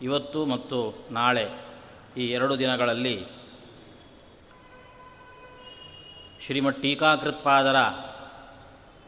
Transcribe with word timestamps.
ಇವತ್ತು 0.04 0.46
ಮತ್ತು 0.46 1.06
ನಾಳೆ 1.10 1.50
ಈ 2.16 2.30
ಎರಡು 2.30 2.58
ದಿನಗಳಲ್ಲಿ 2.58 3.26
ಶ್ರೀಮಠ್ 6.40 6.82
ಟೀಕಾಕೃತ್ಪಾದರ 6.82 7.76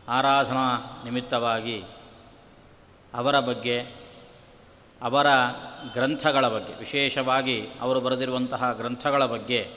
ಆರಾಧನಾ 0.08 1.02
ನಿಮಿತ್ತವಾಗಿ 1.04 1.84
ಅವರ 3.14 3.40
ಬಗ್ಗೆ, 3.40 3.80
ಅವರ 5.02 5.26
ಗ್ರಂಥಗಳ 5.92 6.48
ಬಗ್ಗೆ, 6.48 6.74
ವಿಶೇಷವಾಗಿ 6.74 7.68
ಅವರು 7.80 8.00
ಬರೆದಿರುವಂತಹ 8.00 8.72
ಗ್ರಂಥಗಳ 8.72 9.24
ಬಗ್ಗೆ 9.24 9.70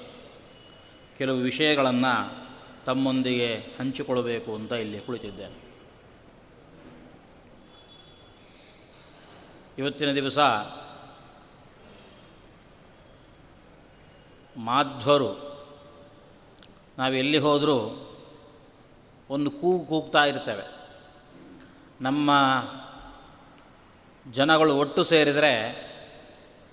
ಕೆಲವು 1.17 1.37
ವಿಷಯಗಳನ್ನು 1.37 2.45
ತಮ್ಮೊಂದಿಗೆ 2.85 3.55
ಹಂಚಿಕೊಳ್ಳಬೇಕು 3.79 4.55
ಅಂತ 4.55 4.71
ಇಲ್ಲಿ 4.71 4.99
ಕುಳಿತಿದ್ದೇನೆ. 4.99 5.69
ಇವತ್ತಿನ 9.77 10.11
ದಿವಸ 10.11 10.39
ಮಾಧ್ವರು. 14.59 15.49
ನಾವು 16.97 17.13
ಎಲ್ಲಿ 17.13 17.37
ಹೋದರೂ 17.37 18.05
ಒಂದು 19.29 19.51
ಕೂಗು 19.51 19.85
ಕೂಗ್ತಾ 19.85 20.25
ಇರ್ತೇವೆ. 20.25 20.79
ನಮ್ಮ 22.01 22.31
ಜನಗಳು 24.31 24.77
ಒಟ್ಟು 24.77 25.03
ಸೇರಿದರೆ 25.03 25.89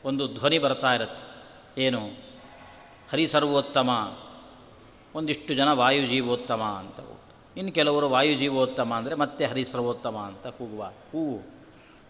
ಒಂದು 0.04 0.34
ಧ್ವನಿ 0.34 0.58
ಬರ್ತಾ 0.58 0.94
ಇರುತ್ತೆ. 0.94 1.24
ಏನು? 1.82 2.06
ಹರಿ 3.10 3.26
ಸರ್ವೋತ್ತಮ 3.26 4.18
ಒಂದಿಷ್ಟು 5.14 5.54
ಜನ 5.54 5.72
ವಾಯುಜೀವೋತ್ತಮ 5.72 6.62
ಅಂತ 6.62 7.00
ಇನ್ನು 7.56 7.72
ಕೆಲವರು 7.72 8.08
ವಾಯುಜೀವೋತ್ತಮ 8.08 8.94
ಅಂದರೆ 8.94 9.14
ಮತ್ತೆ 9.14 9.44
ಹರಿ 9.44 9.64
ಸರ್ವೋತ್ತಮ 9.64 10.16
ಅಂತ 10.16 10.46
ಕೂಗುವ 10.46 10.92
ಕೂಗು. 11.12 11.42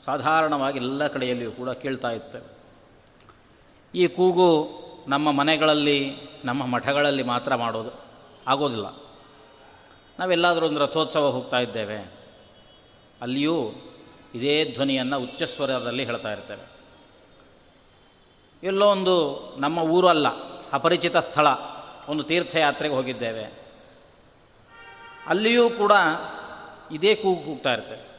ಸಾಧಾರಣವಾಗಿ 0.05 0.79
ಎಲ್ಲ 0.79 1.07
ಕಡೆಯಲ್ಲಿಯೂ 1.07 1.51
ಕೂಡ 1.51 1.71
ಕೇಳ್ತಾ 1.71 2.11
ಇರ್ತೇವೆ. 2.11 2.57
ಈ 3.95 4.07
ಕೂಗು 4.09 4.86
ನಮ್ಮ 5.09 5.33
ಮನೆಗಳಲ್ಲಿ, 5.33 6.17
ನಮ್ಮ 6.45 6.67
ಮಠಗಳಲ್ಲಿ 6.67 7.23
ಮಾತ್ರ 7.23 7.55
ಮಾಡೋದು. 7.55 7.91
ಆಗೋದಿಲ್ಲ. 8.47 8.87
ನಾವೆಲ್ಲಾದರೂ 10.19 10.67
ಒಂದು 10.67 10.81
ರಥೋತ್ಸವ 10.81 11.31
ಹೋಗ್ತಾ 11.31 11.59
ಇದ್ದೇವೆ. 11.61 12.13
ಅಲ್ಲಿಯೂ 13.21 13.73
ಇದೇ 14.35 14.73
ಧ್ವನಿಯನ್ನು 14.75 15.21
ಉಚ್ಚಸ್ವರದಲ್ಲಿ 15.21 16.05
ಹೇಳ್ತಾ 16.05 16.33
ಇರ್ತೇವೆ. 16.33 16.77
ಎಲ್ಲೋ 18.63 18.87
ಒಂದು 18.87 19.41
ನಮ್ಮ 19.59 19.79
ಊರು 19.79 20.09
ಅಲ್ಲ 20.09 20.29
ಅಪರಿಚಿತ 20.73 21.17
ಸ್ಥಳ, 21.17 21.47
ಒಂದು 22.09 22.23
ತೀರ್ಥಯಾತ್ರೆಗೆ 22.23 22.95
ಹೋಗಿದ್ದೇವೆ. 22.95 23.67
ಅಲ್ಲಿಯೂ 25.27 25.71
ಕೂಡ 25.71 25.93
ಇದೇ 26.93 27.15
ಕೂಗು 27.15 27.43
ಕೂಗ್ತಾ 27.43 27.73
ಇರ್ತೇವೆ. 27.73 28.17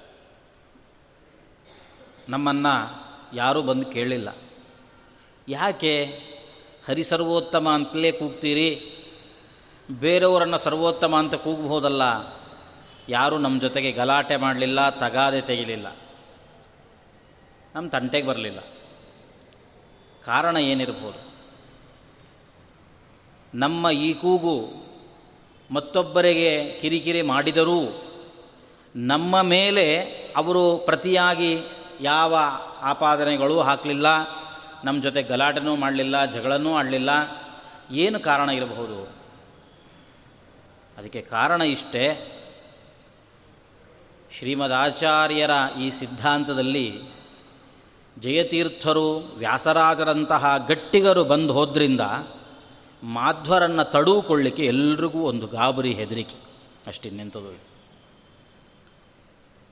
ನಮ್ಮನ್ನು 2.30 3.08
ಯಾರೂ 3.34 3.62
ಬಂದು 3.62 3.86
ಕೇಳಲಿಲ್ಲ 3.86 4.36
ಯಾಕೆ? 5.48 6.27
ಹರಿಸರ್ವೋತ್ತಮ 6.88 7.70
ಅಂತಲೇ 7.70 8.12
ಕೂಗ್ತೀರಿ. 8.12 8.92
ಬೇರೆಯವರನ್ನು 9.92 10.58
ಸರ್ವೋತ್ತಮ 10.58 11.16
ಅಂತ 11.16 11.36
ಕೂಗಬಹುದಲ್ಲ. 11.36 12.02
ಯಾರೂ 13.10 13.38
ನಮ್ಮ 13.38 13.62
ಜೊತೆಗೆ 13.62 13.92
ಗಲಾಟೆ 13.92 14.36
ಮಾಡಲಿಲ್ಲ, 14.36 14.90
ತಗಾದೆ 14.90 15.42
ತೆಗಿಲಿಲ್ಲ. 15.42 15.96
ನಮ್ಮ 17.76 17.90
ತಂಟೆಗೆ 17.90 18.28
ಬರಲಿಲ್ಲ. 18.28 18.60
ಕಾರಣ 20.26 20.58
ಏನಿರ್ಬೋದು? 20.58 21.28
ನಮ್ಮ 23.54 23.90
ಈ 23.90 24.14
ಕೂಗು 24.14 24.72
ಮತ್ತೊಬ್ಬರಿಗೆ 25.72 26.80
ಕಿರಿಕಿರಿ 26.80 27.22
ಮಾಡಿದರೂ 27.22 28.04
ನಮ್ಮ 28.96 29.42
ಮೇಲೆ 29.42 30.02
ಅವರು 30.38 30.78
ಪ್ರತಿಯಾಗಿ 30.78 31.60
ಯಾವ 32.02 32.38
ಆಪಾದನೆಗಳೂ 32.82 33.60
ಹಾಕಲಿಲ್ಲ. 33.60 34.37
ನಮ್ಮ 34.84 35.02
ಜೊತೆ 35.02 35.24
ಗಲಾಟೆನೂ 35.24 35.76
ಮಾಡಲಿಲ್ಲ 35.76 36.26
ಜಗಳನೂ 36.26 36.76
ಆಡಲಿಲ್ಲ. 36.76 37.10
ಏನು 37.92 38.20
ಕಾರಣ 38.20 38.50
ಇರಬಹುದು? 38.50 39.04
ಅದಕ್ಕೆ 40.98 41.22
ಕಾರಣ 41.22 41.62
ಇಷ್ಟೇ, 41.62 42.34
ಶ್ರೀಮದಾಚಾರ್ಯರ 44.38 45.50
ಈ 45.80 45.90
ಸಿದ್ಧಾಂತದಲ್ಲಿ 45.90 47.02
ಜಯತೀರ್ಥರು 48.20 49.18
ವ್ಯಾಸರಾಜರಂತಹ 49.18 50.66
ಗಟ್ಟಿಗರು 50.68 51.24
ಬಂದು 51.24 51.54
ಹೋದ್ರಿಂದ 51.54 52.02
ಮಾಧ್ವರನ್ನು 53.04 53.92
ತಡೂಕೊಳ್ಳಿಕ್ಕೆ 53.92 54.66
ಎಲ್ರಿಗೂ 54.66 55.20
ಒಂದು 55.20 55.48
ಗಾಬರಿ 55.48 55.94
ಹೆದರಿಕೆ. 55.94 56.36
ಅಷ್ಟಿನ್ನೆಂಥದ್ದು 56.88 57.68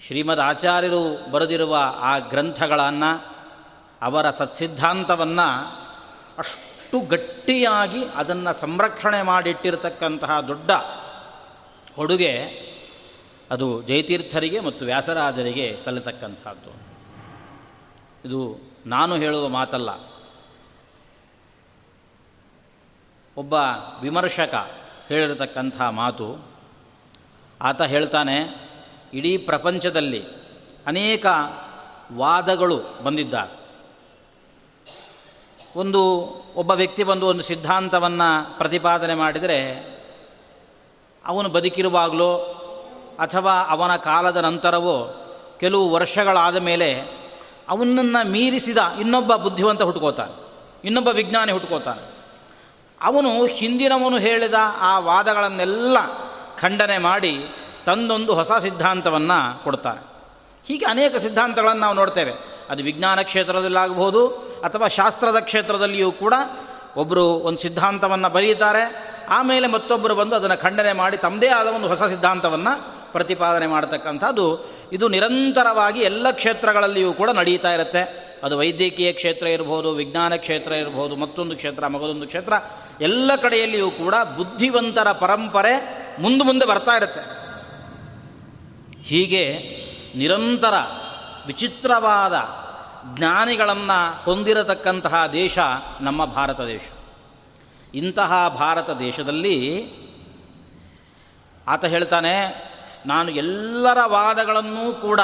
ಶ್ರೀಮದ್ 0.07 0.39
ಆಚಾರ್ಯರು 0.39 1.31
ಬರೆದಿರುವ 1.31 1.77
ಆ 1.99 2.19
ಗ್ರಂಥಗಳನ್ನು 2.19 3.34
ಅವರ 4.05 4.29
ಸತ್ಸಿದ್ಧಾಂತವನ್ನು 4.29 5.47
ಅಷ್ಟು 6.37 6.99
ಗಟ್ಟಿಯಾಗಿ 6.99 8.05
ಅದನ್ನು 8.05 8.53
ಸಂರಕ್ಷಣೆ 8.53 9.21
ಮಾಡಿಟ್ಟಿರತಕ್ಕಂತಹ 9.21 10.39
ದೊಡ್ಡ 10.39 10.71
ಕೊಡುಗೆ 11.95 12.65
ಅದು 13.51 13.81
ಜಯತೀರ್ಥರಿಗೆ 13.81 14.59
ಮತ್ತು 14.59 14.85
ವ್ಯಾಸರಾಜರಿಗೆ 14.85 15.79
ಸಲ್ಲತಕ್ಕಂಥದ್ದು. 15.79 16.71
ಇದು 18.27 18.57
ನಾನು 18.85 19.15
ಹೇಳುವ 19.15 19.47
ಮಾತಲ್ಲ. 19.47 19.89
ಒಬ್ಬ 23.37 23.53
ವಿಮರ್ಶಕ 24.01 24.71
ಹೇಳಿರತಕ್ಕಂಥ 25.07 25.81
ಮಾತು. 25.81 26.47
ಆತ 27.61 27.81
ಹೇಳ್ತಾನೆ, 27.81 28.69
ಇಡೀ 29.13 29.37
ಪ್ರಪಂಚದಲ್ಲಿ 29.37 30.25
ಅನೇಕ 30.87 31.25
ವಾದಗಳು 32.13 33.03
ಬಂದಿದ್ದಾರೆ 33.03 33.64
ಒಂದು 35.75 36.01
ಒಬ್ಬ 36.55 36.71
ವ್ಯಕ್ತಿ 36.71 37.03
ಬಂದು 37.03 37.27
ಒಂದು 37.27 37.43
ಸಿದ್ಧಾಂತವನ್ನು 37.43 38.57
ಪ್ರತಿಪಾದನೆ 38.57 39.15
ಮಾಡಿದರೆ, 39.15 39.59
ಅವನು 41.25 41.49
ಬದುಕಿರುವಾಗಲೋ 41.49 42.31
ಅಥವಾ 43.19 43.53
ಅವನ 43.69 43.95
ಕಾಲದ 43.95 44.37
ನಂತರವೋ 44.37 44.97
ಕೆಲವು 45.59 45.89
ವರ್ಷಗಳಾದ 45.89 46.55
ಮೇಲೆ 46.55 46.89
ಅವನನ್ನು 47.69 48.29
ಮೀರಿಸಿದ 48.29 48.77
ಇನ್ನೊಬ್ಬ 48.99 49.35
ಬುದ್ಧಿವಂತ 49.35 49.81
ಹುಟ್ಕೋತಾನೆ, 49.81 50.35
ಇನ್ನೊಬ್ಬ 50.83 51.09
ವಿಜ್ಞಾನಿ 51.09 51.51
ಹುಟ್ಕೋತಾನೆ. 51.51 52.15
ಅವನು 53.01 53.45
ಹಿಂದಿನವನು 53.45 54.17
ಹೇಳಿದ 54.17 54.53
ಆ 54.79 54.99
ವಾದಗಳನ್ನೆಲ್ಲ 54.99 55.97
ಖಂಡನೆ 56.57 56.97
ಮಾಡಿ 56.97 57.45
ತಂದೊಂದು 57.85 58.35
ಹೊಸ 58.35 58.51
ಸಿದ್ಧಾಂತವನ್ನು 58.51 59.63
ಕೊಡ್ತಾನೆ. 59.63 60.01
ಹೀಗೆ 60.65 60.85
ಅನೇಕ 60.85 61.15
ಸಿದ್ಧಾಂತಗಳನ್ನು 61.15 61.81
ನಾವು 61.81 61.95
ನೋಡ್ತೇವೆ. 61.95 62.54
ಅದು 62.69 62.83
ವಿಜ್ಞಾನ 62.83 63.21
ಕ್ಷೇತ್ರದಲ್ಲಾಗಬಹುದು 63.21 64.27
ಅಥವಾ 64.63 64.87
ಶಾಸ್ತ್ರದ 64.87 65.39
ಕ್ಷೇತ್ರದಲ್ಲಿಯೂ 65.39 66.11
ಕೂಡ 66.11 66.33
ಒಬ್ಬರು 66.97 67.25
ಒಂದು 67.27 67.59
ಸಿದ್ಧಾಂತವನ್ನು 67.59 68.29
ಬರೀತಾರೆ, 68.29 69.15
ಆಮೇಲೆ 69.29 69.67
ಮತ್ತೊಬ್ಬರು 69.67 70.15
ಬಂದು 70.15 70.35
ಅದನ್ನು 70.35 70.61
ಖಂಡನೆ 70.61 70.93
ಮಾಡಿ 70.93 71.17
ತಮ್ಮದೇ 71.17 71.47
ಆದ 71.47 71.67
ಒಂದು 71.67 71.87
ಹೊಸ 71.87 72.03
ಸಿದ್ಧಾಂತವನ್ನು 72.03 72.73
ಪ್ರತಿಪಾದನೆ 73.11 73.67
ಮಾಡತಕ್ಕಂಥದ್ದು. 73.67 74.75
ಇದು 74.91 75.07
ನಿರಂತರವಾಗಿ 75.07 75.99
ಎಲ್ಲ 75.99 76.31
ಕ್ಷೇತ್ರಗಳಲ್ಲಿಯೂ 76.31 77.13
ಕೂಡ 77.13 77.29
ನಡೀತಾ 77.29 77.73
ಇರುತ್ತೆ. 77.73 78.25
ಅದು 78.43 78.57
ವೈದ್ಯಕೀಯ 78.57 79.13
ಕ್ಷೇತ್ರ 79.13 79.47
ಇರ್ಬೋದು, 79.47 79.91
ವಿಜ್ಞಾನ 79.91 80.35
ಕ್ಷೇತ್ರ 80.35 80.71
ಇರ್ಬೋದು, 80.71 81.15
ಮತ್ತೊಂದು 81.15 81.55
ಕ್ಷೇತ್ರ, 81.55 81.87
ಮಗದೊಂದು 81.87 82.27
ಕ್ಷೇತ್ರ, 82.27 82.53
ಎಲ್ಲ 83.01 83.31
ಕಡೆಯಲ್ಲಿಯೂ 83.41 83.91
ಕೂಡ 83.91 84.15
ಬುದ್ಧಿವಂತರ 84.37 85.11
ಪರಂಪರೆ 85.11 86.05
ಮುಂದೆ 86.19 86.45
ಮುಂದೆ 86.45 86.65
ಬರ್ತಾ 86.65 86.91
ಇರುತ್ತೆ. 86.91 87.23
ಹೀಗೆ 89.03 89.43
ನಿರಂತರ 90.15 90.73
ವಿಚಿತ್ರವಾದ 91.45 92.33
ಜ್ಞಾನಿಗಳನ್ನು 93.17 94.23
ಹೊಂದಿರತಕ್ಕಂತಹ 94.23 95.25
ದೇಶ 95.25 95.59
ನಮ್ಮ 96.01 96.25
ಭಾರತ 96.25 96.61
ದೇಶ. 96.61 96.81
ಇಂತಹ 97.93 98.55
ಭಾರತ 98.59 98.89
ದೇಶದಲ್ಲಿ 98.89 99.89
ಆತ 101.67 101.85
ಹೇಳ್ತಾನೆ, 101.85 102.65
ನಾನು 103.05 103.31
ಎಲ್ಲರ 103.31 103.97
ವಾದಗಳನ್ನೂ 104.05 104.93
ಕೂಡ 104.93 105.19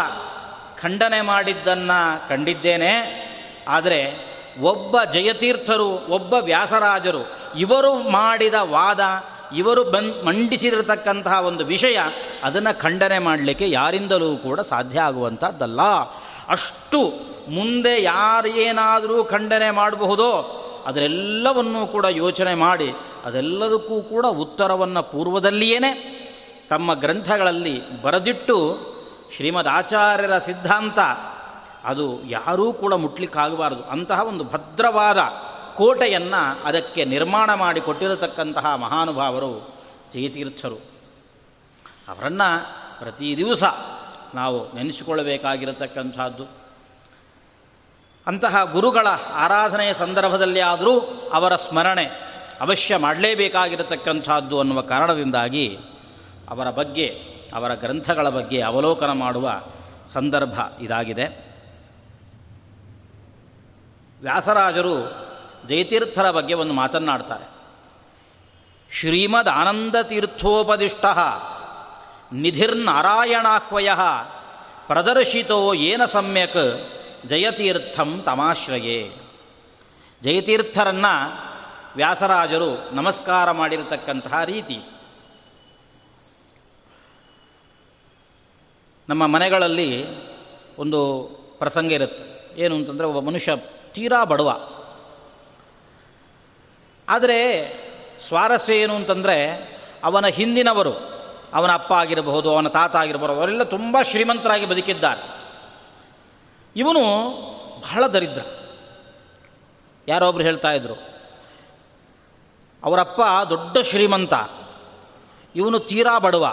ಖಂಡನೆ 0.77 1.21
ಮಾಡಿದ್ದನ್ನು 1.21 2.29
ಕಂಡಿದ್ದೇನೆ. 2.29 2.93
ಆದರೆ 3.67 4.31
ಒಬ್ಬ 4.61 5.03
ಜಯತೀರ್ಥರು, 5.03 5.89
ಒಬ್ಬ 5.89 6.33
ವ್ಯಾಸರಾಜರು, 6.33 7.29
ಇವರು 7.57 8.09
ಮಾಡಿದ 8.09 8.53
ವಾದ 8.53 8.99
ಇವರು 9.53 9.83
ಬನ್ 9.83 10.25
ಮಂಡಿಸಿರತಕ್ಕಂತಹ 10.25 11.33
ಒಂದು 11.33 11.65
ವಿಷಯ 11.65 11.99
ಅದನ್ನು 12.43 12.79
ಖಂಡನೆ 12.79 13.19
ಮಾಡಲಿಕ್ಕೆ 13.19 13.69
ಯಾರಿಂದಲೂ 13.71 14.37
ಕೂಡ 14.37 14.59
ಸಾಧ್ಯ 14.59 15.01
ಆಗುವಂಥದ್ದಲ್ಲ 15.01 15.81
ಅಷ್ಟು 16.49 17.31
ಮುಂದೆ 17.51 18.03
ಯಾರೇನಾದರೂ 18.03 19.23
ಖಂಡನೆ 19.23 19.71
ಮಾಡಬಹುದೋ 19.71 20.57
ಅದರೆಲ್ಲವನ್ನೂ 20.85 21.87
ಕೂಡ 21.87 22.05
ಯೋಚನೆ 22.09 22.53
ಮಾಡಿ 22.53 22.93
ಅದೆಲ್ಲದಕ್ಕೂ 23.25 24.01
ಕೂಡ 24.01 24.25
ಉತ್ತರವನ್ನು 24.25 25.03
ಪೂರ್ವದಲ್ಲಿಯೇ 25.03 25.79
ತಮ್ಮ 26.69 26.93
ಗ್ರಂಥಗಳಲ್ಲಿ 26.93 28.01
ಬರೆದಿಟ್ಟು 28.01 28.77
ಶ್ರೀಮದ್ 29.35 29.67
ಆಚಾರ್ಯರ 29.67 30.37
ಸಿದ್ಧಾಂತ 30.37 30.99
ಅದು 31.83 32.23
ಯಾರೂ 32.25 32.73
ಕೂಡ 32.73 32.93
ಮುಟ್ಲಿಕ್ಕಾಗಬಾರದು. 32.93 33.83
ಅಂತಹ 33.83 34.21
ಒಂದು 34.21 34.43
ಭದ್ರವಾದ 34.43 35.17
ಕೋಟೆಯನ್ನು 35.75 36.63
ಅದಕ್ಕೆ 36.63 37.05
ನಿರ್ಮಾಣ 37.05 37.53
ಮಾಡಿ 37.53 37.81
ಕೊಟ್ಟಿರತಕ್ಕಂತಹ 37.81 38.75
ಮಹಾನುಭಾವರು 38.75 39.75
ಜಯತೀರ್ಥರು. 40.13 40.75
ಅವರನ್ನು 42.07 42.65
ಪ್ರತಿ 42.99 43.37
ದಿವಸ 43.37 43.63
ನಾವು 44.33 44.75
ನೆನೆಸಿಕೊಳ್ಳಬೇಕಾಗಿರತಕ್ಕಂಥದ್ದು. 44.75 46.45
ಅಂತಹ 48.27 48.71
ಗುರುಗಳ 48.71 49.07
ಆರಾಧನೆಯ 49.33 49.93
ಸಂದರ್ಭದಲ್ಲಿ 49.93 50.59
ಆದರೂ 50.59 50.99
ಅವರ 51.33 51.55
ಸ್ಮರಣೆ 51.55 52.05
ಅವಶ್ಯ 52.61 52.97
ಮಾಡಲೇಬೇಕಾಗಿರತಕ್ಕಂಥದ್ದು 52.97 54.59
ಅನ್ನುವ 54.59 54.81
ಕಾರಣದಿಂದಾಗಿ 54.81 55.79
ಅವರ 56.49 56.69
ಬಗ್ಗೆ, 56.69 57.07
ಅವರ 57.53 57.73
ಗ್ರಂಥಗಳ 57.73 58.29
ಬಗ್ಗೆ 58.29 58.61
ಅವಲೋಕನ 58.61 59.11
ಮಾಡುವ 59.11 59.61
ಸಂದರ್ಭ 60.07 60.59
ಇದಾಗಿದೆ. 60.79 61.51
ವ್ಯಾಸರಾಜರು 64.21 64.97
ಜಯತೀರ್ಥರ 65.67 66.31
ಬಗ್ಗೆ 66.31 66.53
ಒಂದು 66.53 66.73
ಮಾತನ್ನಾಡ್ತಾರೆ. 66.73 67.51
ಶ್ರೀಮದ್ 68.91 69.49
ಆನಂದ 69.49 69.95
ತೀರ್ಥೋಪದಿಷ್ಟ 70.03 71.05
ನಿಧಿರ್ನಾರಾಯಣಾಹ್ವಯ 72.33 73.89
ಪ್ರದರ್ಶಿತೋ 74.87 75.73
ಏನ 75.73 76.05
ಸಮ್ಯಕ್ 76.05 76.87
ಜಯತೀರ್ಥಂ 77.25 78.21
ತಮಾಶ್ರಯೇ. 78.25 79.15
ಜಯತೀರ್ಥರನ್ನು 80.21 81.43
ವ್ಯಾಸರಾಜರು 81.95 82.95
ನಮಸ್ಕಾರ 82.95 83.51
ಮಾಡಿರತಕ್ಕಂತಹ 83.51 84.43
ರೀತಿ. 84.43 84.79
ನಮ್ಮ 89.09 89.27
ಮನೆಗಳಲ್ಲಿ 89.27 90.05
ಒಂದು 90.77 91.23
ಪ್ರಸಂಗ 91.59 91.91
ಇರುತ್ತೆ. 91.91 92.53
ಏನು 92.57 92.75
ಅಂತಂದರೆ 92.75 93.07
ಒಬ್ಬ 93.07 93.29
ಮನುಷ್ಯ 93.29 93.51
ತೀರಾ 93.91 94.23
ಬಡವ. 94.23 94.77
ಆದರೆ 97.11 97.37
ಸ್ವಾರಸ್ಯ 98.21 98.75
ಏನು 98.75 98.95
ಅಂತಂದರೆ 98.95 99.37
ಅವನ 100.03 100.27
ಹಿಂದಿನವರು, 100.27 100.93
ಅವನ 101.53 101.71
ಅಪ್ಪ 101.71 101.93
ಆಗಿರಬಹುದು, 101.93 102.49
ಅವನ 102.51 102.67
ತಾತ 102.67 102.95
ಆಗಿರಬಹುದು, 102.95 103.33
ಅವರೆಲ್ಲ 103.33 103.63
ತುಂಬ 103.63 103.97
ಶ್ರೀಮಂತರಾಗಿ 104.01 104.65
ಬದುಕಿದ್ದಾರೆ. 104.65 105.23
ಇವನು 106.75 107.01
ಬಹಳ 107.81 108.07
ದರಿದ್ರ. 108.07 108.41
ಯಾರೊಬ್ರು 110.07 110.43
ಹೇಳ್ತಾ 110.43 110.71
ಇದ್ರು, 110.71 110.93
ಅವರಪ್ಪ 112.83 113.21
ದೊಡ್ಡ 113.49 113.77
ಶ್ರೀಮಂತ, 113.77 114.33
ಇವನು 115.55 115.79
ತೀರಾ 115.79 116.19
ಬಡವ. 116.19 116.45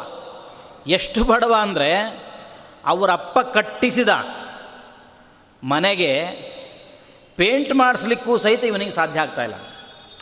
ಎಷ್ಟು 0.87 1.25
ಬಡವ 1.25 1.55
ಅಂದರೆ 1.61 1.91
ಅವರಪ್ಪ 2.87 3.39
ಕಟ್ಟಿಸಿದ 3.39 4.09
ಮನೆಗೆ 5.65 6.13
ಪೇಂಟ್ 7.37 7.75
ಮಾಡಿಸ್ಲಿಕ್ಕೂ 7.75 8.37
ಸಹಿತ 8.37 8.65
ಇವನಿಗೆ 8.65 8.91
ಸಾಧ್ಯ 8.91 9.21
ಆಗ್ತಾ 9.21 9.43
ಇಲ್ಲ. 9.43 9.55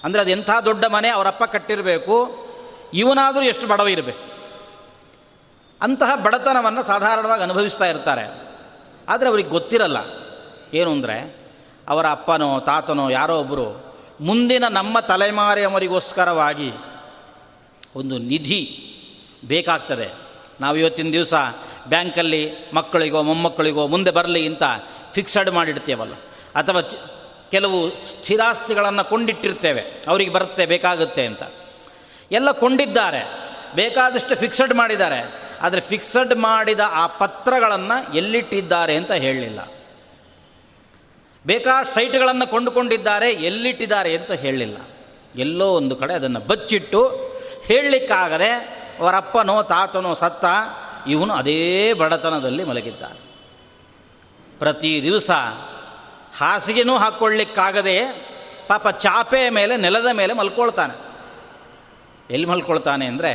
ಅಂದರೆ 0.06 0.23
ಅದು 0.23 0.31
ಎಂಥ 0.31 0.50
ದೊಡ್ಡ 0.64 0.85
ಮನೆ 0.85 1.08
ಅವರಪ್ಪ 1.08 1.44
ಕಟ್ಟಿರಬೇಕು, 1.44 2.47
ಇವನಾದರೂ 2.94 3.43
ಎಷ್ಟು 3.43 3.67
ಬಡವ 3.67 3.88
ಇರಬೇಕು. 3.88 4.37
ಅಂತಹ 5.81 6.17
ಬಡತನವನ್ನು 6.17 6.82
ಸಾಧಾರಣವಾಗಿ 6.82 7.43
ಅನುಭವಿಸ್ತಾ 7.43 7.85
ಇರ್ತಾರೆ. 7.85 8.41
ಆದರೆ 9.08 9.29
ಅವ್ರಿಗೆ 9.29 9.49
ಗೊತ್ತಿರಲ್ಲ. 9.49 9.97
ಏನು 10.75 10.93
ಅಂದರೆ, 10.93 11.37
ಅವರ 11.88 12.11
ಅಪ್ಪನೋ, 12.11 12.61
ತಾತನೋ, 12.61 13.11
ಯಾರೋ 13.11 13.41
ಒಬ್ಬರು 13.41 13.97
ಮುಂದಿನ 14.20 14.64
ನಮ್ಮ 14.69 15.00
ತಲೆಮಾರಿಯವರಿಗೋಸ್ಕರವಾಗಿ 15.00 16.73
ಒಂದು 17.97 18.19
ನಿಧಿ 18.19 18.93
ಬೇಕಾಗ್ತದೆ. 19.44 20.14
ನಾವು 20.61 20.76
ಇವತ್ತಿನ 20.76 21.12
ದಿವಸ 21.12 21.35
ಬ್ಯಾಂಕಲ್ಲಿ 21.88 22.52
ಮಕ್ಕಳಿಗೋ, 22.75 23.23
ಮೊಮ್ಮಕ್ಕಳಿಗೋ 23.23 23.87
ಮುಂದೆ 23.87 24.11
ಬರಲಿ 24.11 24.47
ಅಂತ 24.47 24.62
ಫಿಕ್ಸಡ್ 25.12 25.50
ಮಾಡಿಡ್ತೇವಲ್ಲ. 25.50 26.14
ಅಥವಾ 26.54 26.80
ಕೆಲವು 27.50 28.07
ಸ್ಥಿರಾಸ್ತಿಗಳನ್ನು 28.07 29.05
ಕೊಂಡಿಟ್ಟಿರ್ತೇವೆ. 29.05 29.83
ಅವರಿಗೆ 30.09 30.31
ಬರುತ್ತೆ, 30.31 30.67
ಬೇಕಾಗುತ್ತೆ 30.67 31.26
ಅಂತ. 31.26 31.43
ಎಲ್ಲ 32.31 32.50
ಕೊಂಡಿದ್ದಾರೆ. 32.50 33.47
ಬೇಕಾದಷ್ಟು 33.75 34.37
ಫಿಕ್ಸಡ್ 34.37 34.75
ಮಾಡಿದ್ದಾರೆ. 34.75 35.47
ಆದರೆ 35.61 35.81
ಫಿಕ್ಸಡ್ 35.81 36.35
ಮಾಡಿದ 36.35 36.81
ಆ 36.87 37.07
ಪತ್ರಗಳನ್ನು 37.07 38.15
ಎಲ್ಲಿಟ್ಟಿದ್ದಾರೆ 38.15 38.97
ಅಂತ 38.97 39.12
ಹೇಳಲಿಲ್ಲ. 39.12 39.61
ಬೇಕಾದ 41.47 41.87
ಸೈಟ್ಗಳನ್ನು 41.87 42.50
ಕೊಂಡುಕೊಂಡಿದ್ದಾರೆ, 42.50 43.33
ಎಲ್ಲಿಟ್ಟಿದ್ದಾರೆ 43.33 44.17
ಅಂತ 44.17 44.33
ಹೇಳಲಿಲ್ಲ. 44.33 44.76
ಎಲ್ಲೋ 45.37 45.69
ಒಂದು 45.69 45.97
ಕಡೆ 45.97 46.15
ಅದನ್ನು 46.15 46.41
ಬಚ್ಚಿಟ್ಟು 46.41 47.09
ಹೇಳಲಿಕ್ಕಾಗದೆ 47.65 48.50
ಅವರಪ್ಪನೋ, 49.00 49.62
ತಾತನೋ 49.62 50.15
ಸತ್ತ 50.15 50.45
ಇವನು 51.09 51.35
ಅದೇ 51.35 51.93
ಬಡತನದಲ್ಲಿ 51.93 52.65
ಮಲಗಿದ್ದಾನೆ. 52.65 53.26
ಪ್ರತಿ 54.59 55.00
ದಿವಸ 55.03 55.31
ಹಾಸಿಗೆನೂ 56.38 56.97
ಹಾಕ್ಕೊಳ್ಳಿಕ್ಕಾಗದೆ 56.97 57.97
ಪಾಪ 58.69 58.88
ಚಾಪೆ 58.88 59.50
ಮೇಲೆ, 59.50 59.76
ನೆಲದ 59.76 60.07
ಮೇಲೆ 60.12 60.33
ಮಲ್ಕೊಳ್ತಾನೆ. 60.33 60.95
ಎಲ್ಲಿ 62.31 62.47
ಮಲ್ಕೊಳ್ತಾನೆ 62.47 63.07
ಅಂದರೆ 63.07 63.33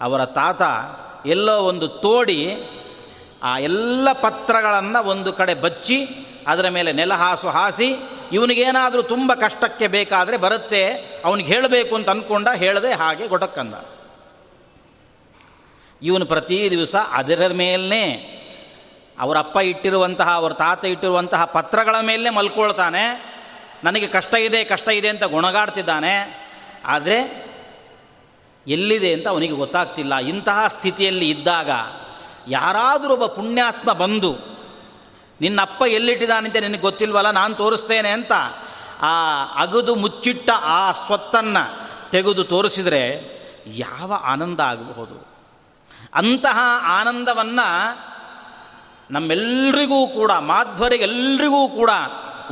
ಅವರ 0.00 0.24
ತಾತ 0.24 0.62
ಎಲ್ಲೋ 1.26 1.56
ಒಂದು 1.62 1.88
ತೋಡಿ 1.88 2.40
ಆ 3.42 3.58
ಎಲ್ಲ 3.58 4.08
ಪತ್ರಗಳನ್ನು 4.12 5.08
ಒಂದು 5.08 5.32
ಕಡೆ 5.32 5.54
ಬಚ್ಚಿ, 5.54 6.08
ಅದರ 6.46 6.68
ಮೇಲೆ 6.68 6.92
ನೆಲ 6.92 7.12
ಹಾಸು 7.14 7.48
ಹಾಸಿ, 7.48 7.88
ಇವನಿಗೇನಾದರೂ 8.32 9.02
ತುಂಬ 9.02 9.34
ಕಷ್ಟಕ್ಕೆ 9.34 9.86
ಬೇಕಾದರೆ 9.86 10.36
ಬರುತ್ತೆ, 10.36 10.82
ಅವನಿಗೆ 11.24 11.48
ಹೇಳಬೇಕು 11.54 11.96
ಅಂತ 11.96 12.08
ಅಂದ್ಕೊಂಡ 12.08 12.48
ಹೇಳದೆ 12.54 12.92
ಹಾಗೆ 12.92 13.26
ಗೊಟಕ್ಕಂದ. 13.26 13.74
ಇವನು 16.02 16.26
ಪ್ರತಿ 16.26 16.70
ದಿವಸ 16.70 16.96
ಅದರ 17.12 17.46
ಮೇಲೇ 17.52 18.04
ಅವರಪ್ಪ 19.20 19.56
ಇಟ್ಟಿರುವಂತಹ, 19.56 20.28
ಅವರ 20.34 20.52
ತಾತ 20.52 20.84
ಇಟ್ಟಿರುವಂತಹ 20.84 21.44
ಪತ್ರಗಳ 21.44 21.96
ಮೇಲೆ 22.00 22.30
ಮಲ್ಕೊಳ್ತಾನೆ. 22.30 23.04
ನನಗೆ 23.84 24.06
ಕಷ್ಟ 24.06 24.34
ಇದೆ 24.34 24.64
ಕಷ್ಟ 24.64 24.88
ಇದೆ 24.88 25.08
ಅಂತ 25.08 25.24
ಗುಣಗಾಡ್ತಿದ್ದಾನೆ. 25.24 26.14
ಆದರೆ 26.86 27.16
ಎಲ್ಲಿದೆ 28.66 29.12
ಅಂತ 29.12 29.28
ಅವನಿಗೆ 29.28 29.52
ಗೊತ್ತಾಗ್ತಿಲ್ಲ. 29.52 30.14
ಇಂತಹ 30.16 30.66
ಸ್ಥಿತಿಯಲ್ಲಿ 30.68 31.30
ಇದ್ದಾಗ 31.30 31.70
ಯಾರಾದರೂ 32.48 33.12
ಒಬ್ಬ 33.12 33.26
ಪುಣ್ಯಾತ್ಮ 33.26 33.92
ಬಂದು, 33.92 34.32
ನಿನ್ನಪ್ಪ 35.40 35.82
ಎಲ್ಲಿಟ್ಟಿದ್ದಾನೆ 35.88 36.46
ಅಂತ 36.46 36.56
ನಿನಗೆ 36.56 36.80
ಗೊತ್ತಿಲ್ವಲ್ಲ, 36.80 37.30
ನಾನು 37.30 37.54
ತೋರಿಸ್ತೇನೆ 37.54 38.10
ಅಂತ 38.10 38.32
ಆ 39.02 39.12
ಅಗದು 39.62 39.94
ಮುಚ್ಚಿಟ್ಟ 39.94 40.50
ಆ 40.54 40.92
ಸ್ವತ್ತನ್ನು 40.92 41.64
ತೆಗೆದು 42.10 42.44
ತೋರಿಸಿದರೆ 42.44 43.02
ಯಾವ 43.66 44.12
ಆನಂದ 44.24 44.60
ಆಗಬಹುದು. 44.60 45.16
ಅಂತಹ 46.14 46.58
ಆನಂದವನ್ನು 47.00 47.68
ನಮ್ಮೆಲ್ಲರಿಗೂ 49.10 50.06
ಕೂಡ 50.06 50.32
ಮಾಧ್ವರಿಗೆಲ್ಲರಿಗೂ 50.32 51.68
ಕೂಡ 51.68 51.90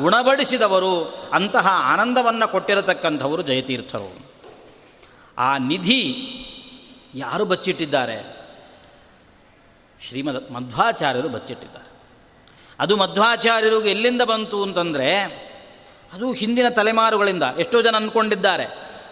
ಉಣಬಡಿಸಿದವರು 0.01 1.15
ಅಂತಹ 1.33 1.67
ಆನಂದವನ್ನು 1.69 2.49
ಕೊಟ್ಟಿರತಕ್ಕಂಥವರು 2.49 3.43
ಜಯತೀರ್ಥರು. 3.43 4.31
ಆ 5.39 5.59
ನಿಧಿ 5.59 6.15
ಯಾರು 7.15 7.45
ಬಚ್ಚಿಟ್ಟಿದ್ದಾರೆ? 7.45 8.39
ಶ್ರೀಮದ್ 10.09 10.51
ಮಧ್ವಾಚಾರ್ಯರು 10.51 11.29
ಬಚ್ಚಿಟ್ಟಿದ್ದಾರೆ. 11.29 11.91
ಅದು 12.81 12.97
ಮಧ್ವಾಚಾರ್ಯರಿಗೆ 12.97 13.91
ಎಲ್ಲಿಂದ 13.91 14.23
ಬಂತು 14.23 14.63
ಅಂತಂದರೆ, 14.63 15.23
ಅದು 16.13 16.33
ಹಿಂದಿನ 16.33 16.69
ತಲೆಮಾರುಗಳಿಂದ 16.69 17.43
ಎಷ್ಟೋ 17.59 17.83
ಜನ 17.83 17.97
ಅಂದ್ಕೊಂಡಿದ್ದಾರೆ 17.97 18.65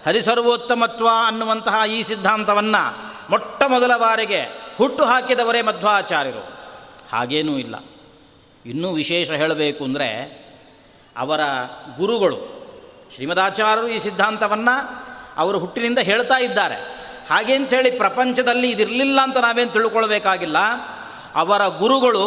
ಹರಿಸರ್ವೋತ್ತಮತ್ವ 0.07 1.09
ಅನ್ನುವಂತಹ 1.27 1.91
ಈ 1.91 2.03
ಸಿದ್ಧಾಂತವನ್ನು 2.03 3.13
ಮೊಟ್ಟ 3.31 3.63
ಮೊದಲ 3.69 3.97
ಬಾರಿಗೆ 3.97 4.43
ಹುಟ್ಟು 4.79 5.05
ಹಾಕಿದವರೇ 5.05 5.63
ಮಧ್ವಾಚಾರ್ಯರು. 5.63 6.56
ಹಾಗೇನೂ 7.13 7.59
ಇಲ್ಲ. 7.59 7.77
ಇನ್ನೂ 8.67 8.93
ವಿಶೇಷ 8.93 9.31
ಹೇಳಬೇಕು 9.31 9.85
ಅಂದರೆ 9.85 10.09
ಅವರ 11.17 11.41
ಗುರುಗಳು, 11.97 12.39
ಶ್ರೀಮದಾಚಾರ್ಯರು 13.15 13.89
ಈ 13.89 13.99
ಸಿದ್ಧಾಂತವನ್ನು 13.99 14.75
ಅವರು 15.37 15.59
ಹುಟ್ಟಿನಿಂದ 15.59 15.99
ಹೇಳ್ತಾ 15.99 16.39
ಇದ್ದಾರೆ. 16.39 16.79
ಹಾಗೆ 17.31 17.55
ಅಂತೇಳಿ 17.55 17.91
ಪ್ರಪಂಚದಲ್ಲಿ 17.91 18.71
ಇದಿರಲಿಲ್ಲ 18.71 19.21
ಅಂತ 19.21 19.39
ನಾವೇನು 19.39 19.71
ತಿಳ್ಕೊಳ್ಬೇಕಾಗಿಲ್ಲ. 19.71 20.57
ಅವರ 21.35 21.67
ಗುರುಗಳು 21.67 22.27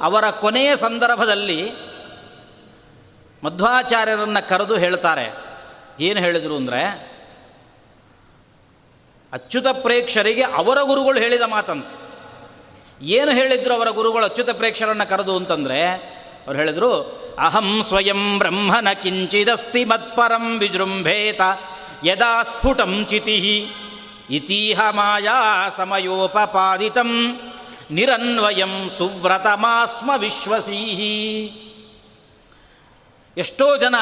ಅವರ 0.00 0.30
ಕೊನೆಯ 0.30 0.76
ಸಂದರ್ಭದಲ್ಲಿ 0.76 1.72
ಮಧ್ವಾಚಾರ್ಯರನ್ನು 3.44 4.48
ಕರೆದು 4.48 4.76
ಹೇಳ್ತಾರೆ. 4.76 5.26
ಏನು 6.00 6.20
ಹೇಳಿದರು 6.20 6.56
ಅಂದರೆ, 6.56 6.82
ಅಚ್ಯುತ 9.32 9.66
ಪ್ರೇಕ್ಷರಿಗೆ 9.66 10.42
ಅವರ 10.42 10.78
ಗುರುಗಳು 10.82 11.18
ಹೇಳಿದ 11.20 11.42
ಮಾತಂತೆ. 11.42 12.05
ಏನು 13.02 13.32
ಹೇಳಿದ್ರು 13.32 13.74
ಅವರ 13.74 13.88
ಗುರುಗಳು 13.88 14.24
ಅಚ್ಯುತ 14.24 14.50
ಪ್ರೇಕ್ಷರನ್ನು 14.50 15.08
ಕರೆದು 15.08 15.36
ಅಂತಂದರೆ, 15.36 15.82
ಅವ್ರು 16.46 16.58
ಹೇಳಿದರು, 16.58 17.22
ಅಹಂ 17.38 17.82
ಸ್ವಯಂ 17.84 18.38
ಬ್ರಹ್ಮನ 18.38 18.92
ಕಿಂಚಿದಸ್ತಿ 18.92 19.84
ಮತ್ಪರಂ 19.84 20.58
ವಿಜೃಂಭೇತ 20.58 21.40
ಯದಾ 22.04 22.42
ಸ್ಫುಟಂ 22.42 23.06
ಚಿತಿ 23.08 23.70
ಇತಿಹ 24.30 24.80
ಮಾಯಾ 24.90 25.68
ಸಮಯೋಪಪಾದಿತಂ 25.76 27.40
ನಿರನ್ವಯಂ 27.90 28.90
ಸುವ್ರತಮಾಸ್ಮ 28.98 30.10
ವಿಶ್ವಸೀಹಿ. 30.16 31.46
ಎಷ್ಟೋ 33.36 33.76
ಜನ 33.76 33.94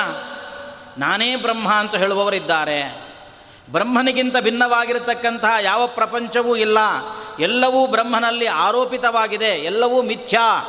ನಾನೇ 0.98 1.36
ಬ್ರಹ್ಮ 1.36 1.72
ಅಂತ 1.72 1.94
ಹೇಳುವವರಿದ್ದಾರೆ. 1.94 3.03
ಬ್ರಹ್ಮನಿಗಿಂತ 3.70 4.36
ಭಿನ್ನವಾಗಿರತಕ್ಕಂತಹ 4.40 5.52
ಯಾವ 5.60 5.86
ಪ್ರಪಂಚವೂ 5.86 6.56
ಇಲ್ಲ. 6.56 6.78
ಎಲ್ಲವೂ 7.40 7.86
ಬ್ರಹ್ಮನಲ್ಲಿ 7.86 8.46
ಆರೋಪಿತವಾಗಿದೆ. 8.46 9.46
ಎಲ್ಲವೂ 9.46 10.02
ಮಿಥ್ಯಾ 10.02 10.64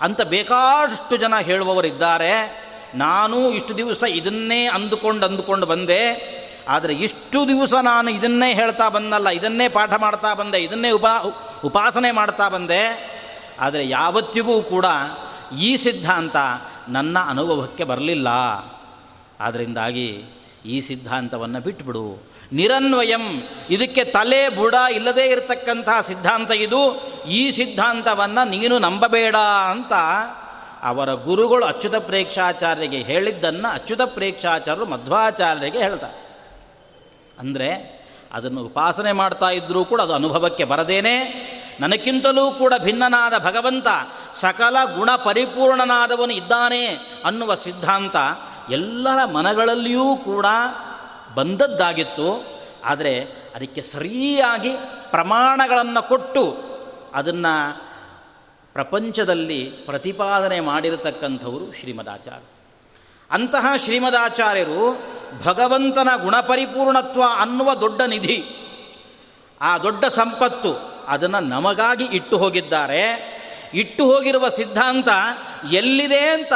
ಅಂತ 0.00 0.22
ಬೇಕಾದಷ್ಟು 0.22 1.16
ಜನ 1.16 1.34
ಹೇಳುವವರಿದ್ದಾರೆ. 1.42 2.66
ನಾನು 2.94 3.50
ಇಷ್ಟು 3.50 3.76
ದಿವಸ 3.76 4.04
ಇದನ್ನೇ 4.08 4.66
ಅಂದುಕೊಂಡು 4.66 5.26
ಅಂದುಕೊಂಡು 5.26 5.66
ಬಂದೆ. 5.66 6.36
ಆದರೆ 6.68 6.92
ಇಷ್ಟು 6.92 7.48
ದಿವಸ 7.48 7.74
ನಾನು 7.74 8.10
ಇದನ್ನೇ 8.10 8.54
ಹೇಳ್ತಾ 8.54 8.88
ಬಂದಲ್ಲ, 8.88 9.28
ಇದನ್ನೇ 9.28 9.68
ಪಾಠ 9.68 9.92
ಮಾಡ್ತಾ 9.94 10.34
ಬಂದೆ, 10.34 10.58
ಇದನ್ನೇ 10.58 10.90
ಉಪಾ, 10.90 11.18
ಉಪಾಸನೆ 11.64 12.10
ಮಾಡ್ತಾ 12.10 12.48
ಬಂದೆ. 12.48 13.16
ಆದರೆ 13.60 13.88
ಯಾವತ್ತಿಗೂ 13.88 14.62
ಕೂಡ 14.62 14.84
ಈ 15.58 15.76
ಸಿದ್ಧಾಂತ 15.76 16.36
ನನ್ನ 16.88 17.18
ಅನುಭವಕ್ಕೆ 17.18 17.84
ಬರಲಿಲ್ಲ. 17.84 18.28
ಆದ್ದರಿಂದಾಗಿ 19.40 20.24
ಈ 20.66 20.80
ಸಿದ್ಧಾಂತವನ್ನು 20.80 21.60
ಬಿಟ್ಬಿಡು. 21.60 22.36
ನಿರನ್ವಯಂ, 22.52 23.42
ಇದಕ್ಕೆ 23.70 24.04
ತಲೆ 24.04 24.48
ಬುಡ 24.48 24.74
ಇಲ್ಲದೇ 24.92 25.24
ಇರತಕ್ಕಂತಹ 25.24 26.00
ಸಿದ್ಧಾಂತ 26.00 26.50
ಇದು. 26.50 26.80
ಈ 27.28 27.50
ಸಿದ್ಧಾಂತವನ್ನು 27.50 28.48
ನೀನು 28.48 28.78
ನಂಬಬೇಡ 28.78 29.36
ಅಂತ 29.70 29.92
ಅವರ 30.82 31.12
ಗುರುಗಳು 31.12 31.64
ಅಚ್ಯುತ 31.64 31.94
ಪ್ರೇಕ್ಷಾಚಾರ್ಯರಿಗೆ 31.94 32.96
ಹೇಳಿದ್ದನ್ನು 32.96 33.72
ಅಚ್ಯುತ 33.72 34.00
ಪ್ರೇಕ್ಷಾಚಾರ್ಯರು 34.00 34.86
ಮಧ್ವಾಚಾರ್ಯರಿಗೆ 34.90 35.78
ಹೇಳ್ತಾರೆ. 35.78 36.18
ಅಂದರೆ 37.38 37.68
ಅದನ್ನು 38.32 38.60
ಉಪಾಸನೆ 38.60 39.12
ಮಾಡ್ತಾ 39.12 39.50
ಇದ್ದರೂ 39.50 39.84
ಕೂಡ 39.84 40.00
ಅದು 40.00 40.12
ಅನುಭವಕ್ಕೆ 40.12 40.64
ಬರದೇನೆ. 40.64 41.16
ನನಕ್ಕಿಂತಲೂ 41.80 42.50
ಕೂಡ 42.50 42.74
ಭಿನ್ನನಾದ 42.78 43.32
ಭಗವಂತ 43.38 43.86
ಸಕಲ 44.34 44.76
ಗುಣ 44.98 45.10
ಪರಿಪೂರ್ಣನಾದವನು 45.16 46.32
ಇದ್ದಾನೆ 46.32 46.86
ಅನ್ನುವ 47.24 47.54
ಸಿದ್ಧಾಂತ 47.54 48.16
ಎಲ್ಲರ 48.70 49.24
ಮನಗಳಲ್ಲಿಯೂ 49.24 50.16
ಕೂಡ 50.16 50.46
ಬಂದದ್ದಾಗಿತ್ತು. 51.34 52.56
ಆದರೆ 52.84 53.20
ಅದಕ್ಕೆ 53.54 53.82
ಸರಿಯಾಗಿ 53.82 54.70
ಪ್ರಮಾಣಗಳನ್ನು 55.10 56.08
ಕೊಟ್ಟು 56.08 56.56
ಅದನ್ನು 57.14 57.82
ಪ್ರಪಂಚದಲ್ಲಿ 58.72 59.64
ಪ್ರತಿಪಾದನೆ 59.64 60.60
ಮಾಡಿರತಕ್ಕಂಥವರು 60.60 61.72
ಶ್ರೀಮದಾಚಾರ್ಯ 61.72 62.44
ಅಂತಹ 63.30 63.66
ಶ್ರೀಮದಾಚಾರ್ಯರು 63.76 64.98
ಭಗವಂತನ 65.44 66.08
ಗುಣಪರಿಪೂರ್ಣತ್ವ 66.22 67.22
ಅನ್ನುವ 67.40 67.74
ದೊಡ್ಡ 67.74 68.00
ನಿಧಿ. 68.02 68.44
ಆ 69.60 69.78
ದೊಡ್ಡ 69.78 70.04
ಸಂಪತ್ತು 70.04 70.74
ಅದನ್ನು 71.08 71.40
ನಮಗಾಗಿ 71.40 72.04
ಇಟ್ಟು 72.04 72.38
ಹೋಗಿದ್ದಾರೆ. 72.38 73.36
ಇಟ್ಟು 73.74 74.04
ಹೋಗಿರುವ 74.04 74.48
ಸಿದ್ಧಾಂತ 74.48 75.08
ಎಲ್ಲಿದೆ 75.72 76.18
ಅಂತ 76.18 76.52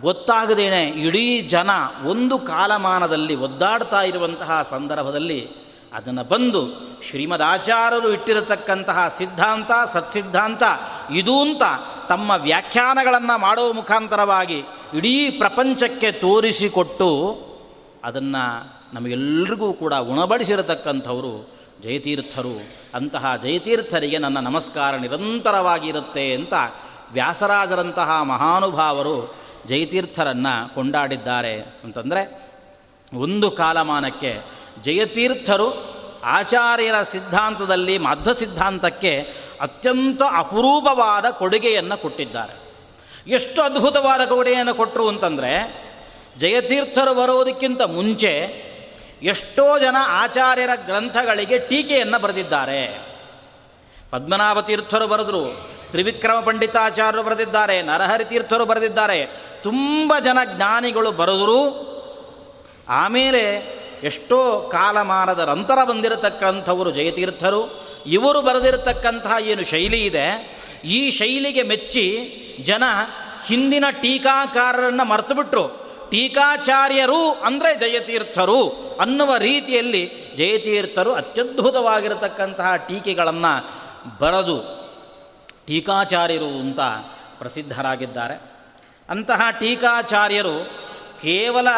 ಗೊತ್ತಾಗದೇನೆ 0.00 0.84
ಇಡೀ 0.84 1.40
ಜನ 1.40 1.70
ಒಂದು 2.04 2.38
ಕಾಲಮಾನದಲ್ಲಿ 2.38 3.34
ಒದ್ದಾಡ್ತಾ 3.34 4.02
ಇರುವಂತಹ 4.02 4.62
ಸಂದರ್ಭದಲ್ಲಿ 4.62 5.48
ಅದನ್ನು 5.94 6.24
ಬಂದು 6.24 6.66
ಶ್ರೀಮದಾಚಾರ್ಯರು 7.08 8.12
ಇಟ್ಟಿರತಕ್ಕಂತಹ 8.12 9.14
ಸಿದ್ಧಾಂತ, 9.18 9.70
ಸತ್ಸಿದ್ಧಾಂತ, 9.92 10.62
ಇದು 11.10 11.40
ಅಂತ 11.40 11.62
ತಮ್ಮ 12.08 12.32
ವ್ಯಾಖ್ಯಾನಗಳನ್ನು 12.36 13.38
ಮಾಡುವ 13.38 13.72
ಮುಖಾಂತರವಾಗಿ 13.72 14.62
ಇಡೀ 14.94 15.30
ಪ್ರಪಂಚಕ್ಕೆ 15.30 16.12
ತೋರಿಸಿಕೊಟ್ಟು 16.12 17.38
ಅದನ್ನು 18.04 18.76
ನಮಗೆಲ್ರಿಗೂ 18.94 19.72
ಕೂಡ 19.72 19.94
ಉಣಬಡಿಸಿರತಕ್ಕಂಥವರು 19.94 21.50
ಜಯತೀರ್ಥರು. 21.82 22.72
ಅಂತಹ 22.94 23.36
ಜಯತೀರ್ಥರಿಗೆ 23.36 24.18
ನನ್ನ 24.18 24.40
ನಮಸ್ಕಾರ 24.40 24.96
ನಿರಂತರವಾಗಿರುತ್ತೆ 24.96 26.34
ಅಂತ 26.34 26.54
ವ್ಯಾಸರಾಜರಂತಹ 27.12 28.22
ಮಹಾನುಭಾವರು 28.22 29.45
ಜಯತೀರ್ಥರನ್ನು 29.66 30.74
ಕೊಂಡಾಡಿದ್ದಾರೆ 30.74 31.60
ಅಂತಂದರೆ 31.60 32.50
ಒಂದು 33.14 33.50
ಕಾಲಮಾನಕ್ಕೆ 33.50 34.36
ಜಯತೀರ್ಥರು 34.82 35.96
ಆಚಾರ್ಯರ 36.24 37.02
ಸಿದ್ಧಾಂತದಲ್ಲಿ 37.02 37.98
ಮಧ್ವ 37.98 38.32
ಸಿದ್ಧಾಂತಕ್ಕೆ 38.32 39.20
ಅತ್ಯಂತ 39.60 40.22
ಅಪರೂಪವಾದ 40.36 41.30
ಕೊಡುಗೆಯನ್ನು 41.30 42.02
ಕೊಟ್ಟಿದ್ದಾರೆ. 42.02 42.66
ಎಷ್ಟು 43.30 43.62
ಅದ್ಭುತವಾದ 43.62 44.24
ಕೊಡುಗೆಯನ್ನು 44.24 44.74
ಕೊಟ್ಟರು 44.74 45.08
ಅಂತಂದರೆ 45.08 45.52
ಜಯತೀರ್ಥರು 46.38 47.14
ಬರೋದಕ್ಕಿಂತ 47.14 47.82
ಮುಂಚೆ 47.82 48.66
ಎಷ್ಟೋ 49.22 49.78
ಜನ 49.78 49.96
ಆಚಾರ್ಯರ 50.00 50.70
ಗ್ರಂಥಗಳಿಗೆ 50.86 51.58
ಟೀಕೆಯನ್ನು 51.58 52.22
ಬರೆದಿದ್ದಾರೆ. 52.22 53.06
ಪದ್ಮನಾಭ 54.10 54.60
ತೀರ್ಥರು 54.60 55.06
ಬರೆದರು 55.06 55.75
ತ್ರಿವಿಕ್ರಮ 55.90 56.40
ಪಂಡಿತಾಚಾರ್ಯರು 56.40 57.22
ಬರೆದಿದ್ದಾರೆ, 57.22 57.82
ನರಹರಿ 57.82 58.24
ತೀರ್ಥರು 58.24 58.64
ಬರೆದಿದ್ದಾರೆ. 58.64 59.18
ತುಂಬ 59.62 60.12
ಜನ 60.24 60.38
ಜ್ಞಾನಿಗಳು 60.56 61.12
ಬರೆದರು 61.12 61.60
ಆಮೇಲೆ 62.88 63.42
ಎಷ್ಟೋ 64.02 64.68
ಕಾಲಮಾನದ 64.72 65.40
ನಂತರ 65.40 65.78
ಬಂದಿರತಕ್ಕಂಥವರು 65.84 66.90
ಜಯತೀರ್ಥರು. 66.90 67.62
ಇವರು 68.06 68.40
ಬರೆದಿರತಕ್ಕಂತಹ 68.42 69.36
ಏನು 69.40 69.64
ಶೈಲಿ 69.64 70.00
ಇದೆ, 70.04 70.26
ಈ 70.84 71.10
ಶೈಲಿಗೆ 71.10 71.62
ಮೆಚ್ಚಿ 71.62 72.06
ಜನ 72.62 72.84
ಹಿಂದಿನ 73.46 73.84
ಟೀಕಾಕಾರರನ್ನು 73.90 75.04
ಮರೆತುಬಿಟ್ರು. 75.04 75.86
ಟೀಕಾಚಾರ್ಯರು 76.10 77.32
ಅಂದರೆ 77.32 77.70
ಜಯತೀರ್ಥರು 77.74 78.60
ಅನ್ನುವ 79.00 79.36
ರೀತಿಯಲ್ಲಿ 79.36 80.02
ಜಯತೀರ್ಥರು 80.36 81.12
ಅತ್ಯದ್ಭುತವಾಗಿರತಕ್ಕಂತಹ 81.12 82.76
ಟೀಕೆಗಳನ್ನು 82.76 83.52
ಬರೆದು 84.18 84.85
ಟೀಕಾಚಾರ್ಯರು 85.66 86.50
ಅಂತ 86.60 86.80
ಪ್ರಸಿದ್ಧರಾಗಿದ್ದಾರೆ. 87.38 88.34
ಅಂತಹ 89.10 89.40
ಟೀಕಾಚಾರ್ಯರು 89.60 90.56
ಕೇವಲ 91.22 91.68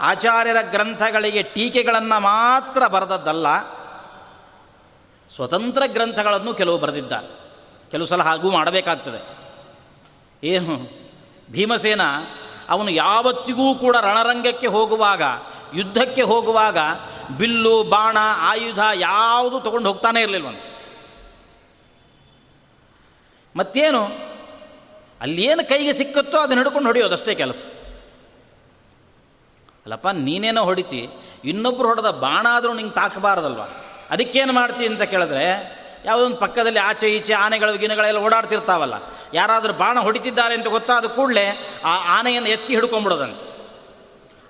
ಆಚಾರ್ಯರ 0.00 0.56
ಗ್ರಂಥಗಳಿಗೆ 0.70 1.42
ಟೀಕೆಗಳನ್ನು 1.42 2.20
ಮಾತ್ರ 2.20 2.86
ಬರೆದದ್ದಲ್ಲ, 2.86 3.46
ಸ್ವತಂತ್ರ 5.30 5.82
ಗ್ರಂಥಗಳನ್ನು 5.86 6.54
ಕೆಲವು 6.54 6.78
ಬರೆದಿದ್ದಾರೆ. 6.78 7.28
ಕೆಲವು 7.90 8.06
ಸಲ 8.06 8.22
ಹಾಗೂ 8.22 8.50
ಮಾಡಬೇಕಾಗ್ತದೆ. 8.50 9.20
ಏನು, 10.44 10.76
ಭೀಮಸೇನ 11.52 12.00
ಅವನು 12.68 12.90
ಯಾವತ್ತಿಗೂ 12.90 13.74
ಕೂಡ 13.74 13.96
ರಣರಂಗಕ್ಕೆ 13.96 14.66
ಹೋಗುವಾಗ, 14.66 15.22
ಯುದ್ಧಕ್ಕೆ 15.74 16.22
ಹೋಗುವಾಗ 16.22 16.78
ಬಿಲ್ಲು, 17.36 17.82
ಬಾಣ, 17.82 18.16
ಆಯುಧ 18.40 18.78
ಯಾವುದು 18.94 19.60
ತಗೊಂಡು 19.60 19.88
ಹೋಗ್ತಾನೆ 19.88 20.22
ಇರಲಿಲ್ವಂತೆ. 20.22 20.69
ಮತ್ತೇನು? 23.56 24.02
ಅಲ್ಲೇನು 25.20 25.62
ಕೈಗೆ 25.68 25.92
ಸಿಕ್ಕತ್ತೋ 25.92 26.38
ಅದನ್ನು 26.38 26.62
ಹಿಡ್ಕೊಂಡು 26.62 26.88
ಹೊಡೆಯೋದಷ್ಟೇ 26.88 27.34
ಕೆಲಸ. 27.34 27.64
ಅಲ್ಲಪ್ಪ, 29.84 30.08
ನೀನೇನೋ 30.08 30.62
ಹೊಡಿತಿ 30.64 31.08
ಇನ್ನೊಬ್ಬರು 31.44 31.88
ಹೊಡೆದ 31.88 32.10
ಬಾಣ 32.20 32.46
ಆದರೂ 32.50 32.72
ನಿಂಗೆ 32.72 32.94
ತಾಕಬಾರ್ದಲ್ವ? 32.94 33.62
ಅದಕ್ಕೇನು 34.10 34.52
ಮಾಡ್ತಿ 34.52 34.86
ಅಂತ 34.86 35.02
ಕೇಳಿದ್ರೆ, 35.02 35.44
ಯಾವುದೊಂದು 36.04 36.36
ಪಕ್ಕದಲ್ಲಿ 36.36 36.78
ಆಚೆ 36.78 37.08
ಈಚೆ 37.16 37.34
ಆನೆಗಳು, 37.34 37.78
ಗಿನಗಳೆಲ್ಲ 37.78 38.18
ಓಡಾಡ್ತಿರ್ತಾವಲ್ಲ, 38.18 38.94
ಯಾರಾದರೂ 39.34 39.72
ಬಾಣ 39.72 39.98
ಹೊಡಿತಿದ್ದಾರೆ 39.98 40.54
ಅಂತ 40.54 40.66
ಗೊತ್ತಾದ 40.66 41.04
ಕೂಡಲೇ 41.04 41.46
ಆ 41.84 42.18
ಆನೆಯನ್ನು 42.18 42.48
ಎತ್ತಿ 42.48 42.74
ಹಿಡ್ಕೊಂಬಿಡೋದಂತೆ. 42.74 43.44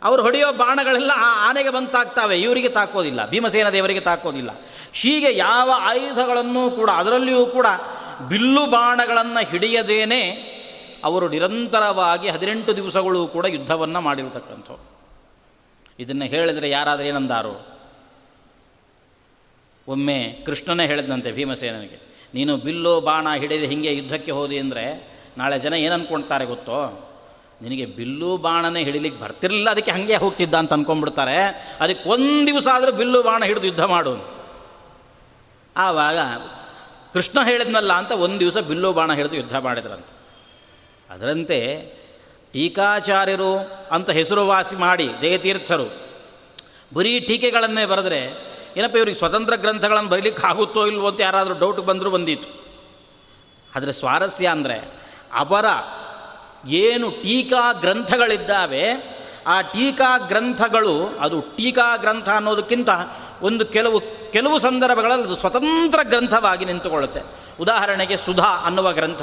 ಅವರು 0.02 0.22
ಹೊಡೆಯೋ 0.22 0.52
ಬಾಣಗಳೆಲ್ಲ 0.52 1.12
ಆ 1.14 1.30
ಆನೆಗೆ 1.48 1.70
ಬಂದು 1.70 1.90
ತಾಕ್ತಾವೆ 1.90 2.36
ಇವರಿಗೆ 2.40 2.68
ತಾಕೋದಿಲ್ಲ, 2.68 3.20
ಭೀಮಸೇನ 3.30 3.68
ದೇವರಿಗೆ 3.68 4.00
ತಾಕೋದಿಲ್ಲ. 4.00 4.50
ಹೀಗೆ 4.92 5.30
ಯಾವ 5.36 5.70
ಆಯುಧಗಳನ್ನು 5.76 6.70
ಕೂಡ, 6.70 6.90
ಅದರಲ್ಲಿಯೂ 6.90 7.46
ಕೂಡ 7.46 7.66
ಬಿಲ್ಲು 8.28 8.66
ಬಾಣಗಳನ್ನು 8.66 9.46
ಹಿಡಿಯದೇನೆ 9.46 10.50
ಅವರು 11.04 11.28
ನಿರಂತರವಾಗಿ 11.28 12.28
ಹದಿನೆಂಟು 12.28 12.76
ದಿವಸಗಳು 12.76 13.26
ಕೂಡ 13.26 13.46
ಯುದ್ಧವನ್ನು 13.46 14.00
ಮಾಡಿರತಕ್ಕಂಥವ್ರು. 14.00 14.84
ಇದನ್ನು 15.98 16.24
ಹೇಳಿದರೆ 16.24 16.70
ಯಾರಾದರೂ 16.70 17.06
ಏನಂದಾರು? 17.06 17.70
ಒಮ್ಮೆ 19.88 20.42
ಕೃಷ್ಣನೇ 20.46 20.86
ಹೇಳಿದಂತೆ 20.86 21.32
ಭೀಮಸೇನಿಗೆ 21.32 21.98
ನೀನು 22.34 22.56
ಬಿಲ್ಲು 22.56 23.00
ಬಾಣ 23.00 23.28
ಹಿಡಿದು 23.38 23.64
ಹಿಂಗೆ 23.64 23.94
ಯುದ್ಧಕ್ಕೆ 23.94 24.30
ಹೋದಿ 24.30 24.58
ಅಂದರೆ 24.58 24.84
ನಾಳೆ 25.38 25.58
ಜನ 25.58 25.74
ಏನು 25.74 26.46
ಗೊತ್ತೋ? 26.46 27.06
ನಿನಗೆ 27.62 27.86
ಬಿಲ್ಲು 27.86 28.36
ಬಾಣನೇ 28.36 28.84
ಹಿಡಿಲಿಕ್ಕೆ 28.84 29.22
ಬರ್ತಿರಲಿಲ್ಲ, 29.22 29.70
ಅದಕ್ಕೆ 29.70 29.90
ಹಾಗೆ 29.90 30.16
ಹೋಗ್ತಿದ್ದ 30.16 30.54
ಅಂತ 30.54 30.72
ಅಂದ್ಕೊಂಡ್ಬಿಡ್ತಾರೆ 30.72 31.36
ಅದಕ್ಕೆ 31.80 32.08
ಒಂದು 32.08 32.46
ದಿವಸ 32.46 32.68
ಆದರೂ 32.72 32.92
ಬಿಲ್ಲು 32.92 33.22
ಬಾಣ 33.22 33.44
ಹಿಡಿದು 33.44 33.66
ಯುದ್ಧ 33.66 33.80
ಮಾಡು 33.80 34.40
ಆವಾಗ 35.76 36.18
ಕೃಷ್ಣ 37.12 37.38
ಹೇಳಿದ್ನಲ್ಲ 37.44 37.92
ಅಂತ 37.92 38.12
ಒಂದು 38.24 38.40
ದಿವಸ 38.40 38.58
ಬಿಲ್ಲೋ 38.58 38.92
ಬಾಣ 38.92 39.12
ಹಿಡಿದು 39.12 39.36
ಯುದ್ಧ 39.36 39.56
ಮಾಡಿದ್ರಂತೆ. 39.56 40.12
ಅದರಂತೆ 41.10 41.58
ಟೀಕಾಚಾರ್ಯರು 42.52 43.52
ಅಂತ 43.90 44.10
ಹೆಸರುವಾಸಿ 44.10 44.76
ಮಾಡಿ 44.76 45.08
ಜಯತೀರ್ಥರು, 45.20 45.86
ಬರೀ 46.94 47.20
ಟೀಕೆಗಳನ್ನೇ 47.20 47.84
ಬರೆದ್ರೆ 47.84 48.20
ಏನಪ್ಪ 48.76 48.96
ಇವ್ರಿಗೆ 48.96 49.18
ಸ್ವತಂತ್ರ 49.18 49.54
ಗ್ರಂಥಗಳನ್ನು 49.56 50.10
ಬರೀಲಿಕ್ಕೆ 50.10 50.42
ಆಗುತ್ತೋ 50.46 50.86
ಇಲ್ವೋ 50.86 51.08
ಅಂತ 51.08 51.20
ಯಾರಾದರೂ 51.20 51.54
ಡೌಟ್ 51.54 51.80
ಬಂದರೂ 51.80 52.10
ಬಂದಿತ್ತು 52.10 52.50
ಆದರೆ 53.76 53.92
ಸ್ವಾರಸ್ಯ 53.92 54.46
ಅಂದರೆ 54.46 54.76
ಅವರ 55.34 55.66
ಏನು 56.66 57.10
ಟೀಕಾ 57.10 57.72
ಗ್ರಂಥಗಳಿದ್ದಾವೆ, 57.72 58.84
ಆ 59.46 59.60
ಟೀಕಾ 59.60 60.18
ಗ್ರಂಥಗಳು, 60.18 60.94
ಅದು 61.20 61.40
ಟೀಕಾ 61.40 61.96
ಗ್ರಂಥ 61.96 62.28
ಅನ್ನೋದಕ್ಕಿಂತ 62.28 62.90
ಒಂದು 63.42 63.66
ಕೆಲವು 63.66 64.02
ಕೆಲವು 64.32 64.58
ಸಂದರ್ಭಗಳಲ್ಲಿ 64.58 65.24
ಅದು 65.24 65.36
ಸ್ವತಂತ್ರ 65.36 65.98
ಗ್ರಂಥವಾಗಿ 66.02 66.64
ನಿಂತುಕೊಳ್ಳುತ್ತೆ. 66.64 67.20
ಉದಾಹರಣೆಗೆ 67.60 68.16
ಸುಧಾ 68.16 68.48
ಅನ್ನುವ 68.64 68.92
ಗ್ರಂಥ. 68.92 69.22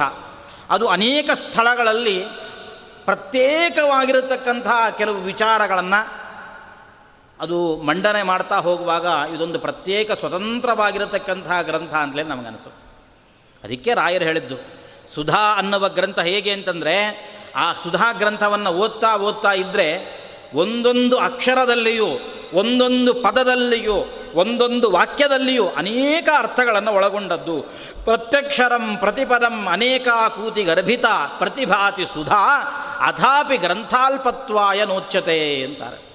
ಅದು 0.70 0.88
ಅನೇಕ 0.88 1.30
ಸ್ಥಳಗಳಲ್ಲಿ 1.34 2.26
ಪ್ರತ್ಯೇಕವಾಗಿರತಕ್ಕಂತಹ 3.06 4.90
ಕೆಲವು 4.98 5.16
ವಿಚಾರಗಳನ್ನು 5.16 6.28
ಅದು 7.40 7.82
ಮಂಡನೆ 7.82 8.24
ಮಾಡ್ತಾ 8.24 8.58
ಹೋಗುವಾಗ 8.58 9.06
ಇದೊಂದು 9.36 9.60
ಪ್ರತ್ಯೇಕ 9.60 10.12
ಸ್ವತಂತ್ರವಾಗಿರತಕ್ಕಂತಹ 10.12 11.62
ಗ್ರಂಥ 11.62 11.94
ಅಂತಲೇ 11.94 12.24
ನಮಗನಿಸುತ್ತೆ. 12.24 12.88
ಅದಕ್ಕೆ 13.64 13.94
ರಾಯರು 13.94 14.26
ಹೇಳಿದ್ದು, 14.26 14.56
ಸುಧಾ 15.14 15.58
ಅನ್ನುವ 15.58 15.90
ಗ್ರಂಥ 15.90 16.20
ಹೇಗೆ 16.20 16.52
ಅಂತಂದರೆ, 16.52 16.98
ಆ 17.56 17.74
ಸುಧಾ 17.74 18.12
ಗ್ರಂಥವನ್ನು 18.12 18.74
ಓದ್ತಾ 18.74 19.18
ಓದ್ತಾ 19.18 19.54
ಇದ್ದರೆ 19.54 20.18
ಒಂದೊಂದು 20.54 21.18
ಅಕ್ಷರದಲ್ಲಿಯೂ 21.18 22.08
ಒಂದೊಂದು 22.54 23.14
ಪದದಲ್ಲಿಯೂ, 23.14 24.06
ಒಂದೊಂದು 24.34 24.92
ವಾಕ್ಯದಲ್ಲಿಯೂ 24.92 25.68
ಅನೇಕ 25.68 26.30
ಅರ್ಥಗಳನ್ನು 26.38 26.94
ಒಳಗೊಂಡದ್ದು. 26.94 27.66
ಪ್ರತ್ಯಕ್ಷರಂ 28.04 28.98
ಪ್ರತಿಪದಂ 28.98 29.66
ಅನೇಕ 29.66 30.08
ಕೂತಿ 30.08 30.64
ಗರ್ಭಿತ 30.64 31.06
ಪ್ರತಿಭಾತಿ 31.38 32.06
ಸುಧಾ 32.06 32.62
ಅಥಾಪಿ 33.08 33.58
ಗ್ರಂಥಾಲ್ಪತ್ವಾಯ 33.58 34.86
ನೋಚ್ಯತೆ 34.86 35.64
ಅಂತಾರೆ. 35.64 36.08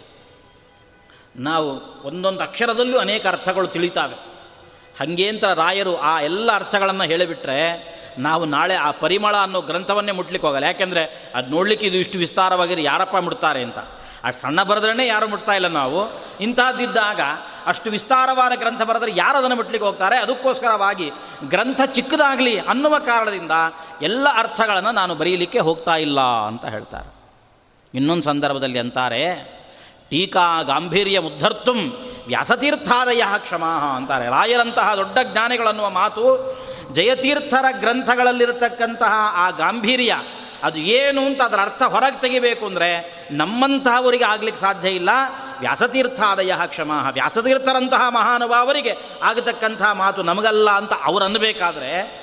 ನಾವು 1.36 2.02
ಒಂದೊಂದು 2.06 2.40
ಅಕ್ಷರದಲ್ಲೂ 2.40 2.98
ಅನೇಕ 2.98 3.26
ಅರ್ಥಗಳು 3.26 3.66
ತಿಳಿತಾವೆ. 3.66 4.14
ಹಂಗೇಂತ 5.00 5.44
ರಾಯರು 5.44 5.96
ಆ 5.96 6.20
ಎಲ್ಲ 6.20 6.52
ಅರ್ಥಗಳನ್ನು 6.52 7.04
ಹೇಳಿಬಿಟ್ರೆ 7.04 7.92
ನಾವು 8.18 8.44
ನಾಳೆ 8.44 8.74
ಆ 8.74 8.90
ಪರಿಮಳ 8.90 9.36
ಅನ್ನೋ 9.36 9.60
ಗ್ರಂಥವನ್ನೇ 9.60 10.12
ಮುಟ್ಲಿಕ್ಕೆ 10.12 10.46
ಹೋಗಲ್ಲ. 10.48 10.64
ಯಾಕೆಂದರೆ 10.64 11.32
ಅದು 11.34 11.50
ನೋಡಲಿಕ್ಕೆ 11.50 11.86
ಇದು 11.86 11.96
ಇಷ್ಟು 11.96 12.18
ವಿಸ್ತಾರವಾಗಿರಿ 12.18 12.84
ಯಾರಪ್ಪ 12.84 13.16
ಮುಡ್ತಾರೆ 13.16 13.62
ಅಂತ. 13.62 13.78
ಅಷ್ಟು 14.24 14.42
ಸಣ್ಣ 14.42 14.62
ಬರೆದ್ರೇ 14.62 15.06
ಯಾರು 15.06 15.28
ಮುಟ್ತಾ 15.28 15.52
ಇಲ್ಲ 15.52 15.68
ನಾವು. 15.68 16.24
ಇಂಥದ್ದಿದ್ದಾಗ 16.40 17.20
ಅಷ್ಟು 17.66 17.90
ವಿಸ್ತಾರವಾದ 17.90 18.52
ಗ್ರಂಥ 18.58 18.82
ಬರೆದ್ರೆ 18.82 19.12
ಯಾರು 19.14 19.38
ಅದನ್ನು 19.38 19.56
ಮುಟ್ಲಿಕ್ಕೆ 19.56 19.86
ಹೋಗ್ತಾರೆ? 19.86 20.16
ಅದಕ್ಕೋಸ್ಕರವಾಗಿ 20.18 21.10
ಗ್ರಂಥ 21.48 21.80
ಚಿಕ್ಕದಾಗಲಿ 21.86 22.58
ಅನ್ನುವ 22.58 22.98
ಕಾರಣದಿಂದ 22.98 23.50
ಎಲ್ಲ 24.02 24.26
ಅರ್ಥಗಳನ್ನು 24.36 24.92
ನಾನು 24.92 25.14
ಬರೀಲಿಕ್ಕೆ 25.14 25.58
ಹೋಗ್ತಾ 25.58 25.96
ಇಲ್ಲ 25.96 26.20
ಅಂತ 26.20 26.64
ಹೇಳ್ತಾರೆ. 26.64 27.14
ಇನ್ನೊಂದು 27.94 28.22
ಸಂದರ್ಭದಲ್ಲಿ 28.22 28.78
ಅಂತಾರೆ, 28.78 29.52
ಟೀಕಾ 30.10 30.62
ಗಾಂಭೀರ್ಯ 30.62 31.20
ಮುದ್ಧರ್ತುಂ 31.20 31.78
ವ್ಯಾಸತೀರ್ಥಾದಯ 32.26 33.22
ಕ್ಷಮಾ 33.38 33.96
ಅಂತಾರೆ. 33.96 34.26
ರಾಯರಂತಹ 34.26 34.94
ದೊಡ್ಡ 34.94 35.18
ಜ್ಞಾನಿಗಳನ್ನುವ 35.32 35.90
ಮಾತು 35.90 36.56
ಜಯತೀರ್ಥರ 36.92 37.64
ಗ್ರಂಥಗಳಲ್ಲಿರತಕ್ಕಂತಹ 37.70 39.12
ಆ 39.34 39.50
ಗಾಂಭೀರ್ಯ 39.50 40.16
ಅದು 40.62 40.78
ಏನು 40.78 41.26
ಅಂತ 41.26 41.42
ಅದರ 41.42 41.60
ಅರ್ಥ 41.60 41.82
ಹೊರಗೆ 41.82 42.20
ತೆಗಿಬೇಕು 42.20 42.66
ಅಂದರೆ 42.66 43.14
ನಮ್ಮಂತಹವರಿಗೆ 43.30 44.24
ಆಗ್ಲಿಕ್ಕೆ 44.24 44.60
ಸಾಧ್ಯ 44.60 44.88
ಇಲ್ಲ. 44.88 45.10
ವ್ಯಾಸತೀರ್ಥಾದಯ 45.60 46.52
ಕ್ಷಮ 46.66 47.06
ವ್ಯಾಸತೀರ್ಥರಂತಹ 47.10 48.02
ಮಹಾನುಭಾವರಿಗೆ 48.08 48.96
ಆಗತಕ್ಕಂತಹ 49.22 49.92
ಮಾತು 49.92 50.22
ನಮಗಲ್ಲ 50.22 50.70
ಅಂತ 50.70 50.92
ಅವ್ರು 51.02 51.24
ಅನ್ನಬೇಕಾದ್ರೆ 51.24 52.22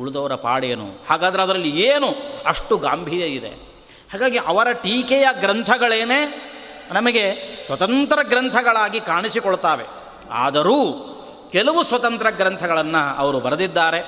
ಉಳಿದವರ 0.00 0.34
ಪಾಡೇನು 0.34 1.04
ಹಾಗಾದರೆ 1.08 1.42
ಅದರಲ್ಲಿ 1.42 1.70
ಏನು? 1.70 2.08
ಅಷ್ಟು 2.46 2.76
ಗಾಂಭೀರ್ಯ 2.76 3.24
ಇದೆ. 3.24 3.48
ಹಾಗಾಗಿ 4.12 4.38
ಅವರ 4.38 4.72
ಟೀಕೆಯ 4.72 5.26
ಗ್ರಂಥಗಳೇನೇ 5.40 6.48
ನಮಗೆ 6.92 7.34
ಸ್ವತಂತ್ರ 7.66 8.18
ಗ್ರಂಥಗಳಾಗಿ 8.22 9.00
ಕಾಣಿಸಿಕೊಳ್ತಾವೆ. 9.00 9.84
ಆದರೂ 10.30 11.08
ಕೆಲವು 11.52 11.82
ಸ್ವತಂತ್ರ 11.82 12.30
ಗ್ರಂಥಗಳನ್ನು 12.30 13.16
ಅವರು 13.16 13.40
ಬರೆದಿದ್ದಾರೆ. 13.40 14.02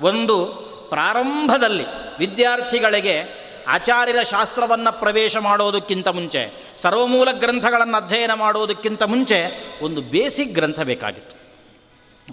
ಒಂದು 0.00 0.44
ಪ್ರಾರಂಭದಲ್ಲಿ 0.88 1.86
ವಿದ್ಯಾರ್ಥಿಗಳಿಗೆ 2.18 3.42
ಆಚಾರ್ಯರ 3.68 4.22
ಶಾಸ್ತ್ರವನ್ನು 4.22 5.00
ಪ್ರವೇಶ 5.00 5.36
ಮಾಡೋದಕ್ಕಿಂತ 5.36 6.08
ಮುಂಚೆ, 6.08 6.72
ಸರ್ವಮೂಲ 6.82 7.28
ಗ್ರಂಥಗಳನ್ನು 7.32 7.96
ಅಧ್ಯಯನ 7.96 8.32
ಮಾಡೋದಕ್ಕಿಂತ 8.34 9.02
ಮುಂಚೆ 9.02 9.68
ಒಂದು 9.82 10.02
ಬೇಸಿಕ್ 10.02 10.54
ಗ್ರಂಥ 10.54 10.80
ಬೇಕಾಗಿತ್ತು. 10.80 11.36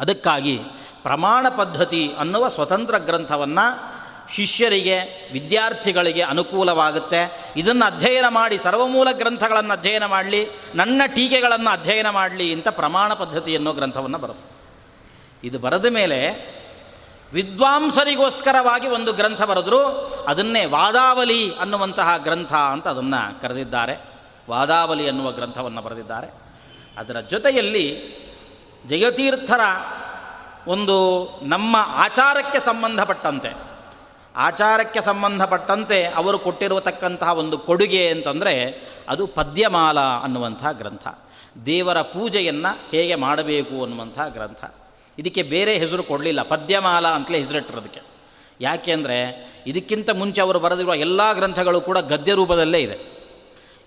ಅದಕ್ಕಾಗಿ 0.01 0.59
ಪ್ರಮಾಣ 1.03 1.49
ಪದ್ಧತಿ 1.49 2.11
ಅನ್ನುವ 2.19 2.47
ಸ್ವತಂತ್ರ 2.47 2.97
ಗ್ರಂಥವನ್ನು 2.97 3.99
ಶಿಷ್ಯರಿಗೆ, 4.35 5.29
ವಿದ್ಯಾರ್ಥಿಗಳಿಗೆ 5.33 6.21
ಅನುಕೂಲವಾಗುತ್ತೆ. 6.21 7.53
ಇದನ್ನು 7.57 7.85
ಅಧ್ಯಯನ 7.85 8.25
ಮಾಡಿ, 8.27 8.57
ಸರ್ವಮೂಲ 8.57 9.11
ಗ್ರಂಥಗಳನ್ನು 9.11 9.73
ಅಧ್ಯಯನ 9.73 10.05
ಮಾಡಲಿ, 10.05 10.47
ನನ್ನ 10.75 11.01
ಟೀಕೆಗಳನ್ನು 11.15 11.69
ಅಧ್ಯಯನ 11.69 12.09
ಮಾಡಲಿ 12.09 12.53
ಅಂತ 12.53 12.67
ಪ್ರಮಾಣ 12.67 13.13
ಪದ್ಧತಿ 13.13 13.55
ಅನ್ನೋ 13.55 13.73
ಗ್ರಂಥವನ್ನು 13.73 14.17
ಬರೆದು. 14.17 14.59
ಇದು 15.43 15.59
ಬರೆದ 15.59 15.85
ಮೇಲೆ 15.85 16.49
ವಿದ್ವಾಂಸರಿಗೋಸ್ಕರವಾಗಿ 17.33 18.87
ಒಂದು 18.87 19.13
ಗ್ರಂಥ 19.13 19.41
ಬರೆದರು. 19.41 19.85
ಅದನ್ನೇ 20.27 20.65
ವಾದಾವಲಿ 20.65 21.57
ಅನ್ನುವಂತಹ 21.57 22.17
ಗ್ರಂಥ 22.17 22.53
ಅಂತ 22.53 22.87
ಅದನ್ನು 22.87 23.41
ಕರೆದಿದ್ದಾರೆ. 23.41 24.09
ವಾದಾವಲಿ 24.49 25.07
ಅನ್ನುವ 25.07 25.31
ಗ್ರಂಥವನ್ನು 25.31 25.81
ಬರೆದಿದ್ದಾರೆ. 25.81 26.27
ಅದರ 26.97 27.19
ಜೊತೆಯಲ್ಲಿ 27.19 28.03
ಜಯತೀರ್ಥರ 28.85 29.59
ಒಂದು 30.67 31.29
ನಮ್ಮ 31.43 31.77
ಆಚಾರಕ್ಕೆ 31.79 32.59
ಸಂಬಂಧಪಟ್ಟಂತೆ 32.59 33.69
ಆಚಾರಕ್ಕೆ 34.35 35.01
ಸಂಬಂಧಪಟ್ಟಂತೆ 35.01 36.05
ಅವರು 36.05 36.39
ಕೊಟ್ಟಿರತಕ್ಕಂತಹ 36.39 37.29
ಒಂದು 37.29 37.57
ಕೊಡುಗೆ 37.57 38.09
ಅಂತಂದರೆ 38.09 38.83
ಅದು 39.09 39.27
ಪದ್ಯಮಾಲ 39.27 39.99
ಅನ್ನುವಂಥ 39.99 40.65
ಗ್ರಂಥ. 40.71 41.07
ದೇವರ 41.65 42.01
ಪೂಜೆಯನ್ನು 42.01 42.89
ಹೇಗೆ 42.91 43.15
ಮಾಡಬೇಕು 43.15 43.83
ಅನ್ನುವಂಥ 43.83 44.19
ಗ್ರಂಥ. 44.27 44.65
ಇದಕ್ಕೆ 45.19 45.43
ಬೇರೆ 45.43 45.77
ಹೆಸರು 45.77 46.03
ಕೊಡಲಿಲ್ಲ. 46.03 46.41
ಪದ್ಯಮಾಲ 46.41 47.07
ಅಂತಲೇ 47.07 47.37
ಹೆಸರಿಟ್ಟಿರೋದಕ್ಕೆ. 47.37 48.01
ಯಾಕೆ 48.61 48.91
ಅಂದರೆ 48.91 49.17
ಇದಕ್ಕಿಂತ 49.67 50.09
ಮುಂಚೆ 50.09 50.41
ಅವರು 50.41 50.59
ಬರೆದಿರುವ 50.59 50.95
ಎಲ್ಲ 50.95 51.33
ಗ್ರಂಥಗಳು 51.33 51.81
ಕೂಡ 51.81 51.97
ಗದ್ಯ 51.97 52.33
ರೂಪದಲ್ಲೇ 52.33 52.79
ಇದೆ. 52.79 53.19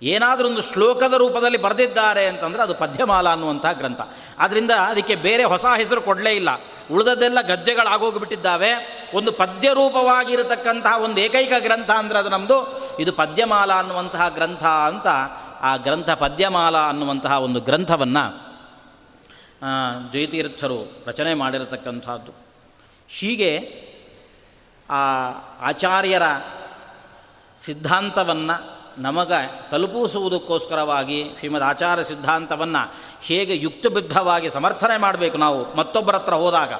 ಏನಾದರೂ 0.01 0.47
ಒಂದು 0.47 0.61
ಶ್ಲೋಕದ 0.61 1.13
ರೂಪದಲ್ಲಿ 1.13 1.57
ಬರೆದಿದ್ದಾರೆ 1.57 2.25
ಅಂತಂದರೆ 2.25 2.61
ಅದು 2.61 2.73
ಪದ್ಯಮಾಲ 2.73 3.29
ಅನ್ನುವಂಥ 3.29 3.65
ಗ್ರಂಥ. 3.73 4.01
ಆದ್ದರಿಂದ 4.39 4.71
ಅದಕ್ಕೆ 4.71 5.15
ಬೇರೆ 5.15 5.43
ಹೊಸ 5.43 5.65
ಹೆಸರು 5.77 6.01
ಕೊಡಲೇ 6.01 6.31
ಇಲ್ಲ. 6.31 6.49
ಉಳಿದದ್ದೆಲ್ಲ 6.91 7.41
ಗದ್ಯಗಳಾಗೋಗ್ಬಿಟ್ಟಿದ್ದಾವೆ. 7.41 9.03
ಒಂದು 9.13 9.31
ಪದ್ಯ 9.31 9.69
ರೂಪವಾಗಿರತಕ್ಕಂತಹ 9.73 11.01
ಒಂದು 11.01 11.21
ಏಕೈಕ 11.21 11.51
ಗ್ರಂಥ 11.59 11.91
ಅಂದರೆ 11.91 12.19
ಅದು 12.19 12.29
ನಮ್ಮದು 12.29 12.57
ಇದು 12.99 13.11
ಪದ್ಯಮಾಲ 13.13 13.73
ಅನ್ನುವಂತಹ 13.73 14.29
ಗ್ರಂಥ 14.29 14.63
ಅಂತ 14.63 15.07
ಆ 15.61 15.77
ಗ್ರಂಥ 15.77 16.09
ಪದ್ಯಮಾಲ 16.09 16.77
ಅನ್ನುವಂತಹ 16.77 17.43
ಒಂದು 17.43 17.59
ಗ್ರಂಥವನ್ನು 17.59 18.52
ಜಯತೀರ್ಥರು 20.13 21.03
ರಚನೆ 21.07 21.33
ಮಾಡಿರತಕ್ಕಂಥದ್ದು. 21.33 22.31
ಹೀಗೆ 23.09 23.51
ಆ 24.89 25.03
ಆಚಾರ್ಯರ 25.61 26.23
ಸಿದ್ಧಾಂತವನ್ನು 27.59 28.55
ನಮಗೆ 29.01 29.69
ತಲುಪಿಸುವುದಕ್ಕೋಸ್ಕರವಾಗಿ 29.71 31.25
ಶ್ರೀಮದ್ 31.37 31.63
ಆಚಾರ 31.63 32.01
ಸಿದ್ಧಾಂತವನ್ನು 32.01 32.81
ಹೇಗೆ 33.21 33.55
ಯುಕ್ತಬದ್ಧವಾಗಿ 33.55 34.49
ಸಮರ್ಥನೆ 34.49 34.97
ಮಾಡಬೇಕು 34.97 35.37
ನಾವು 35.37 35.75
ಮತ್ತೊಬ್ಬರ 35.75 36.15
ಹತ್ರ 36.15 36.33
ಹೋದಾಗ. 36.33 36.73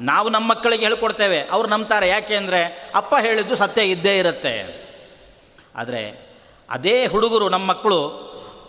ನಾವು 0.00 0.28
ನಮ್ಮ 0.28 0.50
ಮಕ್ಕಳಿಗೆ 0.50 0.84
ಹೇಳ್ಕೊಡ್ತೇವೆ, 0.84 1.40
ಅವ್ರು 1.42 1.68
ನಂಬ್ತಾರೆ, 1.68 2.08
ಯಾಕೆ 2.08 2.36
ಅಂದರೆ 2.36 2.92
ಅಪ್ಪ 2.94 3.14
ಹೇಳಿದ್ದು 3.20 3.56
ಸತ್ಯ 3.56 3.82
ಇದ್ದೇ 3.82 4.18
ಇರುತ್ತೆ 4.18 4.54
ಆದರೆ 5.76 6.02
ಅದೇ 6.70 7.06
ಹುಡುಗರು 7.06 7.48
ನಮ್ಮ 7.48 7.66
ಮಕ್ಕಳು 7.66 8.00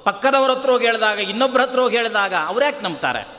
ಪಕ್ಕದವ್ರ 0.04 0.52
ಹತ್ರ 0.52 0.70
ಹೋಗಿ 0.72 0.86
ಹೇಳಿದಾಗ 0.86 1.20
ಇನ್ನೊಬ್ಬರ 1.20 1.62
ಹತ್ರ 1.62 1.80
ಹೋಗಿ 1.80 1.98
ಹೇಳಿದಾಗ 1.98 2.34
ಯಾಕೆ 2.64 2.82
ನಂಬ್ತಾರೆ? 2.82 3.35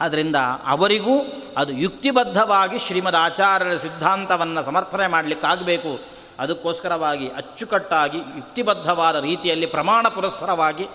ಆದ್ದರಿಂದ 0.00 0.36
ಅವರಿಗೂ 0.66 1.12
ಅದು 1.56 1.72
ಯುಕ್ತಿಬದ್ಧವಾಗಿ 1.72 2.78
ಶ್ರೀಮದ್ 2.78 3.16
ಆಚಾರ್ಯರ 3.16 3.76
ಸಿದ್ಧಾಂತವನ್ನು 3.76 4.62
ಸಮರ್ಥನೆ 4.62 5.06
ಮಾಡಲಿಕ್ಕಾಗಬೇಕು. 5.06 6.00
ಅದಕ್ಕೋಸ್ಕರವಾಗಿ 6.38 7.28
ಅಚ್ಚುಕಟ್ಟಾಗಿ 7.28 8.18
ಯುಕ್ತಿಬದ್ಧವಾದ 8.18 9.24
ರೀತಿಯಲ್ಲಿ 9.24 9.66
ಪ್ರಮಾಣ 9.66 10.08
ಪುರಸ್ಸರವಾಗಿ 10.08 10.86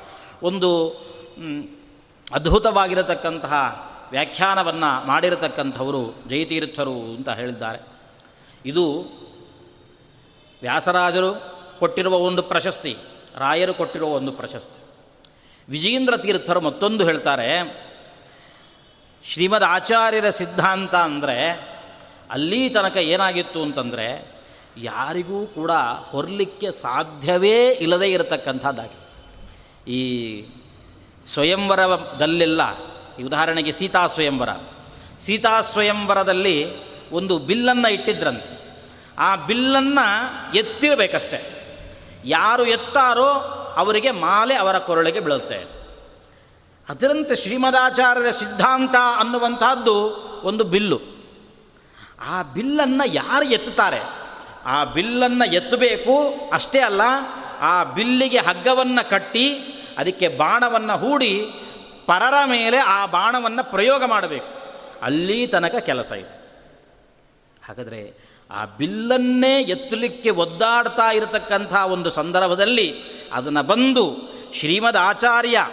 ಒಂದು 0.44 0.90
ಅದ್ಭುತವಾಗಿರತಕ್ಕಂತಹ 2.34 3.86
ವ್ಯಾಖ್ಯಾನವನ್ನು 4.12 5.08
ಮಾಡಿರತಕ್ಕಂಥವರು 5.08 6.16
ಜಯತೀರ್ಥರು 6.30 6.94
ಅಂತ 6.94 7.30
ಹೇಳಿದ್ದಾರೆ. 7.30 7.80
ಇದು 8.66 9.00
ವ್ಯಾಸರಾಜರು 10.62 11.34
ಕೊಟ್ಟಿರುವ 11.80 12.14
ಒಂದು 12.14 12.42
ಪ್ರಶಸ್ತಿ, 12.44 12.98
ರಾಯರು 13.38 13.74
ಕೊಟ್ಟಿರುವ 13.74 14.10
ಒಂದು 14.10 14.32
ಪ್ರಶಸ್ತಿ. 14.32 14.84
ವಿಜೇಂದ್ರ 15.70 16.18
ತೀರ್ಥರು 16.18 16.62
ಮತ್ತೊಂದು 16.62 17.04
ಹೇಳ್ತಾರೆ 17.04 17.89
ಶ್ರೀಮದ್ 19.24 19.64
ಆಚಾರ್ಯರ 19.64 20.30
ಸಿದ್ಧಾಂತ 20.30 20.96
ಅಂದರೆ 20.96 21.70
ಅಲ್ಲಿ 22.32 22.70
ತನಕ 22.70 22.98
ಏನಾಗಿತ್ತು 22.98 23.64
ಅಂತಂದರೆ 23.64 24.32
ಯಾರಿಗೂ 24.78 25.46
ಕೂಡ 25.46 25.72
ಹೊರಲಿಕ್ಕೆ 26.10 26.72
ಸಾಧ್ಯವೇ 26.72 27.70
ಇಲ್ಲದೇ 27.70 28.08
ಇರತಕ್ಕಂಥದ್ದಾಗಿ. 28.08 29.00
ಈ 29.92 30.46
ಸ್ವಯಂವರದಲ್ಲೆಲ್ಲ 31.28 32.62
ಉದಾಹರಣೆಗೆ 33.26 33.72
ಸೀತಾ 33.72 34.08
ಸ್ವಯಂವರ. 34.08 34.50
ಸೀತಾ 35.20 35.62
ಸ್ವಯಂವರದಲ್ಲಿ 35.62 36.74
ಒಂದು 37.12 37.40
ಬಿಲ್ಲನ್ನು 37.40 37.94
ಇಟ್ಟಿದ್ರಂತೆ. 37.94 38.78
ಆ 39.18 39.36
ಬಿಲ್ಲನ್ನು 39.36 40.56
ಎತ್ತಿರಬೇಕಷ್ಟೆ. 40.56 41.60
ಯಾರು 42.26 42.66
ಎತ್ತಾರೋ 42.66 43.34
ಅವರಿಗೆ 43.78 44.12
ಮಾಲೆ 44.12 44.56
ಅವರ 44.56 44.78
ಕೊರಳಿಗೆ 44.78 45.20
ಬೀಳುತ್ತೆ. 45.20 45.79
ಅದರಂತೆ 46.90 47.36
ಶ್ರೀಮದಾಚಾರ್ಯರ 47.36 48.32
ಸಿದ್ಧಾಂತ 48.32 48.96
ಅನ್ನುವಂತಹದ್ದು 49.20 49.96
ಒಂದು 50.44 50.64
ಬಿಲ್ಲು. 50.64 51.00
ಆ 52.22 52.42
ಬಿಲ್ಲನ್ನು 52.44 53.14
ಯಾರು 53.14 53.46
ಎತ್ತುತ್ತಾರೆ? 53.46 54.00
ಆ 54.66 54.84
ಬಿಲ್ಲನ್ನು 54.84 55.54
ಎತ್ತಬೇಕು 55.54 56.34
ಅಷ್ಟೇ 56.54 56.80
ಅಲ್ಲ, 56.80 57.02
ಆ 57.60 57.84
ಬಿಲ್ಲಿಗೆ 57.84 58.38
ಹಗ್ಗವನ್ನು 58.38 59.10
ಕಟ್ಟಿ, 59.10 59.54
ಅದಕ್ಕೆ 59.98 60.28
ಬಾಣವನ್ನು 60.28 60.98
ಹೂಡಿ, 60.98 61.46
ಪರರ 62.06 62.34
ಮೇಲೆ 62.46 62.78
ಆ 62.78 63.06
ಬಾಣವನ್ನು 63.06 63.72
ಪ್ರಯೋಗ 63.72 64.04
ಮಾಡಬೇಕು. 64.04 64.48
ಅಲ್ಲಿ 65.02 65.48
ತನಕ 65.48 65.76
ಕೆಲಸ 65.76 66.12
ಇದೆ. 66.12 66.40
ಹಾಗಾದರೆ 67.68 68.30
ಆ 68.52 68.66
ಬಿಲ್ಲನ್ನೇ 68.66 69.62
ಎತ್ತಲಿಕ್ಕೆ 69.62 70.30
ಒದ್ದಾಡ್ತಾ 70.30 71.12
ಇರತಕ್ಕಂಥ 71.12 71.74
ಒಂದು 71.76 72.10
ಸಂದರ್ಭದಲ್ಲಿ 72.10 72.96
ಅದನ್ನು 73.34 73.64
ಬಂದು 73.64 74.18
ಶ್ರೀಮದ್ 74.54 74.98
ಆಚಾರ್ಯ 74.98 75.68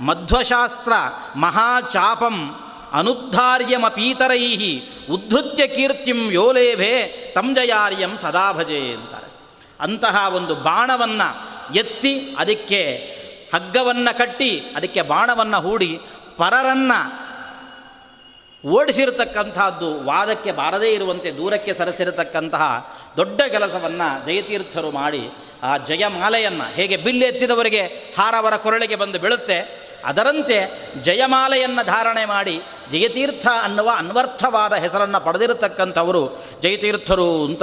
ಮಧ್ವಶಾಸ್ತ್ರ, 0.00 0.92
ಮಹಾಚಾಪಂ 1.36 2.64
ಅನುದ್ಧಾರ್ಯಮಪೀತರೈ 2.92 4.78
ಉದ್ಧೃತ್ಯ 5.10 5.66
ಕೀರ್ತಿಂ 5.66 6.32
ಯೋಲೇಭೆ 6.32 7.06
ತಂಜಯಾರ್ಯಂ 7.34 8.18
ಸದಾ 8.18 8.52
ಭಜೆ 8.52 8.92
ಅಂತಾರೆ. 8.92 9.28
ಅಂತಹ 9.80 10.34
ಒಂದು 10.34 10.54
ಬಾಣವನ್ನು 10.54 11.28
ಎತ್ತಿ 11.74 12.36
ಅದಕ್ಕೆ 12.38 12.96
ಹಗ್ಗವನ್ನು 13.54 14.18
ಕಟ್ಟಿ, 14.18 14.60
ಅದಕ್ಕೆ 14.76 15.02
ಬಾಣವನ್ನು 15.02 15.60
ಹೂಡಿ, 15.60 15.98
ಪರರನ್ನು 16.36 17.28
ಓಡಿಸಿರತಕ್ಕಂಥದ್ದು 18.68 20.04
ವಾದಕ್ಕೆ 20.04 20.52
ಬಾರದೇ 20.52 20.94
ಇರುವಂತೆ 20.94 21.30
ದೂರಕ್ಕೆ 21.30 21.72
ಸರಿಸಿರತಕ್ಕಂತಹ 21.72 22.94
ದೊಡ್ಡ 23.16 23.42
ಕೆಲಸವನ್ನು 23.48 24.26
ಜಯತೀರ್ಥರು 24.26 24.90
ಮಾಡಿ 24.90 25.22
ಆ 25.62 25.76
ಜಯಮಾಲೆಯನ್ನು 25.76 26.72
ಹೇಗೆ 26.72 26.96
ಬಿಲ್ಲೆತ್ತಿದವರಿಗೆ 26.96 27.86
ಹಾರವರ 28.18 28.56
ಕೊರಳಿಗೆ 28.56 28.96
ಬಂದು 28.96 29.18
ಬೀಳುತ್ತೆ 29.18 29.87
ಅದರಂತೆ 30.04 30.88
ಜಯಮಾಲೆಯನ್ನು 31.02 31.86
ಧಾರಣೆ 31.86 32.24
ಮಾಡಿ 32.24 32.62
ಜಯತೀರ್ಥ 32.90 33.46
ಅನ್ನುವ 33.62 33.90
ಅನ್ವರ್ಥವಾದ 33.96 34.72
ಹೆಸರನ್ನು 34.72 35.20
ಪಡೆದಿರತಕ್ಕಂಥವರು 35.20 36.44
ಜಯತೀರ್ಥರು 36.62 37.44
ಅಂತ 37.44 37.62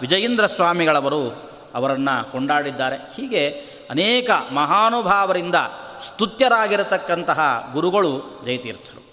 ವಿಜಯೇಂದ್ರ 0.00 0.46
ಸ್ವಾಮಿಗಳವರು 0.46 1.50
ಅವರನ್ನು 1.74 2.32
ಕೊಂಡಾಡಿದ್ದಾರೆ. 2.32 2.96
ಹೀಗೆ 2.96 3.48
ಅನೇಕ 3.90 4.30
ಮಹಾನುಭಾವರಿಂದ 4.52 5.54
ಸ್ತುತ್ಯರಾಗಿರತಕ್ಕಂತಹ 6.02 7.70
ಗುರುಗಳು 7.72 8.42
ಜಯತೀರ್ಥರು. 8.44 9.06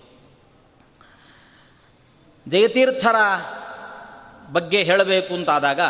ಜಯತೀರ್ಥರ 2.47 3.15
ಬಗ್ಗೆ 4.51 4.83
ಹೇಳಬೇಕು 4.83 5.33
ಅಂತಾದಾಗ 5.33 5.81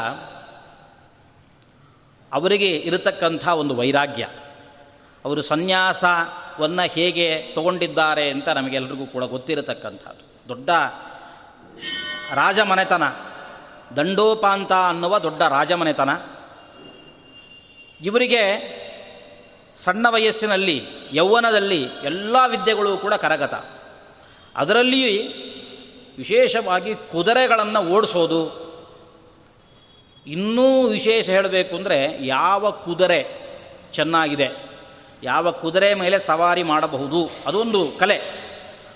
ಅವರಿಗೆ 2.34 2.70
ಇರತಕ್ಕಂಥ 2.70 3.48
ಒಂದು 3.48 3.76
ವೈರಾಗ್ಯ. 3.76 4.28
ಅವರು 5.26 5.42
ಸನ್ಯಾಸವನ್ನು 6.60 6.94
ಹೇಗೆ 6.94 7.52
ತಗೊಂಡಿದ್ದಾರೆ 7.56 8.30
ಅಂತ 8.30 8.50
ನಮಗೆಲ್ರಿಗೂ 8.50 9.06
ಕೂಡ 9.06 9.24
ಗೊತ್ತಿರತಕ್ಕಂಥದ್ದು. 9.24 10.50
ದೊಡ್ಡ 10.50 10.70
ರಾಜಮನೆತನ, 12.34 13.04
ದಂಡೋಪಾಂತ 13.96 14.72
ಅನ್ನುವ 14.72 15.20
ದೊಡ್ಡ 15.20 15.42
ರಾಜಮನೆತನ. 15.42 16.10
ಇವರಿಗೆ 18.02 18.74
ಸಣ್ಣ 19.76 20.08
ವಯಸ್ಸಿನಲ್ಲಿ, 20.10 20.86
ಯೌವನದಲ್ಲಿ 21.14 21.84
ಎಲ್ಲ 22.04 22.36
ವಿದ್ಯೆಗಳು 22.48 22.98
ಕೂಡ 22.98 23.14
ಕರಗತ. 23.14 23.54
ಅದರಲ್ಲಿಯೂ 24.56 25.32
ವಿಶೇಷವಾಗಿ 26.18 26.96
ಕುದುರೆಗಳನ್ನು 26.96 27.90
ಓಡಿಸೋದು. 27.90 28.64
ಇನ್ನೂ 30.28 30.88
ವಿಶೇಷ 30.88 31.30
ಹೇಳಬೇಕು 31.30 31.76
ಅಂದರೆ 31.76 32.26
ಯಾವ 32.26 32.72
ಕುದುರೆ 32.72 33.28
ಚೆನ್ನಾಗಿದೆ. 33.92 34.73
ಯಾವ 35.24 35.52
ಕುದುರೆ 35.52 35.94
ಮೇಲೆ 35.94 36.20
ಸವಾರಿ 36.20 36.64
ಮಾಡಬಹುದು? 36.64 37.30
ಅದೊಂದು 37.48 37.92
ಕಲೆ. 38.00 38.44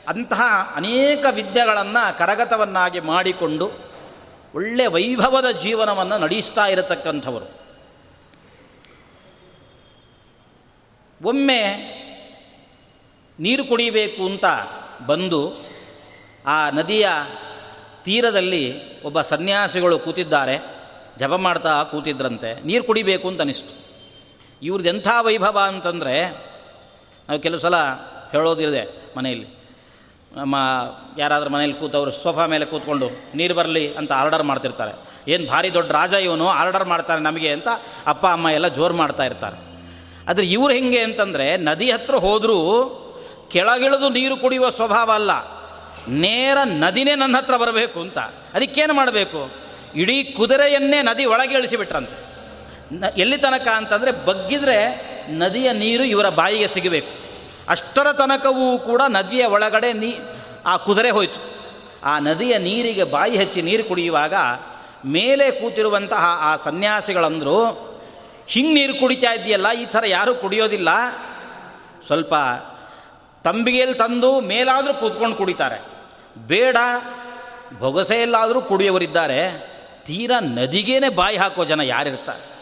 ಅಂತಹ 0.07 0.73
ಅನೇಕ 0.75 1.25
ವಿದ್ಯೆಗಳನ್ನು 1.31 2.17
ಕರಗತವನ್ನಾಗಿ 2.17 2.99
ಮಾಡಿಕೊಂಡು 2.99 3.71
ಒಳ್ಳೆ 4.55 4.87
ವೈಭವದ 4.87 5.49
ಜೀವನವನ್ನು 5.49 6.17
ನಡೆಸ್ತಾ 6.17 6.67
ಇರತಕ್ಕಂಥವರು. 6.67 7.57
ಒಮ್ಮೆ 11.23 11.63
ನೀರು 13.39 13.65
ಕುಡಿಬೇಕು 13.65 14.25
ಅಂತ 14.25 14.45
ಬಂದು 15.05 15.55
ಆ 16.45 16.69
ನದಿಯ 16.69 17.09
ತೀರದಲ್ಲಿ 18.03 18.81
ಒಬ್ಬ 19.03 19.21
ಸನ್ಯಾಸಿಗಳು 19.21 19.99
ಕೂತಿದ್ದಾರೆ. 19.99 20.59
ಜಪ 21.17 21.29
ಮಾಡ್ತಾ 21.29 21.83
ಕೂತಿದ್ರಂತೆ. 21.83 22.65
ನೀರು 22.65 22.83
ಕುಡಿಬೇಕು 22.83 23.27
ಅಂತ 23.27 23.41
ಅನಿಸ್ತು. 23.41 23.86
ಇವ್ರದ್ದು 24.61 24.89
ಎಂಥ 24.89 25.07
ವೈಭವ 25.21 25.59
ಅಂತಂದರೆ, 25.67 26.29
ನಾವು 27.29 27.39
ಕೆಲವು 27.39 27.59
ಸಲ 27.59 27.75
ಹೇಳೋದಿದೆ 28.31 29.13
ಮನೆಯಲ್ಲಿ. 29.17 29.57
ನಮ್ಮ 30.35 30.55
ಯಾರಾದರೂ 31.17 31.49
ಮನೇಲಿ 31.49 31.73
ಕೂತವರು 31.73 32.11
ಸೋಫಾ 32.11 32.45
ಮೇಲೆ 32.45 32.65
ಕೂತ್ಕೊಂಡು 32.65 33.09
ನೀರು 33.35 33.53
ಬರಲಿ 33.53 33.95
ಅಂತ 33.95 34.11
ಆರ್ಡರ್ 34.11 34.43
ಮಾಡ್ತಿರ್ತಾರೆ. 34.43 35.17
ಏನು 35.31 35.47
ಭಾರಿ 35.47 35.73
ದೊಡ್ಡ 35.73 35.91
ರಾಜ 35.91 36.13
ಇವನು, 36.13 36.47
ಆರ್ಡರ್ 36.47 36.85
ಮಾಡ್ತಾರೆ 36.85 37.21
ನಮಗೆ 37.21 37.51
ಅಂತ 37.51 37.67
ಅಪ್ಪ, 38.07 38.25
ಅಮ್ಮ 38.25 38.49
ಎಲ್ಲ 38.49 38.67
ಜೋರು 38.67 38.93
ಮಾಡ್ತಾ 38.93 39.23
ಇರ್ತಾರೆ. 39.23 39.57
ಆದರೆ 40.29 40.45
ಇವ್ರು 40.45 40.73
ಹೆಂಗೆ 40.73 40.99
ಅಂತಂದರೆ, 40.99 41.57
ನದಿ 41.57 41.91
ಹತ್ರ 41.91 42.15
ಹೋದರೂ 42.15 42.57
ಕೆಳಗಿಳಿದು 43.51 44.09
ನೀರು 44.09 44.37
ಕುಡಿಯುವ 44.37 44.69
ಸ್ವಭಾವ 44.69 45.11
ಅಲ್ಲ. 45.11 45.31
ನೇರ 46.07 46.57
ನದಿನೇ 46.63 47.15
ನನ್ನ 47.15 47.37
ಹತ್ರ 47.37 47.57
ಬರಬೇಕು 47.57 47.99
ಅಂತ. 47.99 48.17
ಅದಕ್ಕೇನು 48.53 48.93
ಮಾಡಬೇಕು? 48.93 49.51
ಇಡೀ 49.95 50.23
ಕುದುರೆಯನ್ನೇ 50.23 51.01
ನದಿ 51.01 51.25
ಒಳಗೆ 51.25 51.57
ಇಳಿಸಿಬಿಟ್ರಂತೆ. 51.57 52.26
ಎಲ್ಲಿ 53.17 53.37
ತನಕ 53.37 53.67
ಅಂತಂದರೆ 53.67 54.11
ಬಗ್ಗಿದ್ರೆ 54.11 55.07
ನದಿಯ 55.29 55.71
ನೀರು 55.71 56.03
ಇವರ 56.03 56.29
ಬಾಯಿಗೆ 56.29 56.67
ಸಿಗಬೇಕು. 56.67 57.07
ಅಷ್ಟರ 57.69 58.11
ತನಕವೂ 58.11 58.77
ಕೂಡ 58.77 59.01
ನದಿಯ 59.07 59.45
ಒಳಗಡೆ 59.45 59.93
ನೀ, 59.93 60.13
ಆ 60.65 60.77
ಕುದುರೆ 60.77 61.09
ಹೋಯಿತು. 61.09 61.39
ಆ 62.03 62.19
ನದಿಯ 62.19 62.57
ನೀರಿಗೆ 62.57 63.03
ಬಾಯಿ 63.03 63.37
ಹಚ್ಚಿ 63.37 63.61
ನೀರು 63.61 63.83
ಕುಡಿಯುವಾಗ 63.83 64.33
ಮೇಲೆ 65.05 65.51
ಕೂತಿರುವಂತಹ 65.51 66.25
ಆ 66.41 66.55
ಸನ್ಯಾಸಿಗಳಂದರು, 66.55 67.87
ಹಿಂಗೆ 68.47 68.73
ನೀರು 68.73 68.99
ಕುಡಿತಾ 68.99 69.33
ಇದೆಯಲ್ಲ 69.33 69.71
ಈ 69.71 69.85
ಥರ 69.85 70.03
ಯಾರೂ 70.07 70.35
ಕುಡಿಯೋದಿಲ್ಲ. 70.35 70.89
ಸ್ವಲ್ಪ 72.07 72.33
ತಂಬಿಗೆಯಲ್ಲಿ 73.43 73.97
ತಂದು 73.97 74.41
ಮೇಲಾದರೂ 74.41 74.93
ಕೂತ್ಕೊಂಡು 74.93 75.35
ಕುಡಿತಾರೆ. 75.35 75.81
ಬೇಡ, 76.37 76.77
ಬೊಗಸೆಯಲ್ಲಾದರೂ 77.79 78.61
ಕುಡಿಯವರಿದ್ದಾರೆ 78.61 79.41
ತೀರಾ 80.05 80.39
ನದಿಗೇನೆ 80.39 81.09
ಬಾಯಿ 81.09 81.37
ಹಾಕೋ 81.37 81.65
ಜನ 81.65 81.79
ಯಾರಿರ್ತಾರೆ? 81.79 82.56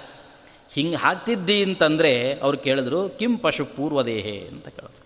ಹಿಂಗೆ 0.71 0.95
ಹಾಕ್ತಿದ್ದಿ 0.95 1.63
ಅಂತಂದರೆ 1.63 2.39
ಅವ್ರು 2.39 2.58
ಕೇಳಿದ್ರು, 2.58 3.10
ಕಿಂ 3.10 3.38
ಪಶು 3.38 3.65
ಪೂರ್ವದೇಹೆ 3.65 4.47
ಅಂತ 4.47 4.67
ಕೇಳಿದ್ರು. 4.67 5.06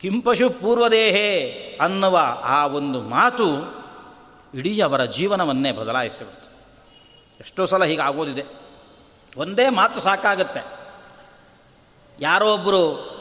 ಕಿಂ 0.00 0.22
ಪಶು 0.22 0.50
ಪೂರ್ವದೇಹೆ 0.50 1.50
ಅನ್ನುವ 1.80 2.20
ಆ 2.42 2.66
ಒಂದು 2.66 3.00
ಮಾತು 3.00 3.46
ಇಡೀ 4.54 4.80
ಅವರ 4.80 5.04
ಜೀವನವನ್ನೇ 5.04 5.72
ಬದಲಾಯಿಸಿಬಿಡ್ತು 5.72 6.50
ಎಷ್ಟೋ 7.40 7.66
ಸಲ 7.66 7.84
ಹೀಗೆ 7.84 8.02
ಆಗೋದಿದೆ. 8.02 8.44
ಒಂದೇ 9.36 9.68
ಮಾತು 9.68 10.00
ಸಾಕಾಗತ್ತೆ. 10.00 10.86
ಯಾರೋ 12.20 12.54
ಒಬ್ಬರು 12.54 13.16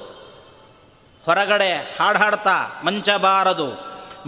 ಹೊರಗಡೆ 1.26 1.98
ಹಾಡು 2.00 2.20
ಹಾಡ್ತಾ 2.20 2.82
ಮಂಚಬಾರದು 2.86 3.68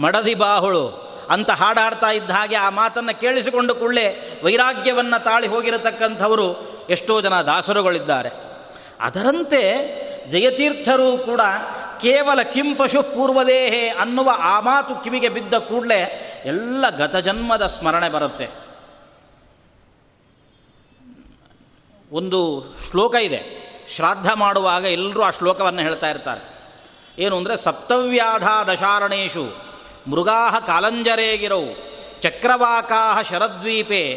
ಮಡದಿ 0.02 0.34
ಬಾಹುಳು 0.34 1.07
ಅಂತ 1.30 1.50
ಹಾಡಾಡ್ತಾ 1.50 2.10
ಇದ್ದ 2.10 2.30
ಹಾಗೆ 2.30 2.56
ಆ 2.56 2.70
ಮಾತನ್ನು 2.70 3.20
ಕೇಳಿಸಿಕೊಂಡು 3.20 3.74
ಕೂಡಲೇ 3.74 4.40
ವೈರಾಗ್ಯವನ್ನು 4.44 5.24
ತಾಳಿ 5.24 5.46
ಹೋಗಿರತಕ್ಕಂಥವರು 5.46 6.78
ಎಷ್ಟೋ 6.90 7.20
ಜನ 7.20 7.42
ದಾಸರುಗಳಿದ್ದಾರೆ. 7.42 8.30
ಅದರಂತೆ 9.00 9.62
ಜಯತೀರ್ಥರು 10.28 11.18
ಕೂಡ 11.18 11.40
ಕೇವಲ 12.00 12.42
ಕಿಂಪಶು 12.42 13.02
ಪೂರ್ವದೇಹೆ 13.02 13.88
ಅನ್ನುವ 13.88 14.30
ಆ 14.38 14.60
ಮಾತು 14.60 15.04
ಕಿವಿಗೆ 15.04 15.28
ಬಿದ್ದ 15.28 15.54
ಕೂಡಲೇ 15.54 16.24
ಎಲ್ಲ 16.44 16.90
ಗತಜನ್ಮದ 16.90 17.66
ಸ್ಮರಣೆ 17.66 18.08
ಬರುತ್ತೆ. 18.08 18.48
ಒಂದು 22.12 22.64
ಶ್ಲೋಕ 22.90 23.14
ಇದೆ. 23.14 23.68
ಶ್ರಾದ್ದ 23.96 24.26
ಮಾಡುವಾಗ 24.34 24.84
ಎಲ್ಲರೂ 24.84 25.22
ಆ 25.22 25.30
ಶ್ಲೋಕವನ್ನು 25.30 25.80
ಹೇಳ್ತಾ 25.80 26.10
ಇರ್ತಾರೆ. 26.10 26.58
ಏನು 27.18 27.36
ಅಂದರೆ 27.36 27.56
ಸಪ್ತವ್ಯಾಧ 27.56 28.68
ದಶಾರಣೇಶು 28.70 29.67
ಮೃಗಾ 30.06 30.60
ಕಾಲಂಜರೇಗಿರೌ 30.60 31.62
ಚಕ್ರವಾಕಾ 32.20 33.22
ಶರದ್ವೀಪೆ, 33.22 34.14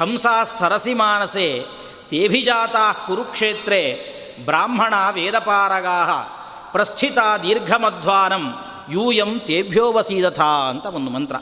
ಹಂಸಾ 0.00 0.44
ಸರಸಿ 0.44 0.94
ಮಾನಸೆ, 0.94 1.64
ತೇಭಿಜಾತಾ 2.10 2.92
ಕುರುಕ್ಷೇತ್ರೇ, 2.92 4.04
ಬ್ರಾಹ್ಮಣ 4.44 4.94
ವೇದಪಾರಗಾ 5.12 6.24
ಪ್ರಸ್ಥಿತ 6.72 7.18
ದೀರ್ಘಮಧ್ವಾನಂ, 7.42 8.54
ಯೂಯಂ 8.90 9.40
ತೇಭ್ಯೋವಸೀದಥ 9.40 10.40
ಅಂತ 10.40 10.86
ಒಂದು 10.86 11.10
ಮಂತ್ರ. 11.10 11.36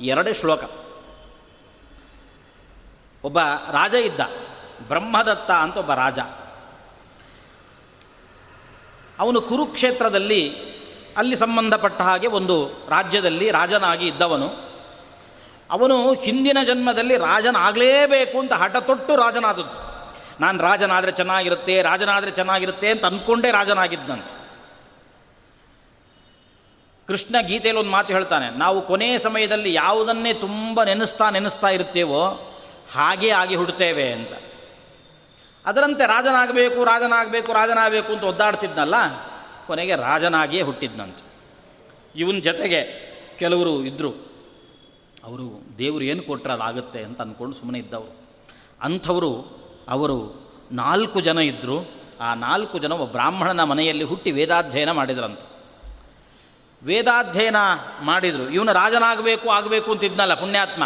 ಎರಡೇ 0.00 0.34
ಶ್ಲೋಕ. 0.34 0.60
ಒಬ್ಬ 3.24 3.38
ರಾಜ 3.72 3.94
ಇದ್ದ, 3.94 4.20
ಬ್ರಹ್ಮದತ್ತ 4.88 5.50
ಅಂತ 5.50 5.76
ಒಬ್ಬ 5.76 5.92
ರಾಜ. 5.92 6.18
ಅವನು 9.18 9.40
ಕುರುಕ್ಷೇತ್ರದಲ್ಲಿ 9.40 10.70
ಅಲ್ಲಿ 11.20 11.36
ಸಂಬಂಧಪಟ್ಟ 11.36 12.00
ಹಾಗೆ 12.00 12.28
ಒಂದು 12.38 12.56
ರಾಜ್ಯದಲ್ಲಿ 12.88 13.46
ರಾಜನಾಗಿ 13.50 14.06
ಇದ್ದವನು. 14.06 14.48
ಅವನು 15.70 15.96
ಹಿಂದಿನ 16.14 16.58
ಜನ್ಮದಲ್ಲಿ 16.66 17.16
ರಾಜನಾಗಲೇಬೇಕು 17.18 18.36
ಅಂತ 18.38 18.52
ಹಠ 18.52 18.76
ತೊಟ್ಟು 18.76 19.12
ರಾಜನಾದದ್ದು. 19.16 19.78
ನಾನು 20.40 20.58
ರಾಜನಾದರೆ 20.62 21.12
ಚೆನ್ನಾಗಿರುತ್ತೆ 21.12 21.74
ರಾಜನಾದರೆ 21.82 22.30
ಚೆನ್ನಾಗಿರುತ್ತೆ 22.30 22.88
ಅಂತ 22.90 23.04
ಅಂದ್ಕೊಂಡೇ 23.04 23.48
ರಾಜನಾಗಿದ್ದಂತೆ 23.50 24.34
ಕೃಷ್ಣ 27.08 27.36
ಗೀತೆಯಲ್ಲಿ 27.40 27.80
ಒಂದು 27.80 27.92
ಮಾತು 27.92 28.12
ಹೇಳ್ತಾನೆ, 28.12 28.46
ನಾವು 28.58 28.78
ಕೊನೆಯ 28.82 29.14
ಸಮಯದಲ್ಲಿ 29.18 29.70
ಯಾವುದನ್ನೇ 29.74 30.32
ತುಂಬ 30.32 30.82
ನೆನೆಸ್ತಾ 30.82 31.26
ನೆನೆಸ್ತಾ 31.30 31.68
ಇರ್ತೇವೋ 31.68 32.22
ಹಾಗೇ 32.94 33.30
ಆಗಿ 33.30 33.54
ಹುಡ್ತೇವೆ 33.54 34.06
ಅಂತ. 34.12 34.32
ಅದರಂತೆ 35.64 36.04
ರಾಜನಾಗಬೇಕು 36.06 36.84
ರಾಜನಾಗಬೇಕು 36.84 37.50
ರಾಜನಾಗಬೇಕು 37.52 38.10
ಅಂತ 38.12 38.24
ಒದ್ದಾಡ್ತಿದ್ನಲ್ಲ 38.24 38.96
ಕೊನೆಗೆ 39.70 39.96
ರಾಜನಾಗಿಯೇ 39.96 40.62
ಹುಟ್ಟಿದ್ನಂತೆ. 40.62 41.24
ಇವನ 42.16 42.38
ಜೊತೆಗೆ 42.38 42.80
ಕೆಲವರು 43.38 43.84
ಇದ್ದರು 43.84 44.10
ಅವರು 45.24 45.78
ದೇವರು 45.78 46.04
ಏನು 46.04 46.22
ಕೊಟ್ಟರೆ 46.22 46.52
ಅದಾಗುತ್ತೆ 46.52 47.04
ಅಂತ 47.04 47.20
ಅಂದ್ಕೊಂಡು 47.20 47.56
ಸುಮ್ಮನೆ 47.56 47.78
ಇದ್ದವರು. 47.78 48.16
ಅಂಥವರು, 48.82 49.32
ಅವರು 49.88 50.18
ನಾಲ್ಕು 50.72 51.20
ಜನ 51.20 51.38
ಇದ್ದರು 51.38 51.90
ಆ 52.20 52.34
ನಾಲ್ಕು 52.34 52.78
ಜನ 52.78 52.92
ಒಬ್ಬ 52.92 53.12
ಬ್ರಾಹ್ಮಣನ 53.12 53.62
ಮನೆಯಲ್ಲಿ 53.62 54.04
ಹುಟ್ಟಿ 54.04 54.30
ವೇದಾಧ್ಯಯನ 54.32 54.90
ಮಾಡಿದ್ರಂತೆ. 54.90 55.46
ವೇದಾಧ್ಯಯನ 56.82 57.56
ಮಾಡಿದರು. 58.02 58.50
ಇವನು 58.50 58.72
ರಾಜನಾಗಬೇಕು, 58.72 59.48
ಆಗಬೇಕು 59.48 59.92
ಅಂತಿದ್ನಲ್ಲ 59.92 60.34
ಪುಣ್ಯಾತ್ಮ. 60.34 60.84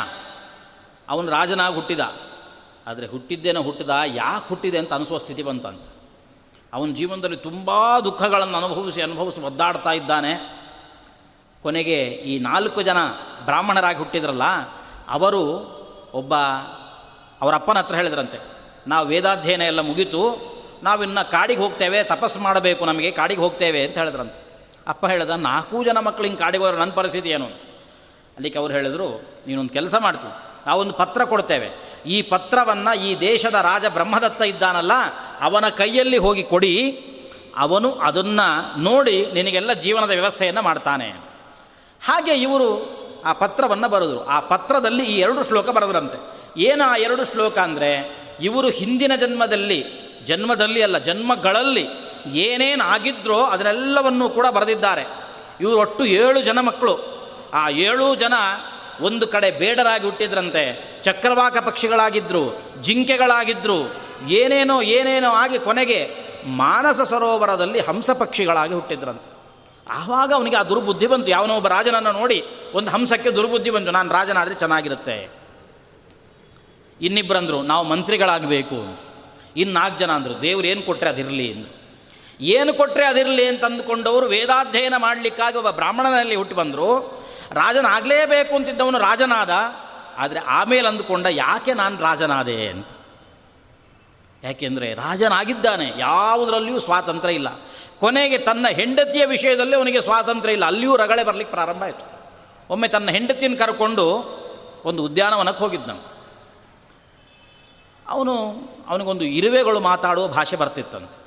ಅವನು 1.08 1.30
ರಾಜನಾಗಿ 1.30 1.74
ಹುಟ್ಟಿದ. 1.74 2.00
ಆದರೆ 2.86 3.06
ಹುಟ್ಟಿದ್ದೇನೋ 3.06 3.62
ಹುಟ್ಟಿದ, 3.62 3.90
ಯಾಕೆ 4.06 4.48
ಹುಟ್ಟಿದೆ 4.48 4.78
ಅಂತ 4.78 4.92
ಅನಿಸುವ 4.92 5.18
ಸ್ಥಿತಿ 5.18 5.42
ಬಂತಂತ. 5.42 5.93
ಅವನ 6.74 6.90
ಜೀವನದಲ್ಲಿ 6.92 7.36
ತುಂಬ 7.36 7.70
ದುಃಖಗಳನ್ನು 8.04 8.56
ಅನುಭವಿಸಿ 8.58 9.02
ಅನುಭವಿಸಿ 9.02 9.40
ಒದ್ದಾಡ್ತಾ 9.40 9.92
ಇದ್ದಾನೆ. 9.92 10.32
ಕೊನೆಗೆ 11.62 11.98
ಈ 12.30 12.38
ನಾಲ್ಕು 12.38 12.82
ಜನ 12.82 12.98
ಬ್ರಾಹ್ಮಣರಾಗಿ 13.44 13.98
ಹುಟ್ಟಿದ್ರಲ್ಲ, 13.98 14.42
ಅವರು 15.08 15.42
ಒಬ್ಬ 16.14 16.34
ಅವರ 17.40 17.54
ಅಪ್ಪನ 17.54 17.78
ಹತ್ರ 17.78 17.94
ಹೇಳಿದ್ರಂತೆ, 17.94 18.38
ನಾವು 18.86 19.06
ವೇದಾಧ್ಯಯನ 19.06 19.62
ಎಲ್ಲ 19.62 19.80
ಮುಗೀತು 19.80 20.22
ನಾವಿನ್ನು 20.82 21.30
ಕಾಡಿಗೆ 21.30 21.60
ಹೋಗ್ತೇವೆ, 21.60 22.04
ತಪಸ್ಸು 22.04 22.38
ಮಾಡಬೇಕು 22.40 22.84
ನಮಗೆ, 22.84 23.10
ಕಾಡಿಗೆ 23.10 23.40
ಹೋಗ್ತೇವೆ 23.40 23.86
ಅಂತ 23.86 23.98
ಹೇಳಿದ್ರಂತೆ. 23.98 24.40
ಅಪ್ಪ 24.88 25.06
ಹೇಳಿದ, 25.06 25.30
ನಾಲ್ಕು 25.30 25.84
ಜನ 25.84 25.98
ಮಕ್ಕಳು 25.98 26.38
ಕಾಡಿಗೆ 26.38 26.64
ಹೋದ್ರೆ 26.64 26.80
ನನ್ನ 26.80 26.92
ಪರಿಸ್ಥಿತಿ 26.92 27.30
ಏನು? 27.30 27.46
ಅದಕ್ಕೆ 28.38 28.58
ಅವ್ರು 28.58 28.74
ಹೇಳಿದ್ರು, 28.74 29.08
ನೀನೊಂದು 29.46 29.72
ಕೆಲಸ 29.72 29.94
ಮಾಡ್ತೀವಿ 30.00 30.43
ನಾವೊಂದು 30.66 30.92
ಪತ್ರ 30.92 31.24
ಕೊಡ್ತೇವೆ. 31.24 31.68
ಈ 32.06 32.22
ಪತ್ರವನ್ನು 32.22 33.00
ಈ 33.00 33.20
ದೇಶದ 33.20 33.54
ರಾಜ 33.54 33.84
ಬ್ರಹ್ಮದತ್ತ 33.86 34.42
ಇದ್ದಾನಲ್ಲ, 34.42 34.92
ಅವನ 35.40 35.68
ಕೈಯಲ್ಲಿ 35.68 36.16
ಹೋಗಿ 36.16 36.42
ಕೊಡಿ. 36.42 36.74
ಅವನು 37.56 37.92
ಅದನ್ನು 37.92 38.80
ನೋಡಿ 38.82 39.26
ನಿನಗೆಲ್ಲ 39.32 39.72
ಜೀವನದ 39.72 40.10
ವ್ಯವಸ್ಥೆಯನ್ನು 40.10 40.62
ಮಾಡ್ತಾನೆ. 40.62 41.08
ಹಾಗೆ 42.04 42.34
ಇವರು 42.34 42.68
ಆ 43.24 43.32
ಪತ್ರವನ್ನು 43.32 43.88
ಬರೆದರು. 43.88 44.26
ಆ 44.26 44.40
ಪತ್ರದಲ್ಲಿ 44.40 45.04
ಈ 45.04 45.18
ಎರಡು 45.18 45.44
ಶ್ಲೋಕ 45.44 45.68
ಬರೆದ್ರಂತೆ. 45.68 46.18
ಏನು 46.60 46.84
ಆ 46.84 46.96
ಎರಡು 46.96 47.24
ಶ್ಲೋಕ 47.24 47.58
ಅಂದರೆ, 47.58 48.24
ಇವರು 48.40 48.68
ಹಿಂದಿನ 48.68 49.12
ಜನ್ಮದಲ್ಲಿ 49.20 49.84
ಜನ್ಮದಲ್ಲಿ 50.24 50.82
ಅಲ್ಲ, 50.82 50.98
ಜನ್ಮಗಳಲ್ಲಿ 50.98 51.88
ಏನೇನು 52.26 52.84
ಆಗಿದ್ರೋ 52.84 53.38
ಅದನ್ನೆಲ್ಲವನ್ನೂ 53.38 54.28
ಕೂಡ 54.28 54.46
ಬರೆದಿದ್ದಾರೆ. 54.46 55.04
ಇವರು 55.60 55.78
ಒಟ್ಟು 55.78 56.04
ಏಳು 56.04 56.42
ಜನ 56.42 56.60
ಮಕ್ಕಳು. 56.60 56.94
ಆ 57.54 57.68
ಏಳು 57.68 58.14
ಜನ 58.14 58.32
ಒಂದು 59.00 59.26
ಕಡೆ 59.26 59.50
ಬೇಡರಾಗಿ 59.50 60.04
ಹುಟ್ಟಿದ್ರಂತೆ, 60.04 60.94
ಚಕ್ರವಾಕ 61.02 61.56
ಪಕ್ಷಿಗಳಾಗಿದ್ದರು 61.58 62.62
ಜಿಂಕೆಗಳಾಗಿದ್ದರು 62.80 64.04
ಏನೇನೋ 64.28 64.82
ಏನೇನೋ 64.82 65.30
ಆಗಿ 65.30 65.58
ಕೊನೆಗೆ 65.58 66.10
ಮಾನಸ 66.46 67.00
ಸರೋವರದಲ್ಲಿ 67.00 67.80
ಹಂಸ 67.80 68.10
ಪಕ್ಷಿಗಳಾಗಿ 68.10 68.74
ಹುಟ್ಟಿದ್ರಂತೆ. 68.74 69.34
ಆವಾಗ 69.90 70.32
ಅವನಿಗೆ 70.32 70.56
ಆ 70.56 70.62
ದುರ್ಬುದ್ಧಿ 70.62 71.06
ಬಂತು. 71.06 71.30
ಯಾವನೋ 71.30 71.56
ಒಬ್ಬ 71.56 71.68
ರಾಜನನ್ನು 71.68 72.12
ನೋಡಿ, 72.12 72.44
ಒಂದು 72.74 72.90
ಹಂಸಕ್ಕೆ 72.90 73.30
ದುರ್ಬುದ್ಧಿ 73.30 73.70
ಬಂತು. 73.70 73.90
ನಾನು 73.90 74.12
ರಾಜನಾದರೆ 74.12 74.54
ಚೆನ್ನಾಗಿರುತ್ತೆ. 74.54 75.30
ಇನ್ನಿಬ್ಬರಂದರು, 77.00 77.62
ನಾವು 77.62 77.86
ಮಂತ್ರಿಗಳಾಗಬೇಕು 77.86 79.00
ಇನ್ನು 79.56 79.74
ನಾಲ್ಕು 79.74 79.98
ಜನ 79.98 80.10
ಅಂದರು, 80.10 80.42
ದೇವ್ರು 80.42 80.66
ಏನು 80.66 80.82
ಕೊಟ್ಟರೆ 80.82 81.10
ಅದಿರಲಿ 81.10 81.52
ಅಂದರು. 81.52 81.84
ಏನು 82.40 82.74
ಕೊಟ್ಟರೆ 82.74 83.06
ಅದಿರಲಿ 83.06 83.46
ಅಂತಂದುಕೊಂಡವರು 83.46 84.26
ವೇದಾಧ್ಯಯನ 84.26 84.94
ಮಾಡಲಿಕ್ಕಾಗಿ 84.96 85.56
ಒಬ್ಬ 85.56 85.70
ಬ್ರಾಹ್ಮಣನಲ್ಲಿ 85.70 86.34
ಹುಟ್ಟಿ 86.34 86.54
ಬಂದರು. 86.54 87.23
ರಾಜನಾಗಲೇಬೇಕು 87.52 88.54
ಅಂತಿದ್ದವನು 88.54 88.98
ರಾಜನಾದ, 88.98 89.50
ಆದರೆ 90.16 90.38
ಆಮೇಲೆ 90.38 90.88
ಅಂದುಕೊಂಡ, 90.88 91.26
ಯಾಕೆ 91.30 91.74
ನಾನು 91.74 92.00
ರಾಜನಾದೆ? 92.00 92.68
ಅಂತ. 92.68 92.86
ಯಾಕೆಂದರೆ 94.44 94.94
ರಾಜನಾಗಿದ್ದಾನೆ, 94.94 95.92
ಯಾವುದರಲ್ಲಿಯೂ 95.98 96.78
ಸ್ವಾತಂತ್ರ್ಯ 96.78 97.34
ಇಲ್ಲ. 97.34 97.48
ಕೊನೆಗೆ 98.00 98.38
ತನ್ನ 98.38 98.66
ಹೆಂಡತಿಯ 98.68 99.26
ವಿಷಯದಲ್ಲಿ 99.26 99.76
ಅವನಿಗೆ 99.76 100.00
ಸ್ವಾತಂತ್ರ್ಯ 100.00 100.52
ಇಲ್ಲ. 100.52 100.64
ಅಲ್ಲಿಯೂ 100.64 100.96
ರಗಳೆ 100.96 101.24
ಬರಲಿಕ್ಕೆ 101.24 101.54
ಪ್ರಾರಂಭ 101.54 101.82
ಆಯಿತು. 101.82 102.14
ಒಮ್ಮೆ 102.70 102.88
ತನ್ನ 102.88 103.10
ಹೆಂಡತಿಯನ್ನು 103.10 103.58
ಕರ್ಕೊಂಡು 103.58 104.04
ಒಂದು 104.84 105.04
ಉದ್ಯಾನವನಕ್ಕೆ 105.04 105.64
ಹೋಗಿದ್ದನು 105.64 106.14
ಅವನು. 108.08 108.50
ಅವನಿಗೊಂದು 108.88 109.24
ಇರುವೆಗಳು 109.24 109.80
ಮಾತಾಡುವ 109.80 110.28
ಭಾಷೆ 110.28 110.56
ಬರ್ತಿತ್ತಂತೆ. 110.56 111.24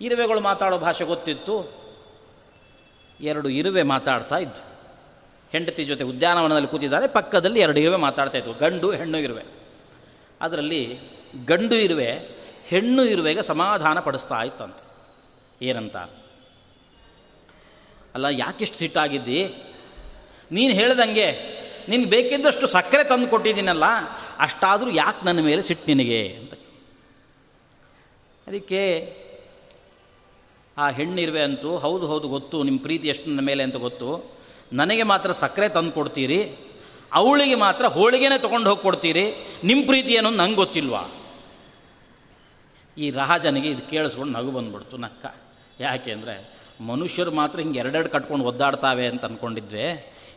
ಇರುವೆಗಳು 0.00 0.40
ಮಾತಾಡೋ 0.40 0.78
ಭಾಷೆ 0.78 1.04
ಗೊತ್ತಿತ್ತು. 1.04 1.78
ಎರಡು 3.20 3.48
ಇರುವೆ 3.48 3.82
ಮಾತಾಡ್ತಾ 3.82 4.36
ಇದ್ದು 4.36 4.67
ಹೆಂಡತಿ 5.52 5.84
ಜೊತೆ 5.84 6.04
ಉದ್ಯಾನವನದಲ್ಲಿ 6.04 6.68
ಕೂತಿದ್ದಾರೆ, 6.68 7.06
ಪಕ್ಕದಲ್ಲಿ 7.08 7.60
ಎರಡು 7.60 7.80
ಇರುವೆ 7.80 7.96
ಮಾತಾಡ್ತಾ 7.96 8.38
ಇದ್ವು. 8.38 8.54
ಗಂಡು, 8.54 8.90
ಹೆಣ್ಣು 8.90 9.18
ಇರುವೆ. 9.18 9.44
ಅದರಲ್ಲಿ 10.40 10.98
ಗಂಡು 11.46 11.74
ಇರುವೆ, 11.74 12.10
ಹೆಣ್ಣು 12.64 13.04
ಇರುವೆಗೆ 13.04 13.42
ಸಮಾಧಾನ 13.42 14.00
ಪಡಿಸ್ತಾ 14.00 14.42
ಇತ್ತಂತೆ. 14.42 14.82
ಏನಂತ? 15.66 15.96
ಅಲ್ಲ, 18.14 18.26
ಯಾಕಿಷ್ಟು 18.30 18.76
ಸಿಟ್ಟಾಗಿದ್ದಿ? 18.76 19.40
ನೀನು 20.52 20.74
ಹೇಳ್ದಂಗೆ 20.74 21.58
ನಿನ್ಗೆ 21.88 22.10
ಬೇಕಿದ್ದಷ್ಟು 22.10 22.66
ಸಕ್ಕರೆ 22.66 23.04
ತಂದು 23.04 23.28
ಕೊಟ್ಟಿದ್ದೀನಲ್ಲ, 23.28 23.84
ಅಷ್ಟಾದರೂ 24.38 24.90
ಯಾಕೆ 24.90 25.26
ನನ್ನ 25.26 25.40
ಮೇಲೆ 25.40 25.62
ಸಿಟ್ಟು 25.62 25.86
ನಿನಗೆ 25.86 26.28
ಅಂತ 26.28 26.54
ಅದಕ್ಕೆ 28.46 28.82
ಆ 30.76 30.90
ಹೆಣ್ಣಿರುವೆ 30.90 31.42
ಅಂತೂ, 31.42 31.76
ಹೌದು 31.76 32.06
ಹೌದು 32.06 32.28
ಗೊತ್ತು 32.28 32.62
ನಿಮ್ಮ 32.62 32.78
ಪ್ರೀತಿ 32.80 33.08
ಎಷ್ಟು 33.08 33.30
ನನ್ನ 33.30 33.40
ಮೇಲೆ 33.40 33.62
ಅಂತ 33.62 33.76
ಗೊತ್ತು. 33.76 34.37
ನನಗೆ 34.72 35.02
ಮಾತ್ರ 35.02 35.30
ಸಕ್ಕರೆ 35.32 35.68
ತಂದು 35.68 35.92
ಕೊಡ್ತೀರಿ, 35.92 36.40
ಅವಳಿಗೆ 37.14 37.54
ಮಾತ್ರ 37.54 37.84
ಹೋಳಿಗೆನೇ 37.86 38.38
ತೊಗೊಂಡು 38.38 38.68
ಹೋಗಿ 38.70 38.82
ಕೊಡ್ತೀರಿ 38.82 39.24
ನಿಮ್ಮ 39.64 39.80
ಪ್ರೀತಿ 39.86 40.12
ಏನೋ 40.14 40.30
ನಂಗೆ 40.30 40.56
ಗೊತ್ತಿಲ್ವಾ? 40.56 41.02
ಈ 42.96 43.08
ರಾಜನಿಗೆ 43.10 43.68
ಇದು 43.70 43.82
ಕೇಳಿಸ್ಕೊಂಡು 43.90 44.32
ನಗು 44.38 44.50
ಬಂದ್ಬಿಡ್ತು 44.50 44.96
ನಕ್ಕ. 44.96 45.26
ಯಾಕೆ 45.80 46.10
ಅಂದರೆ 46.12 46.34
ಮನುಷ್ಯರು 46.80 47.30
ಮಾತ್ರ 47.30 47.58
ಹಿಂಗೆ 47.60 47.78
ಎರಡೆರಡು 47.78 48.10
ಕಟ್ಕೊಂಡು 48.10 48.44
ಒದ್ದಾಡ್ತಾವೆ 48.44 49.06
ಅಂತ 49.06 49.24
ಅಂದ್ಕೊಂಡಿದ್ವೆ 49.24 49.86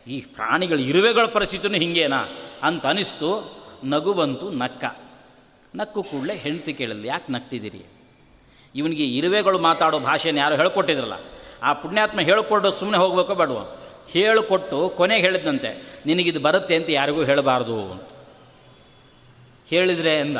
ಈ 0.06 0.16
ಪ್ರಾಣಿಗಳ 0.20 0.78
ಇರುವೆಗಳ 0.80 1.26
ಪರಿಸ್ಥಿತಿನೂ 1.26 1.78
ಹಿಂಗೇನಾ 1.78 2.20
ಅಂತ 2.62 2.86
ಅನಿಸ್ತು. 2.86 3.30
ನಗು 3.84 4.12
ಬಂತು 4.12 4.46
ನಕ್ಕ. 4.62 4.84
ನಕ್ಕು 5.74 6.00
ಕೂಡಲೇ 6.02 6.34
ಹೆಂಡತಿ 6.34 6.72
ಕೇಳಲಿ 6.72 7.08
ಯಾಕೆ 7.08 7.32
ನಗ್ತಿದ್ದೀರಿ? 7.32 7.82
ಇವನಿಗೆ 8.74 9.04
ಇರುವೆಗಳು 9.18 9.58
ಮಾತಾಡೋ 9.58 9.98
ಭಾಷೆಯನ್ನು 9.98 10.40
ಯಾರು 10.42 10.54
ಹೇಳ್ಕೊಟ್ಟಿದ್ರಲ್ಲ, 10.56 11.16
ಆ 11.62 11.72
ಪುಣ್ಯಾತ್ಮ 11.72 12.20
ಹೇಳ್ಕೊಡೋದು 12.20 12.78
ಸುಮ್ಮನೆ 12.80 12.98
ಹೋಗ್ಬೇಕೋ 12.98 13.34
ಬೇಡವ? 13.34 13.60
ಹೇಳಿಕೊಟ್ಟು 14.08 14.88
ಕೊನೆಗೆ 14.96 15.20
ಹೇಳಿದಂತೆ 15.20 16.00
ನಿನಗಿದು 16.06 16.40
ಬರುತ್ತೆ 16.40 16.76
ಅಂತ 16.76 16.90
ಯಾರಿಗೂ 16.90 17.24
ಹೇಳಬಾರ್ದು. 17.24 17.92
ಅಂತ 17.92 18.02
ಹೇಳಿದರೆ 19.70 20.18
ಎಂದ 20.18 20.36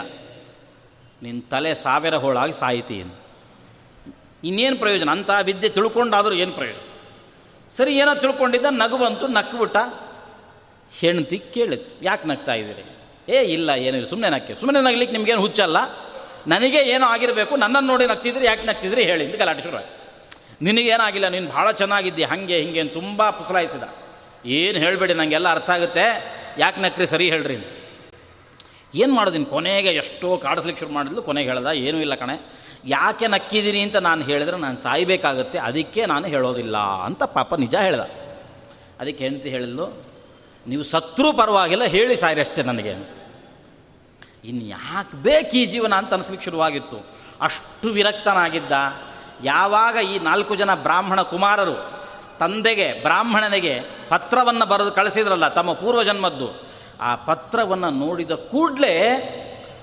ನಿನ್ನ 1.23 1.41
ತಲೆ 1.51 1.75
ಸಾವಿರ 1.75 2.15
ಹೋಳಾಗಿ 2.15 2.53
ಸಾಯಿತಿ 2.53 3.03
ಅಂತ 3.03 3.15
ಇನ್ನೇನು 4.45 4.77
ಪ್ರಯೋಜನ? 4.77 5.11
ಅಂತ 5.11 5.31
ವಿದ್ಯೆ 5.43 5.69
ತಿಳ್ಕೊಂಡಾದರೂ 5.69 6.35
ಏನು 6.35 6.53
ಪ್ರಯೋಜನ? 6.53 6.89
ಸರಿ, 7.71 7.95
ಏನೋ 7.95 8.15
ತಿಳ್ಕೊಂಡಿದ್ದ, 8.15 8.67
ನಗು 8.71 8.97
ಬಂತು, 8.97 9.27
ನಕ್ಬಿಟ್ಟ 9.27 9.77
ಹೆಣ್ತಿ 10.99 11.39
ಕೇಳಿತು. 11.39 12.05
ಯಾಕೆ 12.05 12.29
ನಗ್ತಾ 12.29 12.55
ಇದ್ದೀರಿ? 12.55 12.97
ಏ, 13.29 13.43
ಇಲ್ಲ 13.43 13.71
ಏನಿಲ್ಲ 13.71 14.07
ಸುಮ್ಮನೆ 14.07 14.31
ನಕ್ಕೆ 14.31 14.55
ಸುಮ್ಮನೆ 14.55 14.85
ನಗ್ಲಿಕ್ಕೆ 14.85 15.17
ನಿಮಗೇನು 15.17 15.41
ಹುಚ್ಚಲ್ಲ? 15.41 15.77
ನನಗೆ 16.47 16.79
ಏನೋ 16.79 17.07
ಆಗಿರಬೇಕು, 17.07 17.57
ನನ್ನನ್ನು 17.57 17.91
ನೋಡಿ 17.91 18.07
ನಗ್ತಿದ್ರಿ 18.07 18.47
ಯಾಕೆ 18.47 18.67
ನಗ್ತಿದ್ರಿ 18.67 19.03
ಹೇಳಿ 19.03 19.25
ಅಂತ 19.25 19.43
ಗಲಾಟೆ 19.43 19.63
ಶುರು 19.63 19.77
ಆಯ್ತು 19.77 20.02
ನಿನಗೇನಾಗಿಲ್ಲ, 20.67 21.29
ನೀನು 21.35 21.49
ಭಾಳ 21.57 21.67
ಚೆನ್ನಾಗಿದ್ದಿ, 21.81 22.25
ಹಾಗೆ 22.31 22.57
ಹಿಂಗೆ 22.65 22.83
ತುಂಬ 22.99 23.31
ಪುಸಲಾಯಿಸಿದ. 23.39 23.85
ಏನು 24.59 24.79
ಹೇಳಬೇಡಿ 24.85 25.15
ನನಗೆಲ್ಲ 25.21 25.49
ಅರ್ಥ 25.57 25.71
ಆಗುತ್ತೆ. 25.77 26.05
ಯಾಕೆ 26.63 26.81
ನಕ್ರಿ 26.85 27.07
ಸರಿ 27.13 27.27
ಹೇಳ್ರಿ 27.35 27.57
ಏನು 29.03 29.13
ಮಾಡೋದಿನ 29.17 29.47
ಕೊನೆಗೆ 29.53 29.91
ಎಷ್ಟೋ 30.01 30.31
ಕಾಡಿಸ್ಲಿಕ್ಕೆ 30.45 30.81
ಶುರು 30.83 30.93
ಮಾಡಿದ್ಲು, 30.97 31.21
ಕೊನೆಗೆ 31.29 31.49
ಹೇಳ್ದ, 31.51 31.71
ಏನೂ 31.87 31.99
ಇಲ್ಲ 32.05 32.15
ಕಣೆ. 32.23 32.35
ಯಾಕೆ 32.97 33.27
ನಕ್ಕಿದ್ದೀನಿ 33.35 33.81
ಅಂತ 33.87 33.99
ನಾನು 34.09 34.23
ಹೇಳಿದ್ರೆ 34.31 34.57
ನಾನು 34.65 34.79
ಸಾಯಬೇಕಾಗುತ್ತೆ, 34.87 35.59
ಅದಕ್ಕೆ 35.69 36.03
ನಾನು 36.13 36.27
ಹೇಳೋದಿಲ್ಲ 36.35 36.77
ಅಂತ 37.09 37.23
ಪಾಪ 37.37 37.55
ನಿಜ 37.65 37.75
ಹೇಳ್ದ. 37.87 38.05
ಅದಕ್ಕೆ 39.01 39.23
ಹೆಂಡತಿ 39.27 39.51
ಹೇಳಿದ್ಲು, 39.55 39.87
ನೀವು 40.67 40.85
ಸತ್ರೂ 40.93 41.29
ಪರವಾಗಿಲ್ಲ, 41.41 41.85
ಹೇಳಿ 41.95 42.17
ಸಾಯಿರಿ 42.23 42.43
ಅಷ್ಟೇ 42.47 42.65
ನನಗೆ. 42.71 42.95
ಇನ್ನು 44.51 44.65
ಯಾಕೆ 44.77 45.17
ಬೇಕು 45.27 45.57
ಈ 45.61 45.65
ಜೀವನ 45.73 45.93
ಅಂತ 46.03 46.13
ಅನಿಸ್ಲಿಕ್ಕೆ 46.19 46.47
ಶುರುವಾಗಿತ್ತು. 46.49 46.99
ಅಷ್ಟು 47.47 47.89
ವಿರಕ್ತನಾಗಿದ್ದ. 47.99 48.73
ಯಾವಾಗ 49.43 49.97
ಈ 49.97 50.19
ನಾಲ್ಕು 50.19 50.55
ಜನ 50.55 50.75
ಬ್ರಾಹ್ಮಣ 50.75 51.23
ಕುಮಾರರು 51.23 51.93
ತಂದೆಗೆ, 52.39 53.03
ಬ್ರಾಹ್ಮಣನಿಗೆ 53.03 53.81
ಪತ್ರವನ್ನು 54.09 54.67
ಬರೆದು 54.67 54.91
ಕಳಿಸಿದ್ರಲ್ಲ, 54.91 55.49
ತಮ್ಮ 55.49 55.73
ಪೂರ್ವಜನ್ಮದ್ದು, 55.73 56.73
ಆ 57.01 57.17
ಪತ್ರವನ್ನು 57.17 57.91
ನೋಡಿದ 57.91 58.31
ಕೂಡಲೇ 58.31 58.95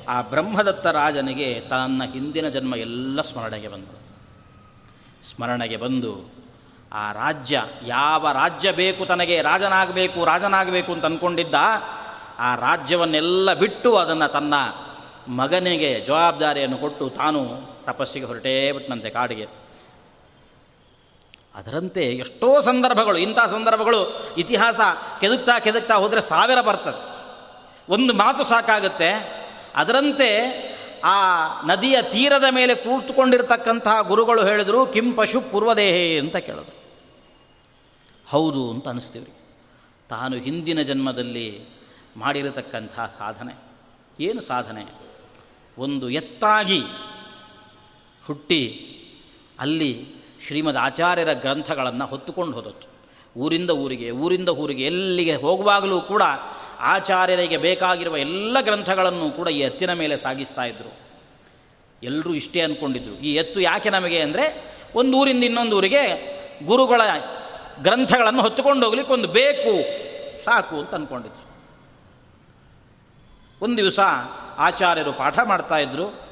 ಆ 0.10 0.22
ಬ್ರಹ್ಮದತ್ತ 0.22 0.88
ರಾಜನಿಗೆ 0.88 1.60
ತನ್ನ 1.60 2.04
ಹಿಂದಿನ 2.04 2.50
ಜನ್ಮ 2.50 2.76
ಎಲ್ಲ 2.76 3.22
ಸ್ಮರಣೆಗೆ 3.22 3.68
ಬಂತು 3.68 4.10
ಸ್ಮರಣೆಗೆ 5.30 5.78
ಬಂದು 5.78 6.34
ಆ 6.94 7.12
ರಾಜ್ಯ, 7.12 7.64
ಯಾವ 7.86 8.32
ರಾಜ್ಯ 8.32 8.72
ಬೇಕು 8.72 9.06
ತನಗೆ, 9.06 9.42
ರಾಜನಾಗಬೇಕು 9.42 10.26
ರಾಜನಾಗಬೇಕು 10.26 10.92
ಅಂತ 10.92 11.06
ಅಂದ್ಕೊಂಡಿದ್ದ 11.06 11.56
ಆ 12.40 12.56
ರಾಜ್ಯವನ್ನೆಲ್ಲ 12.56 13.54
ಬಿಟ್ಟು 13.54 13.96
ಅದನ್ನು 13.96 14.32
ತನ್ನ 14.32 14.54
ಮಗನಿಗೆ 15.32 16.00
ಜವಾಬ್ದಾರಿಯನ್ನು 16.00 16.78
ಕೊಟ್ಟು 16.78 17.10
ತಾನು 17.10 17.69
ತಪಸ್ಸಿಗೆ 17.90 18.26
ಹೊರಟೇ 18.26 18.72
ಬಿಟ್ಟನಂತೆ 18.72 19.10
ಕಾಡಿಗೆ. 19.10 19.48
ಅದರಂತೆ 21.56 22.06
ಎಷ್ಟೋ 22.06 22.62
ಸಂದರ್ಭಗಳು, 22.62 23.18
ಇಂಥ 23.18 23.40
ಸಂದರ್ಭಗಳು 23.48 24.30
ಇತಿಹಾಸ 24.38 24.80
ಕೆದಕ್ತಾ 25.20 25.60
ಕೆದಕ್ತಾ 25.60 25.96
ಹೋದರೆ 25.96 26.22
ಸಾವಿರ 26.22 26.62
ಬರ್ತದೆ. 26.62 27.20
ಒಂದು 27.90 28.14
ಮಾತು 28.14 28.44
ಸಾಕಾಗುತ್ತೆ. 28.44 29.12
ಅದರಂತೆ 29.76 30.30
ಆ 31.04 31.16
ನದಿಯ 31.66 32.02
ತೀರದ 32.02 32.44
ಮೇಲೆ 32.52 32.76
ಕೂತ್ಕೊಂಡಿರ್ತಕ್ಕಂತಹ 32.76 34.02
ಗುರುಗಳು 34.02 34.46
ಹೇಳಿದರು, 34.46 34.86
ಕಿಂ 34.86 35.14
ಪಶು 35.14 35.42
ಪೂರ್ವದೇಹೇ 35.42 36.20
ಅಂತ 36.20 36.36
ಕೇಳಿದ್ರು. 36.36 36.80
ಹೌದು 38.28 38.72
ಅಂತ 38.72 38.88
ಅನ್ನಿಸ್ತೀವಿ 38.88 39.34
ತಾನು 40.10 40.38
ಹಿಂದಿನ 40.38 40.82
ಜನ್ಮದಲ್ಲಿ 40.82 41.62
ಮಾಡಿರತಕ್ಕಂಥ 42.18 43.00
ಸಾಧನೆ. 43.00 43.54
ಏನು 44.20 44.42
ಸಾಧನೆ? 44.42 44.86
ಒಂದು 45.78 46.10
ಎತ್ತಾಗಿ 46.10 46.84
ಹುಟ್ಟಿ 48.30 48.62
ಅಲ್ಲಿ 49.60 50.06
ಶ್ರೀಮದ್ 50.48 50.78
ಆಚಾರ್ಯರ 50.78 51.34
ಗ್ರಂಥಗಳನ್ನು 51.34 52.06
ಹೊತ್ತುಕೊಂಡು 52.06 52.54
ಹೋದತ್ತು 52.56 52.88
ಊರಿಂದ 53.40 53.70
ಊರಿಗೆ 53.70 54.12
ಊರಿಂದ 54.12 54.50
ಊರಿಗೆ, 54.50 54.86
ಎಲ್ಲಿಗೆ 54.86 55.36
ಹೋಗುವಾಗಲೂ 55.36 56.02
ಕೂಡ 56.02 56.24
ಆಚಾರ್ಯರಿಗೆ 56.80 57.58
ಬೇಕಾಗಿರುವ 57.58 58.18
ಎಲ್ಲ 58.18 58.58
ಗ್ರಂಥಗಳನ್ನು 58.62 59.32
ಕೂಡ 59.32 59.48
ಈ 59.48 59.60
ಎತ್ತಿನ 59.60 59.94
ಮೇಲೆ 59.94 60.18
ಸಾಗಿಸ್ತಾ 60.18 60.64
ಇದ್ದರು 60.64 60.92
ಎಲ್ಲರೂ 62.04 62.34
ಇಷ್ಟೇ 62.34 62.62
ಅಂದ್ಕೊಂಡಿದ್ರು 62.62 63.16
ಈ 63.16 63.36
ಎತ್ತು 63.36 63.60
ಯಾಕೆ 63.62 63.90
ನಮಗೆ 63.90 64.22
ಅಂದರೆ 64.22 64.46
ಒಂದು 64.96 65.18
ಊರಿಂದ 65.18 65.44
ಇನ್ನೊಂದು 65.44 65.78
ಊರಿಗೆ 65.78 66.04
ಗುರುಗಳ 66.66 67.02
ಗ್ರಂಥಗಳನ್ನು 67.82 68.42
ಹೊತ್ತುಕೊಂಡು 68.42 68.86
ಹೋಗ್ಲಿಕ್ಕೆ 68.86 69.14
ಒಂದು 69.14 69.28
ಬೇಕು, 69.28 69.74
ಸಾಕು 70.46 70.76
ಅಂತ 70.76 70.96
ಅಂದ್ಕೊಂಡಿದ್ರು 70.96 71.46
ಒಂದು 73.62 73.78
ದಿವಸ 73.78 74.00
ಆಚಾರ್ಯರು 74.58 75.14
ಪಾಠ 75.14 75.40
ಮಾಡ್ತಾ 75.44 75.78
ಇದ್ರು. 75.78 76.29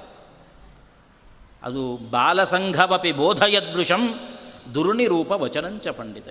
ಅದು 1.67 1.97
ಬಾಲಸಂಘವಪಿ 1.97 3.12
ಬೋಧಯದೃಶಂ 3.12 4.19
ದುರ್ನಿರೂಪ 4.73 5.32
ವಚನಂಚ 5.32 5.88
ಪಂಡಿತ 5.88 6.27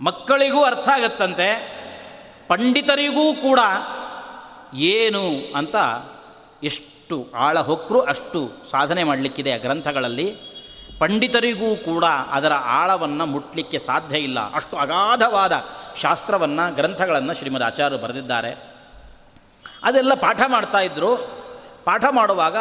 ಮಕ್ಕಳಿಗೂ 0.00 0.62
ಅರ್ಥ 0.62 0.88
ಆಗತ್ತಂತೆ, 0.88 1.48
ಪಂಡಿತರಿಗೂ 2.48 3.34
ಕೂಡ 3.34 3.58
ಏನು 4.74 5.52
ಅಂತ 5.56 5.76
ಎಷ್ಟು 6.62 7.28
ಆಳ 7.34 7.60
ಹೊಕ್ಕರು 7.60 8.00
ಅಷ್ಟು 8.00 8.52
ಸಾಧನೆ 8.70 9.04
ಮಾಡಲಿಕ್ಕಿದೆ 9.04 9.52
ಆ 9.52 9.56
ಗ್ರಂಥಗಳಲ್ಲಿ. 9.56 10.36
ಪಂಡಿತರಿಗೂ 10.98 11.76
ಕೂಡ 11.76 12.04
ಅದರ 12.04 12.52
ಆಳವನ್ನು 12.52 13.26
ಮುಟ್ಲಿಕ್ಕೆ 13.26 13.78
ಸಾಧ್ಯ 13.78 14.18
ಇಲ್ಲ. 14.18 14.54
ಅಷ್ಟು 14.54 14.76
ಅಗಾಧವಾದ 14.76 15.52
ಶಾಸ್ತ್ರವನ್ನು, 15.96 16.74
ಗ್ರಂಥಗಳನ್ನು 16.74 17.34
ಶ್ರೀಮದ್ 17.34 17.62
ಆಚಾರ್ಯರು 17.62 18.02
ಬರೆದಿದ್ದಾರೆ. 18.02 18.74
ಅದೆಲ್ಲ 19.82 20.14
ಪಾಠ 20.14 20.40
ಮಾಡ್ತಾ 20.46 20.80
ಇದ್ದರು 20.80 21.43
ಪಾಠ 21.84 22.04
ಮಾಡುವಾಗ 22.10 22.56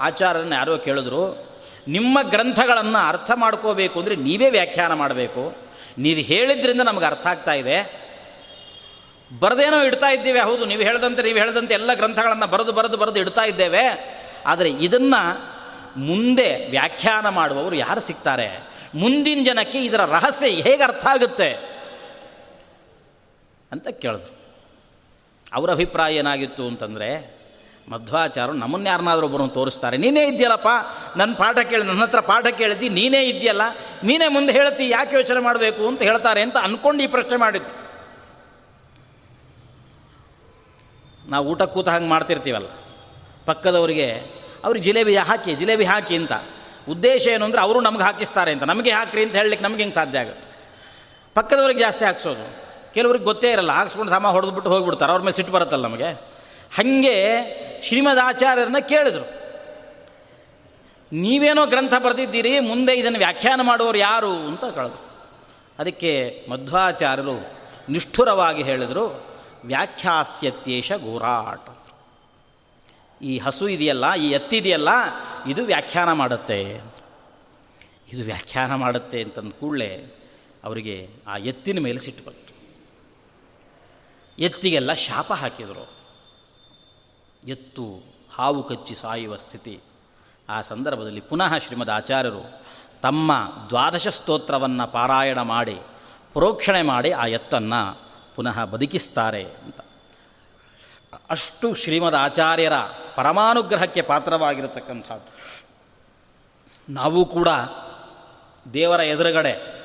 ಆಚಾರ್ಯರನ್ನ 0.00 0.52
ಯಾರೋ 0.52 0.78
ಕೇಳಿದ್ರು, 0.78 1.46
ನಿಮ್ಮ 1.88 2.22
ಗ್ರಂಥಗಳನ್ನು 2.22 3.08
ಅರ್ಥ 3.08 3.30
ಮಾಡ್ಕೋಬೇಕು 3.34 3.98
ಅಂದರೆ 3.98 4.16
ನೀವೇ 4.16 4.50
ವ್ಯಾಖ್ಯಾನ 4.50 4.92
ಮಾಡಬೇಕು. 4.92 5.56
ನೀವು 5.98 6.20
ಹೇಳಿದ್ರಿಂದ 6.20 6.80
ನಮಗೆ 6.80 7.04
ಅರ್ಥ 7.04 7.26
ಆಗ್ತಾ 7.26 7.52
ಇದೆ. 7.52 8.06
ಬರದೇನೋ 9.40 9.82
ಇಡ್ತಾ 9.82 10.10
ಇದ್ದೀವಿ, 10.10 10.38
ಹೌದು, 10.38 10.64
ನೀವು 10.64 10.82
ಹೇಳ್ದಂತೆ 10.82 11.22
ನೀವು 11.22 11.38
ಹೇಳ್ದಂತೆ 11.38 11.74
ಎಲ್ಲ 11.74 11.94
ಗ್ರಂಥಗಳನ್ನು 11.94 12.46
ಬರೆದು 12.46 12.72
ಬರೆದು 12.72 12.96
ಬರೆದು 12.96 13.20
ಇಡ್ತಾ 13.20 13.42
ಇದ್ದೇವೆ. 13.42 14.16
ಆದರೆ 14.46 14.70
ಇದನ್ನು 14.70 15.56
ಮುಂದೆ 15.98 16.70
ವ್ಯಾಖ್ಯಾನ 16.70 17.28
ಮಾಡುವವರು 17.28 17.76
ಯಾರು 17.76 18.00
ಸಿಗ್ತಾರೆ? 18.00 18.68
ಮುಂದಿನ 18.94 19.44
ಜನಕ್ಕೆ 19.44 19.84
ಇದರ 19.84 20.04
ರಹಸ್ಯ 20.04 20.46
ಹೇಗೆ 20.46 20.82
ಅರ್ಥ 20.82 21.06
ಆಗುತ್ತೆ? 21.06 21.76
ಅಂತ 23.72 23.88
ಕೇಳಿದ್ರು. 23.88 24.36
ಅವರ 25.52 25.70
ಅಭಿಪ್ರಾಯ 25.70 26.14
ಏನಾಗಿತ್ತು 26.14 26.66
ಅಂತಂದರೆ 26.66 27.35
ಮಧ್ವಾಚಾರ್ಯರು 27.88 28.58
ನಮ್ಮನ್ನು 28.58 28.88
ಯಾರನ್ನಾದರೂ 28.88 29.26
ಒಬ್ಬರನ್ನು 29.26 29.54
ತೋರಿಸ್ತಾರೆ. 29.54 29.96
ನೀನೇ 29.96 30.22
ಇದೆಯಲ್ಲಪ್ಪ 30.26 30.70
ನನ್ನ 31.16 31.34
ಪಾಠ 31.34 31.58
ಕೇಳಿ 31.58 31.84
ನನ್ನ 31.84 32.02
ಹತ್ರ 32.02 32.20
ಪಾಠ 32.20 32.46
ಕೇಳಿದ್ದಿ, 32.46 32.88
ನೀನೇ 32.88 33.20
ಇದೆಯಲ್ಲ 33.22 33.64
ನೀನೇ 34.04 34.28
ಮುಂದೆ 34.28 34.52
ಹೇಳ್ತಿ, 34.52 34.88
ಯಾಕೆ 34.88 35.14
ಯೋಚನೆ 35.16 35.40
ಮಾಡಬೇಕು 35.40 35.82
ಅಂತ 35.88 36.02
ಹೇಳ್ತಾರೆ 36.02 36.42
ಅಂತ 36.42 36.56
ಅಂದ್ಕೊಂಡು 36.56 37.02
ಈ 37.02 37.06
ಪ್ರಶ್ನೆ 37.06 37.36
ಮಾಡಿದ್ದು 37.36 37.72
ನಾವು 41.30 41.44
ಊಟ 41.46 41.62
ಕೂತ 41.62 41.88
ಹಂಗೆ 41.88 42.08
ಮಾಡ್ತಿರ್ತೀವಲ್ಲ. 42.08 42.68
ಪಕ್ಕದವರಿಗೆ, 43.46 44.08
ಅವ್ರಿಗೆ 44.64 44.84
ಜಿಲೇಬಿ 44.84 45.16
ಹಾಕಿ 45.16 45.54
ಜಿಲೇಬಿ 45.54 45.84
ಹಾಕಿ 45.84 46.16
ಅಂತ. 46.16 46.32
ಉದ್ದೇಶ 46.88 47.26
ಏನು 47.26 47.44
ಅಂದರೆ 47.44 47.60
ಅವರು 47.60 47.80
ನಮ್ಗೆ 47.80 48.02
ಹಾಕಿಸ್ತಾರೆ 48.02 48.50
ಅಂತ. 48.52 48.62
ನಮಗೆ 48.62 48.90
ಹಾಕ್ರಿ 48.90 49.22
ಅಂತ 49.22 49.34
ಹೇಳಲಿಕ್ಕೆ 49.36 49.64
ನಮ್ಗೆ 49.64 49.78
ಹೆಂಗೆ 49.78 49.94
ಸಾಧ್ಯ 49.94 50.18
ಆಗುತ್ತೆ? 50.18 50.48
ಪಕ್ಕದವ್ರಿಗೆ 51.34 51.80
ಜಾಸ್ತಿ 51.80 52.04
ಹಾಕ್ಸೋದು. 52.04 52.44
ಕೆಲವ್ರಿಗೆ 52.94 53.24
ಗೊತ್ತೇ 53.24 53.48
ಇರಲ್ಲ. 53.52 53.72
ಹಾಕ್ಸ್ಕೊಂಡು 53.72 54.12
ಸಮ 54.12 54.28
ಹೊಡೆದ್ಬಿಟ್ಟು 54.28 54.70
ಹೋಗ್ಬಿಡ್ತಾರೆ. 54.70 55.12
ಅವ್ರ 55.12 55.22
ಮೇಲೆ 55.22 55.36
ಸಿಟ್ಟು 55.36 55.52
ಬರುತ್ತಲ್ಲ 55.52 55.84
ನಮಗೆ. 55.86 56.10
ಹಾಗೆ 56.76 57.16
ಶ್ರೀಮದ್ 57.82 58.18
ಆಚಾರ್ಯರನ್ನ 58.18 58.78
ಕೇಳಿದರು. 58.78 59.46
ನೀವೇನೋ 61.12 61.66
ಗ್ರಂಥ 61.66 61.94
ಬರೆದಿದ್ದೀರಿ, 62.04 62.60
ಮುಂದೆ 62.60 62.94
ಇದನ್ನು 62.94 63.18
ವ್ಯಾಖ್ಯಾನ 63.18 63.60
ಮಾಡುವವರು 63.60 63.98
ಯಾರು 63.98 64.30
ಅಂತ 64.30 64.64
ಕೇಳಿದ್ರು. 64.64 65.10
ಅದಕ್ಕೆ 65.78 66.46
ಮಧ್ವಾಚಾರ್ಯರು 66.50 67.56
ನಿಷ್ಠುರವಾಗಿ 67.88 68.62
ಹೇಳಿದರು, 68.62 69.26
ವ್ಯಾಖ್ಯಾಸ್ಯತ್ಯೇಷ 69.64 70.92
ಅಂತ 70.92 71.76
ಈ 73.22 73.38
ಹಸು 73.38 73.68
ಇದೆಯಲ್ಲ, 73.68 74.14
ಈ 74.14 74.30
ಎತ್ತಿದೆಯಲ್ಲ 74.30 74.88
ಇದು 75.46 75.64
ವ್ಯಾಖ್ಯಾನ 75.64 76.12
ಮಾಡುತ್ತೆ 76.12 76.60
ಇದು 78.12 78.24
ವ್ಯಾಖ್ಯಾನ 78.24 78.74
ಮಾಡುತ್ತೆ 78.74 79.22
ಅಂತಂದ 79.22 79.52
ಕೂಡಲೇ 79.52 80.12
ಅವರಿಗೆ 80.64 81.08
ಆ 81.26 81.36
ಎತ್ತಿನ 81.36 81.78
ಮೇಲೆ 81.78 81.98
ಸಿಟ್ಟು 81.98 82.24
ಬಂತು. 82.24 82.56
ಎತ್ತಿಗೆಲ್ಲ 84.38 84.92
ಶಾಪ 84.92 85.32
ಹಾಕಿದರು. 85.32 85.95
ಎತ್ತು 87.46 88.02
ಹಾವು 88.34 88.62
ಕಚ್ಚಿ 88.62 88.94
ಸಾಯುವ 88.94 89.36
ಸ್ಥಿತಿ. 89.36 89.80
ಆ 90.48 90.60
ಸಂದರ್ಭದಲ್ಲಿ 90.60 91.20
ಪುನಃ 91.20 91.58
ಶ್ರೀಮದ್ 91.58 91.90
ಆಚಾರ್ಯರು 91.90 92.62
ತಮ್ಮ 93.02 93.32
ದ್ವಾದಶ 93.68 94.08
ಸ್ತೋತ್ರವನ್ನು 94.08 94.92
ಪಾರಾಯಣ 94.92 95.40
ಮಾಡಿ, 95.40 95.74
ಪ್ರೋಕ್ಷಣೆ 96.32 96.82
ಮಾಡಿ 96.82 97.10
ಆ 97.10 97.26
ಎತ್ತನ್ನು 97.26 98.02
ಪುನಃ 98.34 98.64
ಬದುಕಿಸ್ತಾರೆ 98.64 99.44
ಅಂತ. 99.44 99.80
ಅಷ್ಟು 101.30 101.74
ಶ್ರೀಮದ್ 101.74 102.14
ಆಚಾರ್ಯರ 102.14 102.72
ಪರಮಾನುಗ್ರಹಕ್ಕೆ 103.16 104.02
ಪಾತ್ರವಾಗಿರತಕ್ಕಂಥದ್ದು. 104.02 105.30
ನಾವು 106.92 107.24
ಕೂಡ 107.24 107.48
ದೇವರ 108.72 109.00
ಎದುರುಗಡೆ 109.00 109.76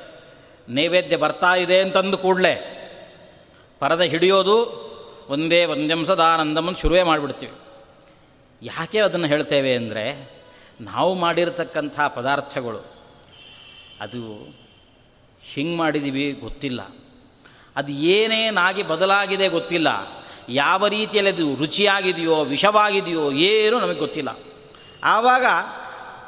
ನೈವೇದ್ಯ 0.68 1.16
ಬರ್ತಾ 1.16 1.54
ಇದೆ 1.54 1.80
ಅಂತಂದು 1.80 2.18
ಕೂಡಲೇ 2.18 2.78
ಪರದೆ 3.78 4.08
ಹಿಡಿಯೋದು 4.08 4.82
ಒಂದೇ 5.28 5.64
ಒಂದಂಸದಾನಂದಮನ್ನು 5.64 6.78
ಶುರುವೇ 6.78 7.02
ಮಾಡಿಬಿಡ್ತೀವಿ. 7.02 7.52
ಯಾಕೆ 8.62 9.00
ಅದನ್ನು 9.00 9.26
ಹೇಳ್ತೇವೆ 9.26 9.74
ಅಂದರೆ, 9.74 10.30
ನಾವು 10.80 11.14
ಮಾಡಿರತಕ್ಕಂಥ 11.14 12.00
ಪದಾರ್ಥಗಳು, 12.00 12.92
ಅದು 14.00 14.54
ಹಿಂಗೆ 15.42 15.76
ಮಾಡಿದ್ದೀವಿ 15.76 16.32
ಗೊತ್ತಿಲ್ಲ. 16.32 16.80
ಅದು 17.76 17.92
ಏನೇನಾಗಿ 17.92 18.82
ಬದಲಾಗಿದೆ 18.82 19.48
ಗೊತ್ತಿಲ್ಲ. 19.48 19.88
ಯಾವ 20.48 20.86
ರೀತಿಯಲ್ಲಿ 20.86 21.32
ಅದು 21.32 21.54
ರುಚಿಯಾಗಿದೆಯೋ, 21.54 22.44
ವಿಷವಾಗಿದೆಯೋ 22.44 23.32
ಏನೂ 23.32 23.80
ನಮಗೆ 23.80 23.98
ಗೊತ್ತಿಲ್ಲ. 23.98 24.38
ಆವಾಗ 25.04 25.44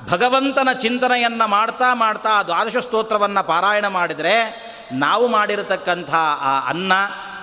ಭಗವಂತನ 0.09 0.69
ಚಿಂತನೆಯನ್ನು 0.73 1.49
ಮಾಡ್ತಾ 1.49 1.95
ಮಾಡ್ತಾ 1.95 2.43
ದ್ವಾದಶ 2.43 2.77
ಸ್ತೋತ್ರವನ್ನು 2.77 3.47
ಪಾರಾಯಣ 3.47 3.87
ಮಾಡಿದರೆ, 3.87 4.65
ನಾವು 4.93 5.29
ಮಾಡಿರತಕ್ಕಂಥ 5.29 6.11
ಆ 6.41 6.69
ಅನ್ನ 6.69 6.93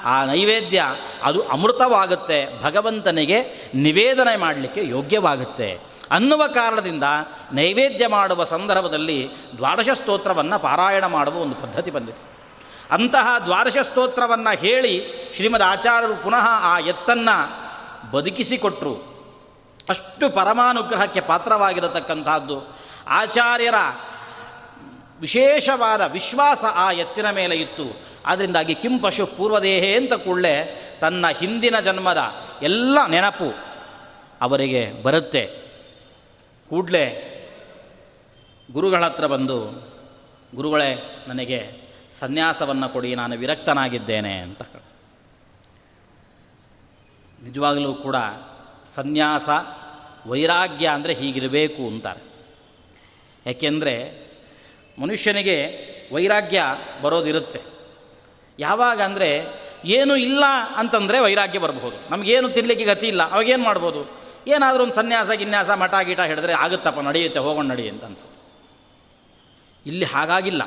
ಆ 0.03 0.25
ನೈವೇದ್ಯ 0.25 0.83
ಅದು 1.23 1.47
ಅಮೃತವಾಗುತ್ತೆ, 1.47 2.63
ಭಗವಂತನಿಗೆ 2.63 3.69
ನಿವೇದನೆ 3.73 4.35
ಮಾಡಲಿಕ್ಕೆ 4.35 4.81
ಯೋಗ್ಯವಾಗುತ್ತೆ. 4.83 5.79
ಅನ್ನುವ 6.11 6.47
ಕಾರಣದಿಂದ 6.47 7.03
ನೈವೇದ್ಯ 7.53 8.07
ಮಾಡುವ 8.07 8.43
ಸಂದರ್ಭದಲ್ಲಿ 8.43 9.29
ದ್ವಾದಶ 9.57 9.89
ಸ್ತೋತ್ರವನ್ನು 9.93 10.59
ಪಾರಾಯಣ 10.59 11.05
ಮಾಡುವ 11.05 11.35
ಒಂದು 11.35 11.55
ಪದ್ಧತಿ 11.55 11.91
ಬಂದಿದೆ. 11.91 12.31
ಅಂತಹ 12.91 13.35
ದ್ವಾದಶ 13.45 13.77
ಸ್ತೋತ್ರವನ್ನು 13.77 14.57
ಹೇಳಿ 14.57 15.05
ಶ್ರೀಮದ್ 15.35 15.63
ಆಚಾರ್ಯರು 15.63 16.23
ಪುನಃ 16.23 16.47
ಆ 16.47 16.79
ಎತ್ತನ್ನು 16.79 17.61
ಬದುಕಿಸಿಕೊಟ್ರು. 18.11 19.11
ಅಷ್ಟು 19.89 20.29
ಪರಮಾನುಗ್ರಹಕ್ಕೆ 20.29 21.21
ಪಾತ್ರವಾಗಿರತಕ್ಕಂಥದ್ದು 21.21 22.75
ಆಚಾರ್ಯರ 23.07 23.75
ವಿಶೇಷವಾದ 25.19 26.01
ವಿಶ್ವಾಸ 26.11 26.65
ಆ 26.75 26.91
ಎತ್ತಿನ 26.91 27.29
ಮೇಲೆ 27.29 27.55
ಇತ್ತು. 27.55 28.11
ಆದ್ದರಿಂದಾಗಿ 28.26 28.76
ಕಿಂ 28.76 28.99
ಪಶು 28.99 29.26
ಪೂರ್ವದೇಹೇ 29.26 29.95
ಅಂತ 29.95 30.13
ಕೂಡಲೇ 30.13 30.88
ತನ್ನ 31.01 31.26
ಹಿಂದಿನ 31.39 31.80
ಜನ್ಮದ 31.80 32.17
ಎಲ್ಲ 32.61 33.07
ನೆನಪು 33.07 33.55
ಅವರಿಗೆ 34.41 34.91
ಬರುತ್ತೆ. 35.03 35.45
ಕೂಡಲೇ 36.69 37.28
ಗುರುಗಳ 38.72 39.05
ಹತ್ರ 39.05 39.28
ಬಂದು, 39.28 39.72
ಗುರುಗಳೇ, 40.55 41.24
ನನಗೆ 41.28 41.72
ಸನ್ಯಾಸವನ್ನು 42.11 42.89
ಕೊಡಿ, 42.89 43.15
ನಾನು 43.15 43.38
ವಿರಕ್ತನಾಗಿದ್ದೇನೆ 43.38 44.38
ಅಂತ 44.38 44.61
ನಿಜವಾಗಲೂ 47.43 47.93
ಕೂಡ 47.93 48.15
ಸನ್ಯಾಸ 48.95 49.49
ವೈರಾಗ್ಯ 50.28 50.88
ಅಂದರೆ 50.88 51.13
ಹೀಗಿರಬೇಕು 51.13 51.88
ಅಂತಾರೆ. 51.88 52.22
ಯಾಕೆಂದರೆ 53.45 54.28
ಮನುಷ್ಯನಿಗೆ 55.01 55.57
ವೈರಾಗ್ಯ 56.13 56.63
ಬರೋದಿರುತ್ತೆ. 57.01 57.70
ಯಾವಾಗ 58.62 59.01
ಅಂದರೆ 59.01 59.30
ಏನು 59.86 60.14
ಇಲ್ಲ 60.16 60.43
ಅಂತಂದರೆ 60.76 61.20
ವೈರಾಗ್ಯ 61.20 61.59
ಬರಬಹುದು. 61.59 61.97
ನಮಗೇನು 62.09 62.49
ತಿನ್ನಲಿಕ್ಕೆ 62.49 62.86
ಗತಿ 62.86 63.07
ಇಲ್ಲ, 63.07 63.22
ಅವಾಗೇನು 63.32 63.64
ಮಾಡ್ಬೋದು? 63.64 64.01
ಏನಾದರೂ 64.47 64.84
ಒಂದು 64.84 64.95
ಸನ್ಯಾಸ, 64.95 65.32
ಗಿನ್ಯಾಸ, 65.32 65.70
ಮಠ 65.72 65.93
ಗೀಟ 66.01 66.20
ಹಿಡಿದ್ರೆ 66.20 66.53
ಆಗುತ್ತಪ್ಪ, 66.53 66.99
ನಡೆಯುತ್ತೆ, 66.99 67.39
ಹೋಗೋಣ 67.39 67.66
ನಡಿ 67.68 67.89
ಅಂತ 67.89 68.03
ಅನ್ಸುತ್ತೆ. 68.05 68.39
ಇಲ್ಲಿ 69.86 70.05
ಹಾಗಾಗಿಲ್ಲ. 70.05 70.64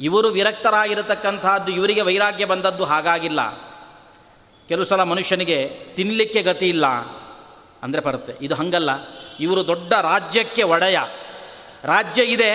ಇವರು 0.00 0.28
ವಿರಕ್ತರಾಗಿರತಕ್ಕಂಥದ್ದು 0.28 1.70
ಇವರಿಗೆ 1.72 2.02
ವೈರಾಗ್ಯ 2.02 2.44
ಬಂದದ್ದು 2.44 2.84
ಹಾಗಾಗಿಲ್ಲ. 2.84 3.40
ಕೆಲವು 4.68 4.84
ಸಲ 4.84 5.02
ಮನುಷ್ಯನಿಗೆ 5.02 5.58
ತಿನ್ನಲಿಕ್ಕೆ 5.96 6.40
ಗತಿ 6.42 6.66
ಇಲ್ಲ 6.68 6.86
ಅಂದರೆ 7.82 8.00
ಬರುತ್ತೆ. 8.00 8.32
ಇದು 8.40 8.54
ಹಂಗಲ್ಲ. 8.54 8.90
ಇವರು 9.40 9.66
ದೊಡ್ಡ 9.66 9.92
ರಾಜ್ಯಕ್ಕೆ 9.92 10.62
ಒಡೆಯ. 10.62 10.98
ರಾಜ್ಯ 11.84 12.22
ಇದೆ, 12.24 12.52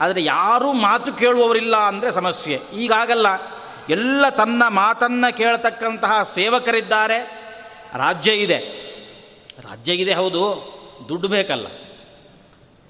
ಆದರೆ 0.00 0.20
ಯಾರೂ 0.24 0.72
ಮಾತು 0.72 1.10
ಕೇಳುವವರಿಲ್ಲ 1.12 1.76
ಅಂದರೆ 1.76 2.10
ಸಮಸ್ಯೆ. 2.10 2.56
ಈಗಾಗಲ್ಲ 2.74 3.55
ಎಲ್ಲ 3.88 4.28
ತನ್ನ 4.28 4.62
ಮಾತನ್ನು 4.68 5.36
ಕೇಳತಕ್ಕಂತಹ 5.36 6.22
ಸೇವಕರಿದ್ದಾರೆ. 6.22 7.18
ರಾಜ್ಯ 7.94 8.32
ಇದೆ. 8.32 8.58
ರಾಜ್ಯ 9.70 9.92
ಇದೆ 9.92 10.14
ಹೌದು, 10.14 10.76
ದುಡ್ಡು 11.08 11.28
ಬೇಕಲ್ಲ. 11.28 11.66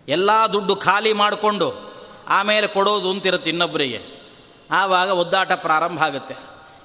ಎಲ್ಲ 0.09 0.31
ದುಡ್ಡು 0.53 0.77
ಖಾಲಿ 0.77 1.13
ಮಾಡಿಕೊಂಡು 1.13 1.87
ಆಮೇಲೆ 2.29 2.67
ಕೊಡೋದು 2.67 3.11
ಅಂತಿರುತ್ತೆ 3.11 3.51
ಇನ್ನೊಬ್ಬರಿಗೆ 3.51 4.27
ಆವಾಗ 4.71 5.09
ಒದ್ದಾಟ 5.09 5.53
ಪ್ರಾರಂಭ 5.53 6.03
ಆಗುತ್ತೆ. 6.03 6.35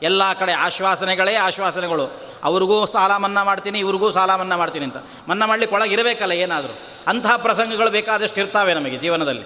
ಎಲ್ಲ 0.01 0.33
ಕಡೆ 0.33 0.51
ಆಶ್ವಾಸನೆಗಳೇ 0.51 1.35
ಆಶ್ವಾಸನೆಗಳು. 1.35 2.21
ಅವ್ರಿಗೂ 2.43 2.85
ಸಾಲ 2.85 3.17
ಮನ್ನಾ 3.17 3.43
ಮಾಡ್ತೀನಿ, 3.43 3.79
ಇವ್ರಿಗೂ 3.79 4.11
ಸಾಲ 4.11 4.35
ಮನ್ನಾ 4.35 4.57
ಮಾಡ್ತೀನಿ 4.57 4.85
ಅಂತ. 4.85 4.97
ಮನ್ನಾ 5.27 5.45
ಮಾಡಲಿಕ್ಕೆ 5.45 5.75
ಒಳಗೆ 5.75 5.93
ಇರಬೇಕಲ್ಲ 5.93 6.31
ಏನಾದರೂ. 6.31 6.77
ಅಂತಹ 7.07 7.37
ಪ್ರಸಂಗಗಳು 7.37 7.89
ಬೇಕಾದಷ್ಟು 7.89 8.41
ಇರ್ತಾವೆ 8.41 8.73
ನಮಗೆ 8.73 8.97
ಜೀವನದಲ್ಲಿ. 8.97 9.43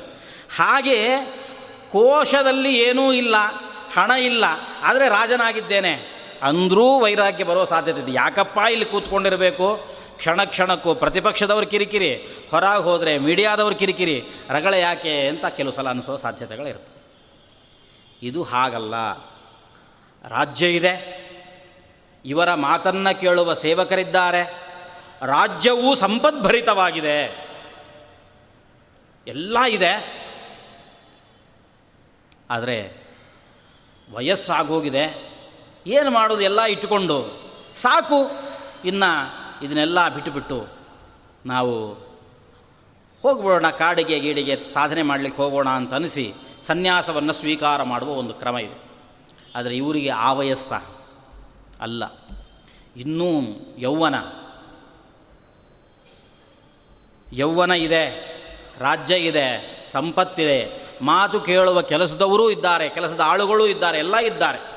ಹಾಗೆ 0.58 1.26
ಕೋಶದಲ್ಲಿ 1.92 2.80
ಏನೂ 2.80 3.14
ಇಲ್ಲ. 3.14 3.36
ಹಣ 3.96 4.12
ಇಲ್ಲ, 4.12 4.46
ಆದರೆ 4.82 5.10
ರಾಜನಾಗಿದ್ದೇನೆ. 5.10 5.94
ಅಂದರೂ 6.42 7.00
ವೈರಾಗ್ಯ 7.00 7.44
ಬರೋ 7.44 7.66
ಸಾಧ್ಯತೆ 7.66 8.00
ಇದೆ. 8.00 8.14
ಯಾಕಪ್ಪ 8.14 8.58
ಇಲ್ಲಿ 8.72 8.86
ಕೂತ್ಕೊಂಡಿರಬೇಕು? 8.86 9.96
ಕ್ಷಣ 10.18 10.44
ಕ್ಷಣಕ್ಕೂ 10.44 10.96
ಪ್ರತಿಪಕ್ಷದವ್ರ 10.96 11.64
ಕಿರಿಕಿರಿ, 11.64 12.16
ಹೊರಗೆ 12.52 12.84
ಹೋದರೆ 12.84 13.18
ಮೀಡಿಯಾದವ್ರ 13.18 13.74
ಕಿರಿಕಿರಿ, 13.74 14.24
ರಗಳೆ 14.50 14.80
ಯಾಕೆ 14.80 15.28
ಅಂತ 15.28 15.46
ಕೆಲವು 15.46 15.72
ಸಲ 15.72 15.90
ಅನಿಸೋ 15.90 16.18
ಸಾಧ್ಯತೆಗಳಿರ್ತದೆ 16.18 16.96
ಇದು 18.22 18.44
ಹಾಗಲ್ಲ. 18.44 18.96
ರಾಜ್ಯ 20.28 20.68
ಇದೆ. 20.68 20.94
ಇವರ 22.26 22.54
ಮಾತನ್ನು 22.54 23.20
ಕೇಳುವ 23.20 23.54
ಸೇವಕರಿದ್ದಾರೆ. 23.54 24.44
ರಾಜ್ಯವೂ 25.22 25.96
ಸಂಪದ್ಭರಿತವಾಗಿದೆ. 25.96 27.18
ಎಲ್ಲ 29.28 29.58
ಇದೆ. 29.70 29.94
ಆದರೆ 32.50 33.05
ವಯಸ್ಸಾಗೋಗಿದೆ. 34.14 35.36
ಏನು 35.88 36.12
ಮಾಡೋದು? 36.12 36.42
ಎಲ್ಲ 36.42 36.62
ಇಟ್ಟುಕೊಂಡು 36.62 37.46
ಸಾಕು. 37.76 38.32
ಇನ್ನು 38.86 39.46
ಇದನ್ನೆಲ್ಲ 39.64 40.10
ಬಿಟ್ಟುಬಿಟ್ಟು 40.10 40.68
ನಾವು 41.46 41.94
ಹೋಗ್ಬಿಡೋಣ, 43.22 43.70
ಕಾಡಿಗೆ 43.70 44.20
ಗೀಡಿಗೆ 44.20 44.64
ಸಾಧನೆ 44.64 45.02
ಮಾಡಲಿಕ್ಕೆ 45.02 45.42
ಹೋಗೋಣ 45.42 45.70
ಅಂತ 45.70 45.94
ಅನಿಸಿ 45.94 46.34
ಸನ್ಯಾಸವನ್ನು 46.62 47.34
ಸ್ವೀಕಾರ 47.34 47.84
ಮಾಡುವ 47.84 48.10
ಒಂದು 48.10 48.34
ಕ್ರಮ 48.34 48.58
ಇದೆ. 48.58 48.86
ಆದರೆ 49.56 49.78
ಇವರಿಗೆ 49.78 50.10
ಆ 50.10 50.34
ವಯಸ್ಸ 50.34 50.74
ಅಲ್ಲ. 51.82 52.04
ಇನ್ನೂ 52.98 53.42
ಯೌವನ 53.78 54.16
ಯೌವನ 57.34 57.72
ಇದೆ, 57.72 58.10
ರಾಜ್ಯ 58.80 59.16
ಇದೆ, 59.16 59.84
ಸಂಪತ್ತಿದೆ. 59.86 60.85
ಮಾತು 61.02 61.40
ಕೇಳುವ 61.40 61.82
ಕೆಲಸದವರೂ 61.82 62.50
ಇದ್ದಾರೆ, 62.50 62.90
ಕೆಲಸದ 62.90 63.20
ಆಳುಗಳೂ 63.20 63.68
ಇದ್ದಾರೆ, 63.68 63.98
ಎಲ್ಲ 63.98 64.18
ಇದ್ದಾರೆ. 64.18 64.76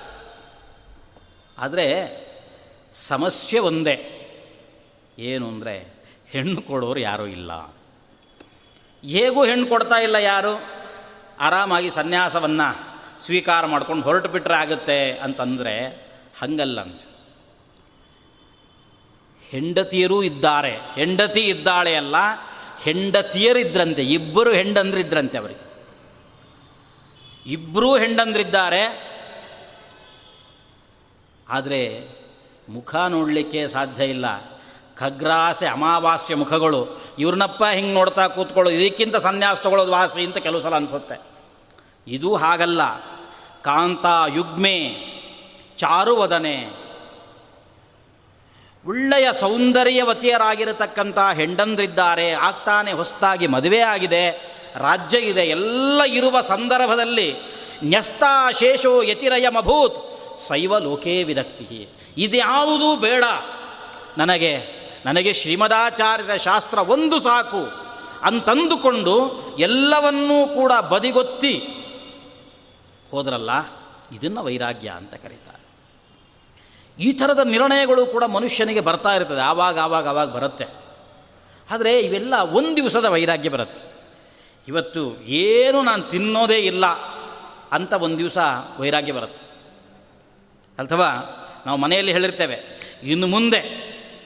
ಆದರೆ 1.59 2.29
ಸಮಸ್ಯೆ 2.93 3.59
ಒಂದೇ. 3.59 4.15
ಏನು 5.19 5.49
ಅಂದರೆ 5.49 5.99
ಹೆಣ್ಣು 6.29 6.63
ಕೊಡೋರು 6.63 7.01
ಯಾರೂ 7.01 7.27
ಇಲ್ಲ. 7.27 7.53
ಹೇಗೂ 9.05 9.45
ಹೆಣ್ಣು 9.45 9.67
ಕೊಡ್ತಾ 9.67 9.95
ಇಲ್ಲ 9.95 10.17
ಯಾರು? 10.17 10.61
ಆರಾಮಾಗಿ 11.41 11.91
ಸನ್ಯಾಸವನ್ನು 11.91 12.99
ಸ್ವೀಕಾರ 13.21 13.67
ಮಾಡ್ಕೊಂಡು 13.67 14.03
ಹೊರಟು 14.03 14.29
ಬಿಟ್ಟರೆ 14.29 14.55
ಆಗುತ್ತೆ 14.55 15.19
ಅಂತಂದರೆ 15.19 16.09
ಹಂಗಲ್ಲ 16.41 16.81
ಅಂತ 16.81 17.01
ಹೆಂಡತಿಯರೂ 19.51 20.23
ಇದ್ದಾರೆ. 20.23 20.79
ಹೆಂಡತಿ 20.95 21.41
ಇದ್ದಾಳೆ 21.41 21.95
ಅಲ್ಲ, 21.95 22.17
ಹೆಂಡತಿಯರಿದ್ರಂತೆ, 22.83 24.05
ಇಬ್ಬರು 24.05 24.53
ಹೆಂಡಂದ್ರಿದ್ರಂತೆ 24.53 25.39
ಅವರಿಗೆ. 25.39 25.68
ಇಬ್ಬರೂ 27.49 27.99
ಹೆಂಡಂದ್ರಿದ್ದಾರೆ. 27.99 29.09
ಆದರೆ 31.49 32.09
ಮುಖ 32.69 32.97
ನೋಡಲಿಕ್ಕೆ 32.97 33.69
ಸಾಧ್ಯ 33.69 34.05
ಇಲ್ಲ. 34.05 34.59
ಖಗ್ರಾಸೆ 34.97 35.67
ಅಮಾವಾಸ್ಯ 35.67 36.35
ಮುಖಗಳು. 36.35 37.01
ಇವ್ರನ್ನಪ್ಪ 37.19 37.65
ಹಿಂಗೆ 37.73 37.95
ನೋಡ್ತಾ 37.95 38.29
ಕೂತ್ಕೊಳ್ಳೋದು, 38.29 38.77
ಇದಕ್ಕಿಂತ 38.77 39.17
ಸನ್ಯಾಸ 39.17 39.61
ತಗೊಳ್ಳೋದು 39.61 39.93
ವಾಸಿ 39.93 40.25
ಅಂತ 40.25 40.39
ಕೆಲವು 40.39 40.61
ಸಲ 40.61 40.75
ಅನಿಸುತ್ತೆ. 40.75 41.21
ಇದು 42.07 42.35
ಹಾಗಲ್ಲ. 42.35 43.01
ಕಾಂತ 43.63 44.07
ಯುಗ್ಮೆ, 44.35 44.97
ಚಾರುವದನೆ. 45.77 46.89
ಒಳ್ಳೆಯ 48.87 49.33
ಸೌಂದರ್ಯವತಿಯರಾಗಿರತಕ್ಕಂಥ 49.33 51.19
ಹೆಂಡಂದ್ರಿದ್ದಾರೆ. 51.35 52.31
ಆಗ್ತಾನೆ 52.31 52.93
ಹೊಸದಾಗಿ 52.93 53.47
ಮದುವೆ 53.47 53.81
ಆಗಿದೆ. 53.81 54.58
ರಾಜ್ಯ 54.79 55.19
ಇದೆ, 55.19 55.45
ಎಲ್ಲ 55.47 56.01
ಇರುವ 56.03 56.41
ಸಂದರ್ಭದಲ್ಲಿ 56.41 57.29
ನ್ಯಸ್ತಾಶೇಷೋ 57.85 59.03
ಯತಿರಯಮಭೂತ್ 59.03 59.99
ಶೈವ 60.49 60.79
ಲೋಕೇ 60.79 61.23
ವಿರಕ್ತಿ 61.23 61.89
ಇದ್ಯಾವುದೂ 62.17 62.97
ಬೇಡ. 62.97 63.25
ನನಗೆ 64.19 64.53
ನನಗೆ 65.07 65.33
ಶ್ರೀಮದಾಚಾರ್ಯರ 65.33 66.37
ಶಾಸ್ತ್ರ 66.37 66.79
ಒಂದು 66.79 67.21
ಸಾಕು. 67.21 67.63
ಅಂತಂದುಕೊಂಡು 68.23 69.15
ಎಲ್ಲವನ್ನೂ 69.59 70.39
ಕೂಡ 70.47 70.73
ಬದಿಗೊತ್ತಿ. 70.89 71.55
ಹೋದ್ರಲ್ಲ, 73.11 73.51
ಇದನ್ನು 74.15 74.41
ವೈರಾಗ್ಯ 74.45 74.89
ಅಂತ 74.89 75.15
ಕರೀತಾರೆ. 75.15 75.63
ಈ 76.99 77.13
ಥರದ 77.13 77.39
ನಿರ್ಣಯಗಳು 77.39 78.07
ಕೂಡ 78.07 78.25
ಮನುಷ್ಯನಿಗೆ 78.25 78.81
ಬರ್ತಾ 78.81 79.13
ಇರ್ತದೆ, 79.15 79.41
ಆವಾಗ 79.41 79.79
ಆವಾಗ 79.79 80.09
ಆವಾಗ 80.09 80.29
ಬರುತ್ತೆ. 80.29 80.67
ಆದರೆ 81.71 81.93
ಇವೆಲ್ಲ 82.01 82.35
ಒಂದು 82.53 82.77
ದಿವಸದ 82.77 83.05
ವೈರಾಗ್ಯ 83.05 83.49
ಬರುತ್ತೆ. 83.49 83.83
ಇವತ್ತು 84.69 85.03
ಏನು 85.43 85.79
ನಾನು 85.83 86.03
ತಿನ್ನೋದೇ 86.13 86.59
ಇಲ್ಲ 86.71 86.87
ಅಂತ 87.73 87.93
ಒಂದು 88.05 88.19
ದಿವಸ 88.19 88.39
ವೈರಾಗ್ಯ 88.81 89.13
ಬರುತ್ತೆ. 89.13 89.45
ಅಥವಾ 90.79 91.09
ನಾವು 91.67 91.79
ಮನೆಯಲ್ಲಿ 91.85 92.13
ಹೇಳಿರ್ತೇವೆ, 92.17 92.57
ಇನ್ನು 93.13 93.27
ಮುಂದೆ, 93.27 93.61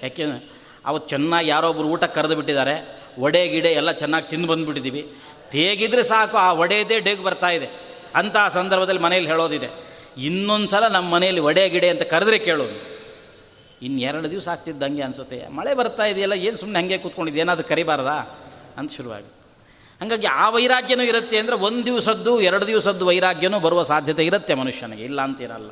ಯಾಕೆ 0.03 0.25
ಅವತ್ತು 0.87 1.07
ಚೆನ್ನಾಗಿ 1.09 1.49
ಯಾರೊಬ್ಬರು 1.49 1.89
ಊಟ 1.95 2.05
ಕರೆದು 2.17 2.35
ಬಿಟ್ಟಿದ್ದಾರೆ 2.37 2.75
ಒಡೆ 3.19 3.43
ಗಿಡೆ 3.49 3.71
ಎಲ್ಲ 3.81 3.91
ಚೆನ್ನಾಗಿ 3.93 4.27
ತಿಂದು 4.31 4.49
ಬಂದುಬಿಟ್ಟಿದ್ದೀವಿ 4.49 5.03
ತೇಗಿದ್ರೆ 5.53 6.03
ಸಾಕು, 6.03 6.37
ಆ 6.37 6.49
ಒಡೆಯದೇ 6.63 6.99
ಡೇಗ್ 7.07 7.23
ಬರ್ತಾ 7.23 7.51
ಇದೆ 7.57 7.69
ಆ 8.15 8.49
ಸಂದರ್ಭದಲ್ಲಿ 8.59 9.03
ಮನೆಯಲ್ಲಿ 9.07 9.31
ಹೇಳೋದಿದೆ. 9.31 9.69
ಇನ್ನೊಂದು 10.29 10.69
ಸಲ 10.69 10.85
ನಮ್ಮ 10.89 11.09
ಮನೆಯಲ್ಲಿ 11.15 11.43
ಒಡೆ 11.51 11.65
ಗಿಡೆ 11.75 11.89
ಅಂತ 11.89 12.05
ಕರೆದ್ರೆ 12.15 12.39
ಕೇಳೋದು 12.39 12.79
ಇನ್ನು 13.83 14.01
ಎರಡು 14.09 14.27
ದಿವಸ 14.31 14.47
ಆಗ್ತಿದ್ದಂಗೆ 14.49 15.03
ಅನಿಸುತ್ತೆ, 15.03 15.39
ಮಳೆ 15.59 15.73
ಬರ್ತಾ 15.75 16.05
ಇದೆಯಲ್ಲ, 16.05 16.35
ಏನು 16.49 16.57
ಸುಮ್ಮನೆ 16.57 16.79
ಹಾಗೆ 16.81 16.99
ಕೂತ್ಕೊಂಡಿದ್ದು, 17.05 17.41
ಏನಾದರೂ 17.41 17.69
ಕರಿಬಾರ್ದಾ? 17.69 18.19
ಅಂತ 18.79 18.91
ಶುರುವಾಗಿ 18.97 19.31
ಹಾಗಾಗಿ 20.03 20.27
ಆ 20.27 20.49
ವೈರಾಗ್ಯನೂ 20.49 21.03
ಇರುತ್ತೆ 21.03 21.39
ಅಂದರೆ 21.39 21.57
ಒಂದು 21.57 21.87
ದಿವಸದ್ದು, 21.87 22.41
ಎರಡು 22.41 22.67
ದಿವಸದ್ದು 22.67 23.07
ವೈರಾಗ್ಯನೂ 23.07 23.61
ಬರುವ 23.61 23.83
ಸಾಧ್ಯತೆ 23.83 24.27
ಇರುತ್ತೆ 24.27 24.55
ಮನುಷ್ಯನಿಗೆ, 24.55 25.03
ಇಲ್ಲ 25.03 25.21
ಅಂತಿರಲ್ಲ 25.21 25.71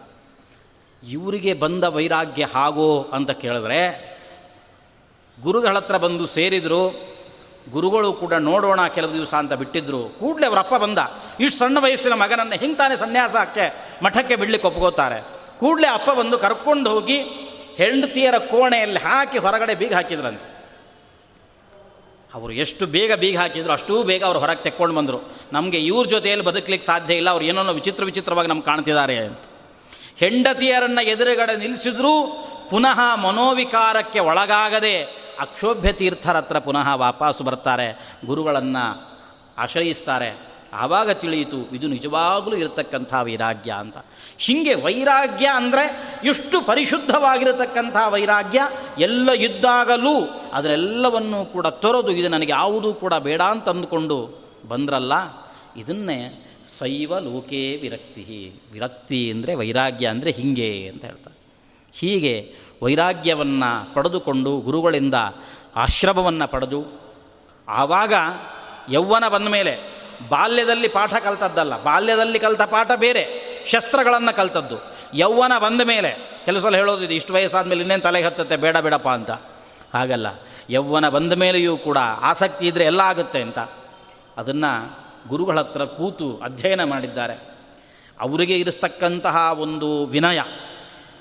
ಇವರಿಗೆ 1.03 1.55
ಬಂದ 1.55 1.85
ವೈರಾಗ್ಯ 1.85 2.45
ಹಾಗೋ 2.45 3.11
ಅಂತ 3.13 3.31
ಕೇಳಿದ್ರೆ, 3.31 4.11
ಗುರುಗಳ 5.43 5.77
ಹತ್ರ 5.77 5.97
ಬಂದು 5.97 6.27
ಸೇರಿದರು, 6.27 7.11
ಗುರುಗಳು 7.71 8.13
ಕೂಡ 8.13 8.35
ನೋಡೋಣ 8.35 8.87
ಕೆಲವು 8.87 9.13
ದಿವಸ 9.13 9.35
ಅಂತ 9.35 9.53
ಬಿಟ್ಟಿದ್ರು, 9.53 10.09
ಕೂಡಲೇ 10.21 10.47
ಅವರಪ್ಪ 10.47 10.75
ಬಂದ, 10.75 10.99
ಇಷ್ಟು 11.41 11.59
ಸಣ್ಣ 11.59 11.79
ವಯಸ್ಸಿನ 11.79 12.13
ಮಗನನ್ನು 12.13 12.59
ಹಿಂಗೆ 12.59 12.77
ತಾನೇ 12.77 12.97
ಸನ್ಯಾಸಕ್ಕೆ 12.97 13.99
ಮಠಕ್ಕೆ 14.05 14.37
ಬಿಡ್ಲಿಕ್ಕೆ 14.37 14.69
ಒಪ್ಕೋತಾರೆ. 14.69 15.21
ಕೂಡಲೇ 15.61 15.89
ಅಪ್ಪ 15.89 16.11
ಬಂದು 16.11 16.39
ಕರ್ಕೊಂಡು 16.39 16.91
ಹೋಗಿ 16.91 17.19
ಹೆಂಡತಿಯರ 17.77 18.39
ಕೋಣೆಯಲ್ಲಿ 18.39 18.99
ಹಾಕಿ 18.99 19.39
ಹೊರಗಡೆ 19.39 19.75
ಬೀಗ 19.75 19.95
ಹಾಕಿದ್ರಂತೆ. 19.95 20.50
ಅವರು 22.35 22.53
ಎಷ್ಟು 22.53 22.85
ಬೇಗ 22.87 23.13
ಬೀಗ 23.15 23.39
ಹಾಕಿದ್ರು 23.39 23.73
ಅಷ್ಟೂ 23.73 24.03
ಬೇಗ 24.03 24.25
ಅವ್ರು 24.25 24.41
ಹೊರಗೆ 24.41 24.63
ತೆಕ್ಕೊಂಡು 24.63 24.95
ಬಂದರು. 24.97 25.19
ನಮಗೆ 25.53 25.79
ಇವ್ರ 25.81 26.05
ಜೊತೆಯಲ್ಲಿ 26.07 26.45
ಬದುಕಲಿಕ್ಕೆ 26.47 26.87
ಸಾಧ್ಯ 26.87 27.15
ಇಲ್ಲ, 27.15 27.31
ಅವ್ರು 27.31 27.45
ಏನೋ 27.45 27.73
ವಿಚಿತ್ರ 27.73 28.05
ವಿಚಿತ್ರವಾಗಿ 28.05 28.49
ನಮ್ಗೆ 28.49 28.65
ಕಾಣ್ತಿದ್ದಾರೆ 28.65 29.17
ಅಂತ. 29.17 29.43
ಹೆಂಡತಿಯರನ್ನು 30.17 31.03
ಎದುರುಗಡೆ 31.07 31.57
ನಿಲ್ಲಿಸಿದ್ರೂ 31.57 32.13
ಪುನಃ 32.71 32.99
ಮನೋವಿಕಾರಕ್ಕೆ 33.15 34.21
ಒಳಗಾಗದೆ 34.21 34.95
ಅಕ್ಷೋಭ್ಯ 35.41 35.93
ತೀರ್ಥರ 35.93 36.37
ಹತ್ರ 36.37 36.59
ಪುನಃ 36.59 36.89
ವಾಪಸ್ಸು 36.95 37.45
ಬರ್ತಾರೆ, 37.45 37.89
ಗುರುಗಳನ್ನು 38.27 38.85
ಆಶ್ರಯಿಸ್ತಾರೆ. 39.59 40.50
ಆವಾಗ 40.81 41.11
ತಿಳಿಯಿತು, 41.23 41.59
ಇದು 41.77 41.87
ನಿಜವಾಗಲೂ 41.95 42.55
ಇರತಕ್ಕಂಥ 42.63 43.13
ವೈರಾಗ್ಯ 43.27 43.71
ಅಂತ. 43.83 43.99
ಹೀಗೆ 44.45 44.75
ವೈರಾಗ್ಯ 44.85 45.47
ಅಂದರೆ 45.61 45.85
ಎಷ್ಟು 46.33 46.57
ಪರಿಶುದ್ಧವಾಗಿರತಕ್ಕಂಥ 46.69 47.97
ವೈರಾಗ್ಯ? 48.15 48.61
ಎಲ್ಲ 49.07 49.31
ಇದ್ದಾಗಲೂ 49.47 50.15
ಅದರೆಲ್ಲವನ್ನು 50.59 51.41
ಕೂಡ 51.55 51.67
ತೊರೆದು 51.85 52.13
ಇದು 52.21 52.31
ನನಗೆ 52.37 52.55
ಯಾವುದೂ 52.59 52.93
ಕೂಡ 53.03 53.15
ಬೇಡ 53.27 53.43
ಅಂತ 53.55 53.69
ಅಂದುಕೊಂಡು 53.75 54.19
ಬಂದ್ರಲ್ಲ, 54.73 55.13
ಇದನ್ನೇ 55.83 56.21
ಶೈವ 56.77 57.13
ಲೋಕೇ 57.27 57.65
ವಿರಕ್ತಿ. 57.83 58.25
ವಿರಕ್ತಿ 58.75 59.21
ಅಂದರೆ 59.35 59.53
ವೈರಾಗ್ಯ 59.61 60.07
ಅಂದರೆ 60.15 60.31
ಹೀಗೆ 60.41 60.71
ಅಂತ 60.93 61.03
ಹೇಳ್ತಾರೆ. 61.11 61.37
ಹೀಗೆ 61.95 62.35
ವೈರಾಗ್ಯವನ್ನು 62.85 63.71
ಪಡೆದುಕೊಂಡು 63.95 64.51
ಗುರುಗಳಿಂದ 64.67 65.17
ಆಶ್ರಮವನ್ನು 65.85 66.47
ಪಡೆದು 66.53 66.81
ಆವಾಗ 67.69 68.15
ಯೌವನ 68.95 69.25
ಬಂದ 69.35 69.49
ಮೇಲೆ 69.57 69.73
ಬಾಲ್ಯದಲ್ಲಿ 70.29 70.89
ಪಾಠ 70.89 71.15
ಕಲ್ತದ್ದಲ್ಲ. 71.15 71.83
ಬಾಲ್ಯದಲ್ಲಿ 71.83 72.39
ಕಲಿತ 72.39 72.63
ಪಾಠ 72.63 72.91
ಬೇರೆ. 72.97 73.51
ಶಸ್ತ್ರಗಳನ್ನು 73.67 74.37
ಕಲ್ತದ್ದು. 74.37 74.77
ಯೌವನ 75.15 75.53
ಬಂದ 75.59 75.81
ಮೇಲೆ, 75.81 76.41
ಕೆಲವು 76.45 76.63
ಸಲ 76.63 76.77
ಹೇಳೋದು 76.77 77.05
ಇದು 77.05 77.15
ಇಷ್ಟು 77.15 77.33
ವಯಸ್ಸಾದ 77.33 77.67
ಮೇಲೆ 77.67 77.81
ಇನ್ನೇನು 77.81 78.03
ತಲೆಗೆ 78.03 78.27
ಹತ್ತತ್ತೆ, 78.27 78.57
ಬೇಡ, 78.57 78.77
ಬೇಡಪ್ಪ 78.77 79.09
ಅಂತ. 79.09 79.31
ಹಾಗಲ್ಲ. 79.95 80.27
ಯೌವನ 80.71 81.09
ಬಂದ 81.09 81.33
ಮೇಲೆಯೂ 81.33 81.77
ಕೂಡ 81.77 81.99
ಆಸಕ್ತಿ 81.99 82.67
ಇದ್ದರೆ 82.67 82.85
ಎಲ್ಲ 82.85 83.01
ಆಗುತ್ತೆ 83.01 83.43
ಅಂತ. 83.43 83.59
ಅದನ್ನು 84.37 85.01
ಗುರುಗಳ 85.29 85.59
ಹತ್ರ 85.59 85.85
ಕೂತು 85.85 86.41
ಅಧ್ಯಯನ 86.45 86.85
ಮಾಡಿದ್ದಾರೆ. 86.85 87.35
ಅವರಿಗೆ 88.21 88.59
ಇರಿಸ್ತಕ್ಕಂತಹ 88.59 89.57
ಒಂದು 89.59 90.07
ವಿನಯ, 90.07 90.41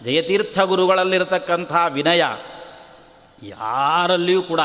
ಜಯತೀರ್ಥ 0.03 0.59
ಗುರುಗಳಲ್ಲಿರತಕ್ಕಂತಹ 0.59 1.85
ವಿನಯ, 1.89 2.23
ಯಾರಲ್ಲಿಯೂ 3.43 4.41
ಕೂಡ 4.41 4.59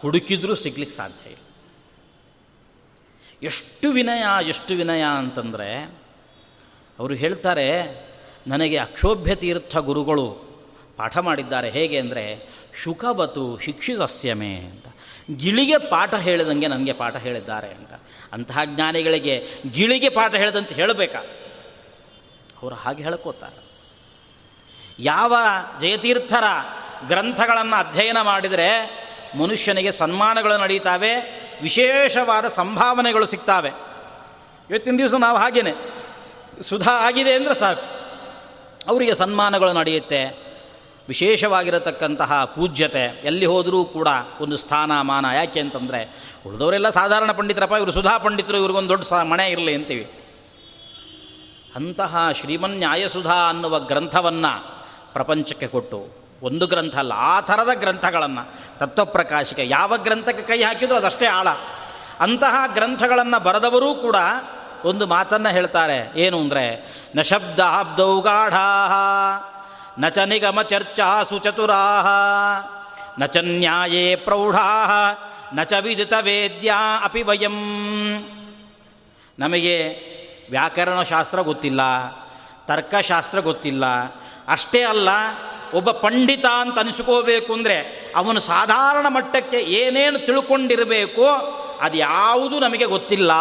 ಹುಡುಕಿದ್ರೂ 0.00 0.54
ಸಿಗ್ಲಿಕ್ಕೆ 0.54 0.96
ಸಾಧ್ಯ 0.96 1.30
ಇಲ್ಲ. 1.30 1.45
ಎಷ್ಟು 3.42 3.90
ವಿನಯ 3.90 4.48
ಎಷ್ಟು 4.48 4.74
ವಿನಯ 4.74 5.04
ಅಂತಂದರೆ 5.18 5.84
ಅವರು 6.98 7.14
ಹೇಳ್ತಾರೆ, 7.14 7.82
ನನಗೆ 8.46 8.76
ಅಕ್ಷೋಭ್ಯ 8.76 9.34
ತೀರ್ಥ 9.34 9.76
ಗುರುಗಳು 9.76 10.30
ಪಾಠ 10.96 11.18
ಮಾಡಿದ್ದಾರೆ 11.18 11.70
ಹೇಗೆ 11.70 11.98
ಅಂದರೆ, 11.98 12.48
ಶುಕವತು 12.82 13.58
ಶಿಕ್ಷಿತಸ್ಯಮೆ 13.58 14.54
ಅಂತ. 14.54 14.84
ಗಿಳಿಗೆ 15.36 15.78
ಪಾಠ 15.78 16.14
ಹೇಳಿದಂಗೆ 16.14 16.66
ನನಗೆ 16.66 16.92
ಪಾಠ 16.92 17.16
ಹೇಳಿದ್ದಾರೆ 17.16 17.68
ಅಂತ. 17.68 17.92
ಅಂತಹ 18.32 18.64
ಜ್ಞಾನಿಗಳಿಗೆ 18.64 19.46
ಗಿಳಿಗೆ 19.72 20.08
ಪಾಠ 20.08 20.34
ಹೇಳಿದಂತೆ 20.34 20.74
ಹೇಳಬೇಕಾ? 20.74 21.18
ಅವರು 22.62 22.74
ಹಾಗೆ 22.74 23.02
ಹೇಳ್ಕೋತಾರೆ. 23.02 23.66
ಯಾವ 24.98 25.36
ಜಯತೀರ್ಥರ 25.80 26.44
ಗ್ರಂಥಗಳನ್ನು 27.08 27.76
ಅಧ್ಯಯನ 27.76 28.20
ಮಾಡಿದರೆ 28.20 29.05
ಮನುಷ್ಯನಿಗೆ 29.36 29.92
ಸನ್ಮಾನಗಳು 29.92 30.58
ನಡೀತಾವೆ, 30.58 31.14
ವಿಶೇಷವಾದ 31.62 32.48
ಸಂಭಾವನೆಗಳು 32.48 33.26
ಸಿಗ್ತಾವೆ. 33.26 33.68
ಇವತ್ತಿನ 34.70 34.94
ದಿವಸ 34.98 35.14
ನಾವು 35.14 35.38
ಹಾಗೇನೆ. 35.38 35.72
ಸುಧಾ 36.62 36.90
ಆಗಿದೆ 36.90 37.34
ಅಂದರೆ 37.34 37.54
ಸಾಕು. 37.54 37.96
ಅವರಿಗೆ 38.88 39.14
ಸನ್ಮಾನಗಳು 39.14 39.72
ನಡೆಯುತ್ತೆ. 39.72 40.46
ವಿಶೇಷವಾಗಿರತಕ್ಕಂತಹ 41.08 42.44
ಪೂಜ್ಯತೆ, 42.44 43.22
ಎಲ್ಲಿ 43.24 43.46
ಹೋದರೂ 43.46 43.84
ಕೂಡ 43.84 44.08
ಒಂದು 44.40 44.56
ಸ್ಥಾನ 44.56 45.00
ಮಾನ 45.00 45.26
ಯಾಕೆ 45.34 45.60
ಅಂತಂದರೆ, 45.60 46.32
ಉಳಿದವರೆಲ್ಲ 46.46 46.90
ಸಾಧಾರಣ 46.90 47.32
ಪಂಡಿತರಪ್ಪ, 47.32 47.74
ಇವರು 47.74 47.92
ಸುಧಾ 47.92 48.18
ಪಂಡಿತರು, 48.18 48.56
ಇವ್ರಿಗೊಂದು 48.56 48.88
ದೊಡ್ಡ 48.88 49.04
ಸ, 49.04 49.12
ಮಣೆ 49.12 49.50
ಇರಲಿ 49.50 49.74
ಅಂತೀವಿ. 49.74 50.10
ಅಂತಹ 51.76 52.32
ಶ್ರೀಮನ್ 52.32 52.70
ನ್ಯಾಯಸುಧಾ 52.70 53.48
ಅನ್ನುವ 53.48 53.78
ಗ್ರಂಥವನ್ನು 53.78 54.82
ಪ್ರಪಂಚಕ್ಕೆ 55.12 55.66
ಕೊಟ್ಟು 55.66 56.15
ಒಂದು 56.42 56.66
ಗ್ರಂಥ 56.66 56.96
ಅಲ್ಲ, 56.96 57.12
ಆ 57.16 57.40
ಥರದ 57.40 57.72
ಗ್ರಂಥಗಳನ್ನು, 57.74 58.44
ತತ್ವಪ್ರಕಾಶಿಕೆ 58.78 59.64
ಯಾವ 59.68 59.96
ಗ್ರಂಥಕ್ಕೆ 59.96 60.42
ಕೈ 60.42 60.62
ಹಾಕಿದರೂ 60.62 60.96
ಅದಷ್ಟೇ 60.96 61.26
ಆಳ. 61.26 61.48
ಅಂತಹ 62.20 62.54
ಗ್ರಂಥಗಳನ್ನು 62.74 63.38
ಬರೆದವರೂ 63.40 63.94
ಕೂಡ 63.94 64.16
ಒಂದು 64.84 65.06
ಮಾತನ್ನು 65.06 65.48
ಹೇಳ್ತಾರೆ, 65.48 65.98
ಏನು 66.16 66.38
ಅಂದರೆ, 66.40 66.64
ನ 67.16 67.22
ಶಬ್ದ 67.22 67.60
ಗಾಢಾ 68.22 68.68
ನ 69.98 70.08
ಚ 70.08 70.18
ನಿಗಮ 70.18 70.62
ಚರ್ಚಾ 70.62 71.22
ಸುಚತುರಾ 71.22 71.82
ನ 73.18 73.26
ಚ 73.26 73.36
ನ್ಯಾಯೇ 73.36 74.16
ಪ್ರೌಢಾ 74.16 74.66
ನ 75.54 75.62
ಚ 75.62 75.72
ವಿದಿತ 75.80 76.14
ವೇದ್ಯಾ 76.20 76.78
ಅಪಿ 77.04 77.22
ವಯಂ. 77.22 77.56
ನಮಗೆ 79.38 79.76
ವ್ಯಾಕರಣಶಾಸ್ತ್ರ 80.50 81.40
ಗೊತ್ತಿಲ್ಲ, 81.40 81.82
ತರ್ಕಶಾಸ್ತ್ರ 82.66 83.40
ಗೊತ್ತಿಲ್ಲ, 83.40 83.84
ಅಷ್ಟೇ 84.48 84.82
ಅಲ್ಲ 84.82 85.08
ಒಬ್ಬ 85.74 85.90
ಪಂಡಿತ 85.90 86.46
ಅಂತ 86.46 86.78
ಅನಿಸ್ಕೋಬೇಕು 86.78 87.52
ಅಂದರೆ 87.52 87.76
ಅವನು 88.16 88.40
ಸಾಧಾರಣ 88.40 89.06
ಮಟ್ಟಕ್ಕೆ 89.08 89.56
ಏನೇನು 89.56 90.18
ತಿಳ್ಕೊಂಡಿರಬೇಕು 90.18 91.26
ಅದು 91.80 91.96
ಯಾವುದು 91.96 92.60
ನಮಗೆ 92.60 92.84
ಗೊತ್ತಿಲ್ಲ. 92.84 93.32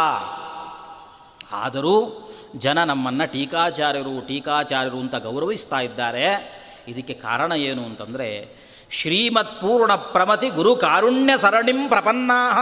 ಆದರೂ 1.52 2.22
ಜನ 2.56 2.84
ನಮ್ಮನ್ನು 2.84 3.32
ಟೀಕಾಚಾರ್ಯರು 3.32 4.28
ಟೀಕಾಚಾರ್ಯರು 4.28 5.00
ಅಂತ 5.00 5.16
ಗೌರವಿಸ್ತಾ 5.16 5.80
ಇದ್ದಾರೆ. 5.80 6.56
ಇದಕ್ಕೆ 6.88 7.14
ಕಾರಣ 7.14 7.52
ಏನು 7.52 7.86
ಅಂತಂದರೆ 7.86 8.56
ಶ್ರೀಮತ್ 8.92 9.62
ಪೂರ್ಣ 9.62 9.96
ಪ್ರಮತಿ 9.96 10.50
ಗುರು 10.50 10.76
ಕಾರುಣ್ಯ 10.76 11.38
ಸರಣಿಂ 11.38 11.88
ಪ್ರಪನ್ನಾ 11.88 12.58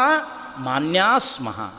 ಮಾನ್ಯಾಸ್ಮಃ 0.57 1.73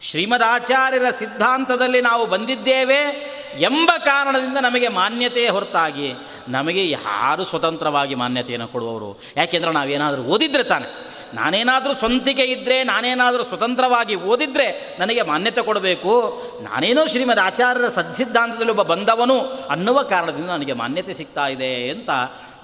ಶ್ರೀಮದಾಚಾರ್ಯರ 0.00 1.10
ಸಿದ್ಧಾಂತದಲ್ಲಿ 1.10 2.00
ನಾವು 2.00 2.26
ಬಂದಿದ್ದೇವೆ 2.26 3.33
ಎಂಬ 3.58 3.90
ಕಾರಣದಿಂದ 3.98 4.56
ನಮಗೆ 4.56 4.88
ಮಾನ್ಯತೆ 4.88 5.48
ಹೊರತಾಗಿ 5.48 6.14
ನಮಗೆ 6.48 6.90
ಯಾರು 6.90 7.44
ಸ್ವತಂತ್ರವಾಗಿ 7.44 8.14
ಮಾನ್ಯತೆಯನ್ನು 8.14 8.68
ಕೊಡುವವರು? 8.68 9.20
ಯಾಕೆಂದರೆ 9.36 9.72
ನಾವೇನಾದರೂ 9.72 10.22
ಓದಿದ್ರೆ 10.22 10.62
ತಾನೆ. 10.62 11.14
ನಾನೇನಾದರೂ 11.34 11.94
ಸ್ವಂತಿಕೆ 11.94 12.42
ಇದ್ದರೆ 12.42 12.84
ನಾನೇನಾದರೂ 12.84 13.44
ಸ್ವತಂತ್ರವಾಗಿ 13.44 14.14
ಓದಿದರೆ 14.14 14.96
ನನಗೆ 15.00 15.22
ಮಾನ್ಯತೆ 15.22 15.62
ಕೊಡಬೇಕು. 15.62 16.42
ನಾನೇನೋ 16.62 17.06
ಶ್ರೀಮದ್ 17.06 17.38
ಆಚಾರ್ಯರ 17.38 17.88
ಸದ್ಸಿದ್ಧಾಂತದಲ್ಲಿ 17.88 18.70
ಒಬ್ಬ 18.70 18.82
ಬಂದವನು 18.82 19.40
ಅನ್ನುವ 19.70 20.02
ಕಾರಣದಿಂದ 20.02 20.46
ನನಗೆ 20.46 20.72
ಮಾನ್ಯತೆ 20.72 21.14
ಸಿಗ್ತಾ 21.14 21.46
ಇದೆ 21.46 21.90
ಅಂತ 21.90 22.10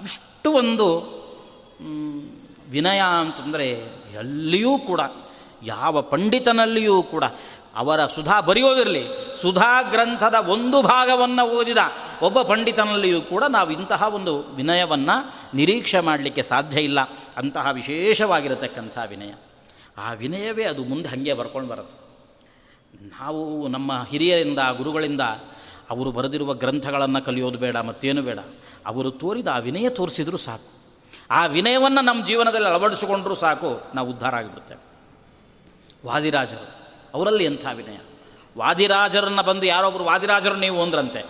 ಇಷ್ಟು 0.05 0.53
ಒಂದು 0.53 1.20
ವಿನಯ 2.68 3.03
ಅಂತಂದರೆ 3.20 3.68
ಎಲ್ಲಿಯೂ 4.14 4.78
ಕೂಡ, 4.78 5.01
ಯಾವ 5.62 6.03
ಪಂಡಿತನಲ್ಲಿಯೂ 6.03 7.03
ಕೂಡ 7.03 7.24
ಅವರ 7.77 8.07
ಸುಧಾ 8.07 8.41
ಬರೆಯೋದಿರಲಿ. 8.41 9.07
ಸುಧಾ 9.41 9.83
ಗ್ರಂಥದ 9.83 10.35
ಒಂದು 10.49 10.83
ಭಾಗವನ್ನು 10.83 11.49
ಓದಿದ 11.49 11.79
ಒಬ್ಬ 12.23 12.43
ಪಂಡಿತನಲ್ಲಿಯೂ 12.43 13.21
ಕೂಡ 13.21 13.45
ನಾವು 13.45 13.71
ಇಂತಹ 13.71 14.14
ಒಂದು 14.14 14.39
ವಿನಯವನ್ನು 14.41 15.35
ನಿರೀಕ್ಷೆ 15.57 16.01
ಮಾಡಲಿಕ್ಕೆ 16.01 16.43
ಸಾಧ್ಯ 16.43 16.81
ಇಲ್ಲ. 16.81 17.01
ಅಂತಹ 17.37 17.68
ವಿಶೇಷವಾಗಿರತಕ್ಕಂಥ 17.73 18.99
ವಿನಯ. 19.09 19.35
ಆ 19.99 20.12
ವಿನಯವೇ 20.12 20.64
ಅದು 20.64 20.85
ಮುಂದೆ 20.85 21.09
ಹಾಗೆ 21.09 21.35
ಬರ್ಕೊಂಡು 21.35 21.68
ಬರುತ್ತೆ. 21.68 22.11
ನಾವು 23.21 23.68
ನಮ್ಮ 23.68 24.07
ಹಿರಿಯರಿಂದ, 24.11 24.59
ಗುರುಗಳಿಂದ 24.77 25.21
ಅವರು 25.91 26.11
ಬರೆದಿರುವ 26.11 26.55
ಗ್ರಂಥಗಳನ್ನು 26.55 27.23
ಕಲಿಯೋದು 27.23 27.59
ಬೇಡ, 27.59 27.77
ಮತ್ತೇನು 27.77 28.23
ಬೇಡ. 28.23 28.39
ಅವರು 28.87 29.11
ತೋರಿದ 29.11 29.49
ಆ 29.49 29.59
ವಿನಯ 29.59 29.89
ತೋರಿಸಿದರೂ 29.89 30.37
ಸಾಕು. 30.37 30.81
ಆ 31.31 31.47
ವಿನಯವನ್ನು 31.47 32.01
ನಮ್ಮ 32.01 32.27
ಜೀವನದಲ್ಲಿ 32.27 32.68
ಅಳವಡಿಸಿಕೊಂಡ್ರೂ 32.68 33.35
ಸಾಕು. 33.35 33.83
ನಾವು 33.95 34.11
ಉದ್ಧಾರ 34.11 34.37
ಆಗಿಬಿಡ್ತೇವೆ. 34.37 34.81
ವಾದಿರಾಜರು 36.07 36.80
ಅವರಲ್ಲಿ 37.14 37.44
ಎಂಥ 37.44 37.66
ವಿನಯ? 37.74 37.96
ವಾದಿರಾಜರನ್ನು 38.58 39.42
ಬಂದು 39.42 39.66
ಯಾರೊಬ್ಬರು 39.66 40.04
ವಾದಿರಾಜರು 40.04 40.54
ನೀವು 40.54 40.82
ಅಂದ್ರಂತೆ. 40.82 41.20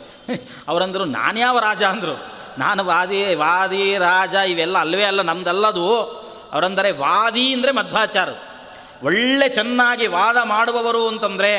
ಅವರಂದರು, 0.68 1.04
ನಾನ್ಯಾವ 1.04 1.58
ರಾಜ 1.58 1.82
ಅಂದರು. 1.82 2.40
ನಾನು 2.58 2.84
ವಾದಿ 2.84 3.34
ವಾದಿ 3.34 3.98
ರಾಜ 3.98 4.34
ಇವೆಲ್ಲ 4.34 4.78
ಅಲ್ಲವೇ 4.78 5.04
ಅಲ್ಲ, 5.04 5.22
ನಮ್ದಲ್ಲದು. 5.22 6.00
ಅವರಂದರೆ 6.52 6.90
ವಾದಿ 6.90 7.52
ಅಂದರೆ 7.52 7.72
ಮಧ್ವಾಚಾರ 7.72 8.28
ಒಳ್ಳೆ 9.02 9.48
ಚೆನ್ನಾಗಿ 9.48 10.06
ವಾದ 10.06 10.36
ಮಾಡುವವರು 10.44 11.08
ಅಂತಂದರೆ, 11.08 11.52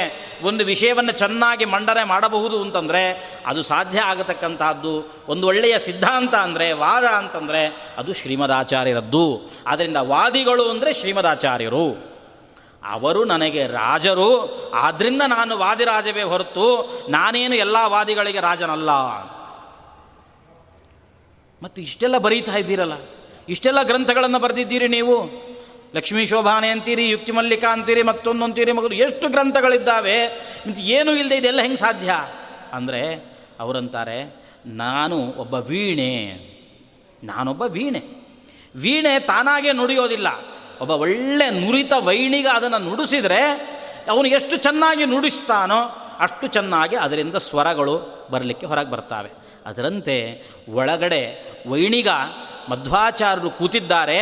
ಒಂದು 0.44 0.66
ವಿಷಯವನ್ನು 0.66 1.12
ಚೆನ್ನಾಗಿ 1.12 1.66
ಮಂಡನೆ 1.66 2.04
ಮಾಡಬಹುದು 2.04 2.62
ಅಂತಂದರೆ, 2.62 3.34
ಅದು 3.46 3.64
ಸಾಧ್ಯ 3.64 4.02
ಆಗತಕ್ಕಂಥದ್ದು. 4.02 5.14
ಒಂದು 5.28 5.48
ಒಳ್ಳೆಯ 5.48 5.80
ಸಿದ್ಧಾಂತ 5.80 6.36
ಅಂದರೆ, 6.36 6.72
ವಾದ 6.72 7.04
ಅಂತಂದರೆ, 7.04 7.94
ಅದು 7.98 8.14
ಶ್ರೀಮದಾಚಾರ್ಯರದ್ದು. 8.14 9.42
ಆದ್ದರಿಂದ 9.68 9.98
ವಾದಿಗಳು 9.98 10.70
ಅಂದರೆ 10.70 10.94
ಶ್ರೀಮದಾಚಾರ್ಯರು. 10.94 12.11
ಅವರು 12.84 13.24
ನನಗೆ 13.24 13.68
ರಾಜರು 13.68 14.30
ಆದ್ದರಿಂದ 14.74 15.22
ನಾನು 15.28 15.58
ವಾದಿರಾಜವೇ 15.58 16.22
ಹೊರತು 16.22 16.66
ನಾನೇನು 17.10 17.56
ಎಲ್ಲ 17.56 17.78
ವಾದಿಗಳಿಗೆ 17.86 18.40
ರಾಜನಲ್ಲ. 18.40 18.92
ಮತ್ತು 21.64 21.82
ಇಷ್ಟೆಲ್ಲ 21.82 22.18
ಬರೀತಾ 22.18 22.56
ಇದ್ದೀರಲ್ಲ, 22.58 22.94
ಇಷ್ಟೆಲ್ಲ 23.50 23.84
ಗ್ರಂಥಗಳನ್ನು 23.84 24.40
ಬರೆದಿದ್ದೀರಿ 24.40 24.88
ನೀವು? 24.88 25.16
ಲಕ್ಷ್ಮೀ 25.96 26.26
ಶೋಭಾನೆ 26.26 26.70
ಅಂತೀರಿ, 26.70 27.10
ಯುಕ್ತಿ 27.10 27.32
ಮಲ್ಲಿಕ 27.32 27.66
ಅಂತೀರಿ, 27.66 28.04
ಮತ್ತೊಂದು 28.04 28.44
ಅಂತೀರಿ 28.44 28.72
ಮಗು 28.72 28.90
ಎಷ್ಟು 28.90 29.30
ಗ್ರಂಥಗಳಿದ್ದಾವೆ? 29.30 30.18
ಏನೂ 30.78 31.12
ಇಲ್ಲದೆ 31.12 31.38
ಇದೆಲ್ಲ 31.38 31.62
ಹೆಂಗೆ 31.62 31.78
ಸಾಧ್ಯ? 31.78 32.12
ಅಂದರೆ 32.74 33.02
ಅವರಂತಾರೆ, 33.60 34.36
ನಾನು 34.66 35.18
ಒಬ್ಬ 35.18 35.54
ವೀಣೆ. 35.54 36.12
ನಾನೊಬ್ಬ 37.24 37.62
ವೀಣೆ. 37.62 38.02
ವೀಣೆ 38.76 39.20
ತಾನಾಗೆ 39.20 39.72
ನುಡಿಯೋದಿಲ್ಲ. 39.74 40.28
ಒಬ್ಬ 40.82 40.92
ಒಳ್ಳೆ 40.92 41.50
ನುರಿತ 41.50 41.94
ವೈಣಿಗ 42.00 42.48
ಅದನ್ನು 42.54 42.78
ನುಡಿಸಿದರೆ 42.78 43.42
ಅವನು 44.10 44.28
ಎಷ್ಟು 44.28 44.58
ಚೆನ್ನಾಗಿ 44.58 45.06
ನುಡಿಸ್ತಾನೋ 45.06 45.82
ಅಷ್ಟು 46.20 46.48
ಚೆನ್ನಾಗಿ 46.48 46.96
ಅದರಿಂದ 46.96 47.36
ಸ್ವರಗಳು 47.36 48.28
ಬರಲಿಕ್ಕೆ 48.32 48.66
ಹೊರಗೆ 48.66 48.92
ಬರ್ತಾವೆ. 48.92 49.30
ಅದರಂತೆ 49.66 50.48
ಒಳಗಡೆ 50.70 51.52
ವೈಣಿಗ 51.70 52.08
ಮಧ್ವಾಚಾರ್ಯರು 52.70 53.50
ಕೂತಿದ್ದಾರೆ, 53.50 54.20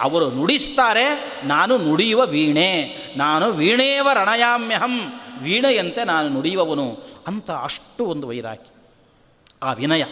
ಅವರು 0.00 0.30
ನುಡಿಸ್ತಾರೆ, 0.30 1.32
ನಾನು 1.44 1.78
ನುಡಿಯುವ 1.78 2.26
ವೀಣೆ, 2.26 2.96
ನಾನು 3.16 3.52
ವೀಣೇವ 3.52 4.08
ರಣಯಾಮ್ಯಹಂ, 4.12 5.20
ವೀಣೆಯಂತೆ 5.42 6.04
ನಾನು 6.04 6.28
ನುಡಿಯುವವನು 6.28 6.98
ಅಂತ 7.26 7.50
ಅಷ್ಟು 7.50 8.06
ಒಂದು 8.06 8.28
ವೈರಾಗ್ಯ. 8.28 8.70
ಆ 9.62 9.72
ವಿನಯ, 9.72 10.04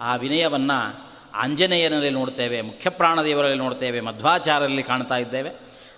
ಆ 0.00 0.16
ವಿನಯವನ್ನು 0.16 1.05
ಆಂಜನೇಯನಲ್ಲಿ 1.36 2.10
ನೋಡ್ತೇವೆ, 2.10 2.60
ಮುಖ್ಯ 2.60 2.90
ಪ್ರಾಣದೇವರಲ್ಲಿ 2.90 3.58
ನೋಡ್ತೇವೆ, 3.58 4.00
ಮಧ್ವಾಚಾರ್ಯರಲ್ಲಿ 4.00 4.82
ಕಾಣ್ತಾ 4.82 5.16
ಇದ್ದೇವೆ. 5.16 5.50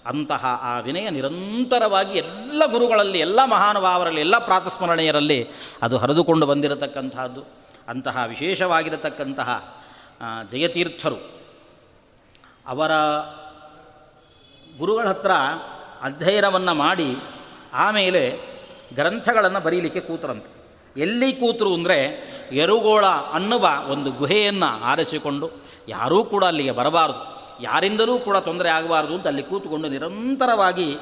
ಅಂತಹ 0.07 0.61
ಆ 0.62 0.78
ವಿನಯ 0.80 1.11
ನಿರಂತರವಾಗಿ 1.11 2.18
ಎಲ್ಲ 2.18 2.62
ಗುರುಗಳಲ್ಲಿ, 2.66 3.18
ಎಲ್ಲ 3.18 3.45
ಮಹಾನುಭಾವರಲ್ಲಿ, 3.45 4.20
ಎಲ್ಲ 4.20 4.39
ಪ್ರಾತಸ್ಮರಣೆಯರಲ್ಲಿ 4.39 5.49
ಅದು 5.82 5.99
ಹರಿದುಕೊಂಡು 5.99 6.47
ಬಂದಿರತಕ್ಕಂತಹದ್ದು. 6.47 7.43
ಅಂತಹ 7.89 8.24
ವಿಶೇಷವಾಗಿರತಕ್ಕಂತಹ 8.28 9.78
ಜಯತೀರ್ಥರು. 10.51 11.18
ಅವರ 12.66 12.93
ಗುರುಗಳ 14.78 15.07
ಹತ್ರ 15.09 15.30
ಅಧ್ಯಯನವನ್ನು 16.03 16.74
ಮಾಡಿ, 16.74 17.16
ಆಮೇಲೆ 17.72 18.39
ಗ್ರಂಥಗಳನ್ನು 18.95 19.61
ಬರೀಲಿಕ್ಕೆ 19.61 20.01
ಕೂತರಂತೆ. 20.01 20.58
ಎಲ್ಲಿ 20.99 21.33
ಕೂತರು 21.33 21.75
ಅಂದರೆ 21.75 21.99
ಎರುಗೋಳ 22.53 23.07
ಅನ್ನುವ 23.07 23.69
ಒಂದು 23.89 24.11
ಗುಹೆಯನ್ನು 24.11 24.85
ಆರಿಸಿಕೊಂಡು 24.85 25.51
ಯಾರೂ 25.89 26.25
ಕೂಡ 26.25 26.45
ಅಲ್ಲಿಗೆ 26.45 26.71
ಬರಬಾರದು. 26.71 27.39
ಯಾರಿಂದಲೂ 27.63 28.19
ಕೂಡ 28.19 28.37
ತೊಂದರೆ 28.37 28.69
ಆಗಬಾರ್ದು 28.69 29.15
ಅಂತ 29.15 29.27
ಅಲ್ಲಿ 29.27 29.43
ಕೂತ್ಕೊಂಡು 29.43 29.89
ನಿರಂತರವಾಗಿ 29.89 30.97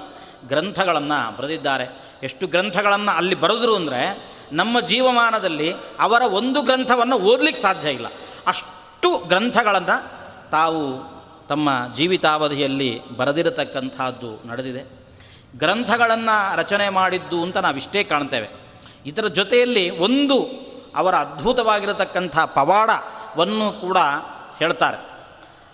ಗ್ರಂಥಗಳನ್ನು 0.49 1.37
ಬರೆದಿದ್ದಾರೆ. 1.37 1.87
ಎಷ್ಟು 2.23 2.47
ಗ್ರಂಥಗಳನ್ನು 2.47 3.17
ಅಲ್ಲಿ 3.17 3.35
ಬರೆದರು 3.35 3.77
ಅಂದರೆ 3.77 4.33
ನಮ್ಮ 4.53 4.81
ಜೀವಮಾನದಲ್ಲಿ 4.81 5.75
ಅವರ 5.99 6.23
ಒಂದು 6.23 6.63
ಗ್ರಂಥವನ್ನು 6.63 7.19
ಓದಲಿಕ್ಕೆ 7.19 7.63
ಸಾಧ್ಯ 7.63 7.91
ಇಲ್ಲ. 7.91 8.07
ಅಷ್ಟು 8.47 9.29
ಗ್ರಂಥಗಳನ್ನು 9.29 9.97
ತಾವು 10.51 11.17
ತಮ್ಮ 11.49 11.95
ಜೀವಿತಾವಧಿಯಲ್ಲಿ 11.95 13.09
ಬರೆದಿರತಕ್ಕಂಥದ್ದು 13.17 14.49
ನಡೆದಿದೆ. 14.49 14.83
ಗ್ರಂಥಗಳನ್ನು 15.59 16.57
ರಚನೆ 16.57 16.89
ಮಾಡಿದ್ದು 16.89 17.43
ಅಂತ 17.43 17.57
ನಾವಿಷ್ಟೇ 17.57 18.05
ಕಾಣ್ತೇವೆ. 18.05 18.66
ಇದರ 19.07 19.27
ಜೊತೆಯಲ್ಲಿ 19.27 19.91
ಒಂದು 19.91 20.67
ಅವರ 20.97 21.15
ಅದ್ಭುತವಾಗಿರತಕ್ಕಂಥ 21.15 22.39
ಪವಾಡವನ್ನು 22.39 23.81
ಕೂಡ 23.81 23.97
ಹೇಳ್ತಾರೆ. 24.59 25.11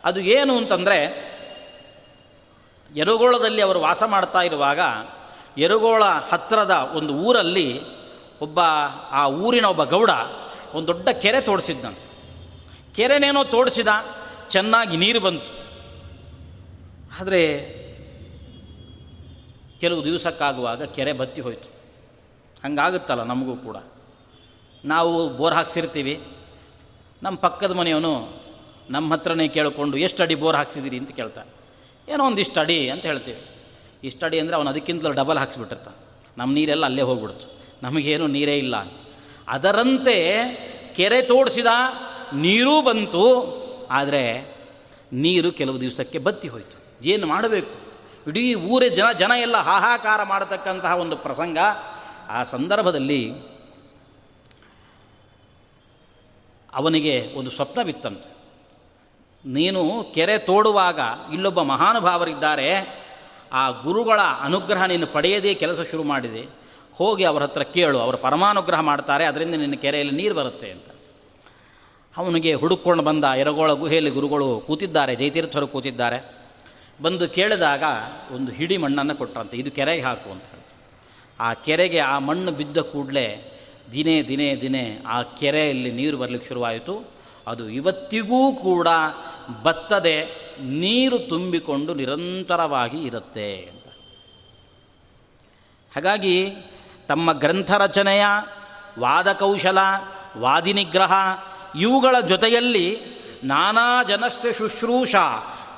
ಅದು 0.05 0.21
ಏನು 0.21 0.57
ಅಂತಂದರೆ, 0.57 1.33
ಯರುಗೋಳದಲ್ಲಿ 2.97 3.63
ಅವರು 3.63 3.81
ವಾಸ 3.81 4.03
ಮಾಡ್ತಾ 4.03 4.43
ಇರುವಾಗ 4.43 4.81
ಯರುಗೋಳ 5.59 6.05
ಹತ್ತಿರದ 6.05 6.93
ಒಂದು 6.95 7.15
ಊರಲ್ಲಿ 7.15 7.81
ಒಬ್ಬ, 8.41 8.61
ಆ 9.11 9.29
ಊರಿನ 9.29 9.65
ಒಬ್ಬ 9.65 9.85
ಗೌಡ 9.85 10.11
ಒಂದು 10.75 10.87
ದೊಡ್ಡ 10.87 11.09
ಕೆರೆ 11.09 11.41
ತೋಡಿಸಿದ್ದಂತೆ 11.41 12.13
ಕೆರೆನೇನೋ 12.95 13.45
ತೋಡಿಸಿದ, 13.45 13.89
ಚೆನ್ನಾಗಿ 14.49 14.97
ನೀರು 14.97 15.21
ಬಂತು. 15.21 15.63
ಆದರೆ, 17.21 17.59
ಕೆಲವು 19.81 20.05
ದಿವಸಕ್ಕಾಗುವಾಗ 20.05 20.85
ಕೆರೆ 20.85 21.13
ಬತ್ತಿ 21.13 21.41
ಹೋಯಿತು. 21.41 21.82
ಹಂಗಾಗುತ್ತಲ್ಲ 22.65 23.23
ನಮಗೂ 23.23 23.57
ಕೂಡ. 23.57 23.77
ನಾವು 24.85 25.29
ಬೋರ್ 25.29 25.55
ಹಾಕ್ಸಿರ್ತೀವಿ. 25.55 26.23
ನಮ್ಮ 27.23 27.39
ಪಕ್ಕದ 27.39 27.71
ಮನೆಯವನು 27.71 28.43
ನಮ್ಮ 28.91 29.15
ಹತ್ರನೇ 29.15 29.49
ಕೇಳಿಕೊಂಡು 29.49 29.97
ಎಷ್ಟು 29.97 30.23
ಅಡಿ 30.23 30.35
ಬೋರ್ 30.35 30.57
ಹಾಕ್ಸಿದ್ದೀರಿ 30.57 30.99
ಅಂತ 30.99 31.11
ಕೇಳ್ತಾನೆ. 31.11 31.63
ಏನೋ 32.13 32.27
ಒಂದಿಷ್ಟು 32.27 32.61
ಅಡಿ 32.61 32.91
ಅಂತ 32.91 33.07
ಹೇಳ್ತೀವಿ. 33.07 33.49
ಇಷ್ಟು 34.05 34.27
ಅಡಿ 34.27 34.41
ಅಂದರೆ 34.41 34.57
ಅವನು 34.57 34.71
ಅದಕ್ಕಿಂತಲೂ 34.71 35.13
ಡಬಲ್ 35.13 35.39
ಹಾಕ್ಸಿಬಿಟ್ಟಿರ್ತಾನೆ. 35.39 35.97
ನಮ್ಮ 36.39 36.55
ನೀರೆಲ್ಲ 36.55 36.85
ಅಲ್ಲೇ 36.85 37.03
ಹೋಗ್ಬಿಡ್ತು. 37.03 37.63
ನಮಗೇನು 37.83 38.27
ನೀರೇ 38.27 38.57
ಇಲ್ಲ 38.57 38.75
ಅದರಂತೆ 39.49 40.47
ಕೆರೆ 40.97 41.23
ತೋಡಿಸಿದ 41.23 41.67
ನೀರೂ 42.35 42.83
ಬಂತು. 42.83 43.63
ಆದರೆ 43.91 44.55
ನೀರು 45.13 45.53
ಕೆಲವು 45.53 45.81
ದಿವಸಕ್ಕೆ 45.81 46.19
ಬತ್ತಿ 46.19 46.49
ಹೋಯಿತು. 46.49 47.05
ಏನು 47.05 47.27
ಮಾಡಬೇಕು? 47.27 47.83
ಇಡೀ 48.31 48.55
ಊರೇ 48.55 48.89
ಜನ 48.89 49.13
ಜನ 49.13 49.33
ಎಲ್ಲ 49.41 49.57
ಹಾಹಾಕಾರ 49.57 50.23
ಮಾಡತಕ್ಕಂತಹ 50.23 50.97
ಒಂದು 50.97 51.17
ಪ್ರಸಂಗ. 51.17 51.59
ಆ 52.33 52.43
ಸಂದರ್ಭದಲ್ಲಿ 52.43 53.33
ಅವನಿಗೆ 56.75 57.35
ಒಂದು 57.37 57.51
ಸ್ವಪ್ನವಿತ್ತಂತೆ 57.51 58.31
ನೀನು 59.45 60.13
ಕೆರೆ 60.15 60.39
ತೋಡುವಾಗ 60.39 61.01
ಇಲ್ಲೊಬ್ಬ 61.33 61.63
ಮಹಾನುಭಾವರಿದ್ದಾರೆ, 61.63 62.69
ಆ 63.53 63.71
ಗುರುಗಳ 63.71 64.21
ಅನುಗ್ರಹ 64.41 64.85
ನೀನು 64.85 65.07
ಪಡೆಯದೇ 65.07 65.55
ಕೆಲಸ 65.55 65.81
ಶುರು 65.91 66.03
ಮಾಡಿದೆ. 66.03 66.47
ಹೋಗಿ 66.95 67.25
ಅವರ 67.25 67.43
ಹತ್ರ 67.43 67.63
ಕೇಳು, 67.63 67.99
ಅವರು 67.99 68.17
ಪರಮಾನುಗ್ರಹ 68.17 68.81
ಮಾಡ್ತಾರೆ, 68.81 69.25
ಅದರಿಂದ 69.25 69.55
ನಿನ್ನ 69.55 69.75
ಕೆರೆಯಲ್ಲಿ 69.75 70.15
ನೀರು 70.15 70.35
ಬರುತ್ತೆ 70.35 70.71
ಅಂತ. 70.71 70.89
ಅವನಿಗೆ 72.17 72.55
ಹುಡುಕೊಂಡು 72.55 73.03
ಬಂದ 73.03 73.25
ಎರಗೋಳ 73.25 73.73
ಗುಹೆಯಲ್ಲಿ 73.73 74.11
ಗುರುಗಳು 74.11 74.61
ಕೂತಿದ್ದಾರೆ, 74.61 75.17
ಜೈತೀರ್ಥರು 75.17 75.67
ಕೂತಿದ್ದಾರೆ. 75.67 76.19
ಬಂದು 77.03 77.29
ಕೇಳಿದಾಗ 77.29 77.83
ಒಂದು 78.35 78.53
ಹಿಡಿ 78.53 78.77
ಮಣ್ಣನ್ನು 78.77 79.15
ಕೊಟ್ಟರಂತೆ 79.15 79.57
ಇದು 79.57 79.71
ಕೆರೆಗೆ 79.71 80.03
ಹಾಕು 80.03 80.31
ಅಂತ 80.31 80.43
ಆ 81.41 81.55
ಕೆರೆಗೆ 81.55 81.99
ಆ 81.99 82.19
ಮಣ್ಣು 82.19 82.53
ಬಿದ್ದ 82.53 82.77
ಕೂಡಲೇ 82.77 83.49
ದಿನೇ 83.93 84.23
ದಿನೇ 84.23 84.57
ದಿನೇ 84.57 84.99
ಆ 85.07 85.23
ಕೆರೆಯಲ್ಲಿ 85.23 85.91
ನೀರು 85.91 86.17
ಬರಲಿಕ್ಕೆ 86.17 86.49
ಶುರುವಾಯಿತು. 86.49 87.13
ಅದು 87.47 87.69
ಇವತ್ತಿಗೂ 87.69 88.53
ಕೂಡ 88.53 88.89
ಬತ್ತದೆ, 89.63 90.25
ನೀರು 90.61 91.19
ತುಂಬಿಕೊಂಡು 91.19 91.95
ನಿರಂತರವಾಗಿ 91.95 93.03
ಇರುತ್ತೆ 93.03 93.57
ಅಂತ. 93.57 93.85
ಹಾಗಾಗಿ 95.95 96.51
ತಮ್ಮ 97.09 97.33
ಗ್ರಂಥ 97.33 97.71
ರಚನೆಯ 97.71 98.25
ವಾದಕೌಶಲ 98.99 99.79
ವಾದಿನಿಗ್ರಹ 100.39 101.13
ಇವುಗಳ 101.79 102.21
ಜೊತೆಯಲ್ಲಿ 102.21 102.99
ನಾನಾ 103.45 104.03
ಜನಸ್ಯ 104.03 104.53
ಶುಶ್ರೂಷ 104.53 105.15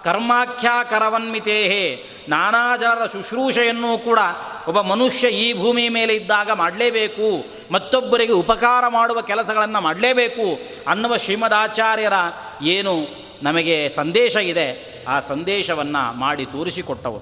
ಕರ್ಮಾಖ್ಯ 0.05 0.69
ಕರವನ್ಮಿತೇಹೇ 0.91 1.85
ನಾನಾ 2.29 2.77
ಜನರ 2.77 3.07
ಶುಶ್ರೂಷೆಯನ್ನು 3.07 3.99
ಕೂಡ 4.05 4.21
ಒಬ್ಬ 4.69 4.81
ಮನುಷ್ಯ 4.81 5.29
ಈ 5.29 5.47
ಭೂಮಿ 5.53 5.89
ಮೇಲೆ 5.89 6.15
ಇದ್ದಾಗ 6.15 6.51
ಮಾಡಲೇಬೇಕು. 6.51 7.29
ಮತ್ತೊಬ್ಬರಿಗೆ 7.73 8.33
ಉಪಕಾರ 8.33 8.85
ಮಾಡುವ 8.89 9.21
ಕೆಲಸಗಳನ್ನು 9.21 9.81
ಮಾಡಲೇಬೇಕು 9.81 10.47
ಅನ್ನುವ 10.91 11.17
ಶ್ರೀಮದಾಚಾರ್ಯರ 11.17 12.13
ಏನು 12.63 12.95
ನಮಗೆ 13.43 13.89
ಸಂದೇಶ 13.89 14.37
ಇದೆ, 14.37 14.69
ಆ 15.09 15.21
ಸಂದೇಶವನ್ನು 15.21 16.13
ಮಾಡಿ 16.19 16.45
ತೋರಿಸಿಕೊಟ್ಟವು 16.47 17.21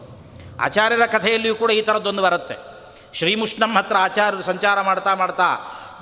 ಆಚಾರ್ಯರ 0.60 1.06
ಕಥೆಯಲ್ಲಿಯೂ 1.06 1.54
ಕೂಡ 1.54 1.70
ಈ 1.70 1.82
ಥರದ್ದೊಂದು 1.82 2.22
ಬರುತ್ತೆ. 2.22 2.56
ಶ್ರೀಮುಷ್ಣಂ 3.14 3.72
ಹತ್ರ 3.76 3.96
ಆಚಾರ್ಯರು 3.96 4.42
ಸಂಚಾರ 4.42 4.80
ಮಾಡ್ತಾ 4.80 5.14
ಮಾಡ್ತಾ 5.14 5.48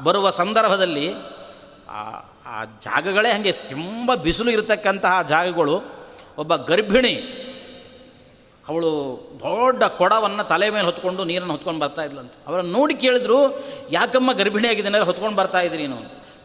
ಬರುವ 0.05 0.31
ಸಂದರ್ಭದಲ್ಲಿ 0.31 1.07
ಆ 2.47 2.65
ಜಾಗಗಳೇ 2.85 3.31
ಹಾಗೆ 3.31 3.53
ತುಂಬ 3.53 4.15
ಬಿಸಿಲು 4.15 4.51
ಇರತಕ್ಕಂತಹ 4.51 5.23
ಜಾಗಗಳು 5.23 6.00
ಒಬ್ಬ 6.41 6.55
ಗರ್ಭಿಣಿ, 6.69 7.15
ಅವಳು 8.69 8.91
ದೊಡ್ಡ 9.41 9.83
ಕೊಡವನ್ನು 9.99 10.43
ತಲೆ 10.49 10.67
ಮೇಲೆ 10.71 10.87
ಹೊತ್ಕೊಂಡು 10.87 11.23
ನೀರನ್ನು 11.25 11.53
ಹೊತ್ಕೊಂಡು 11.53 11.81
ಬರ್ತಾ 11.81 12.03
ಇದ್ಲಂತ. 12.03 12.35
ಅವರನ್ನು 12.47 12.73
ನೋಡಿ 12.73 12.95
ಕೇಳಿದ್ರು, 12.95 13.39
ಯಾಕಮ್ಮ 13.91 14.31
ಗರ್ಭಿಣಿ 14.33 14.43
ಗರ್ಭಿಣಿಯಾಗಿದ್ದೇನೆ 14.43 14.99
ಹೊತ್ಕೊಂಡು 14.99 15.37
ಬರ್ತಾ 15.37 15.61
ಇದ್ರಿ 15.61 15.83
ನೀನು 15.87 15.99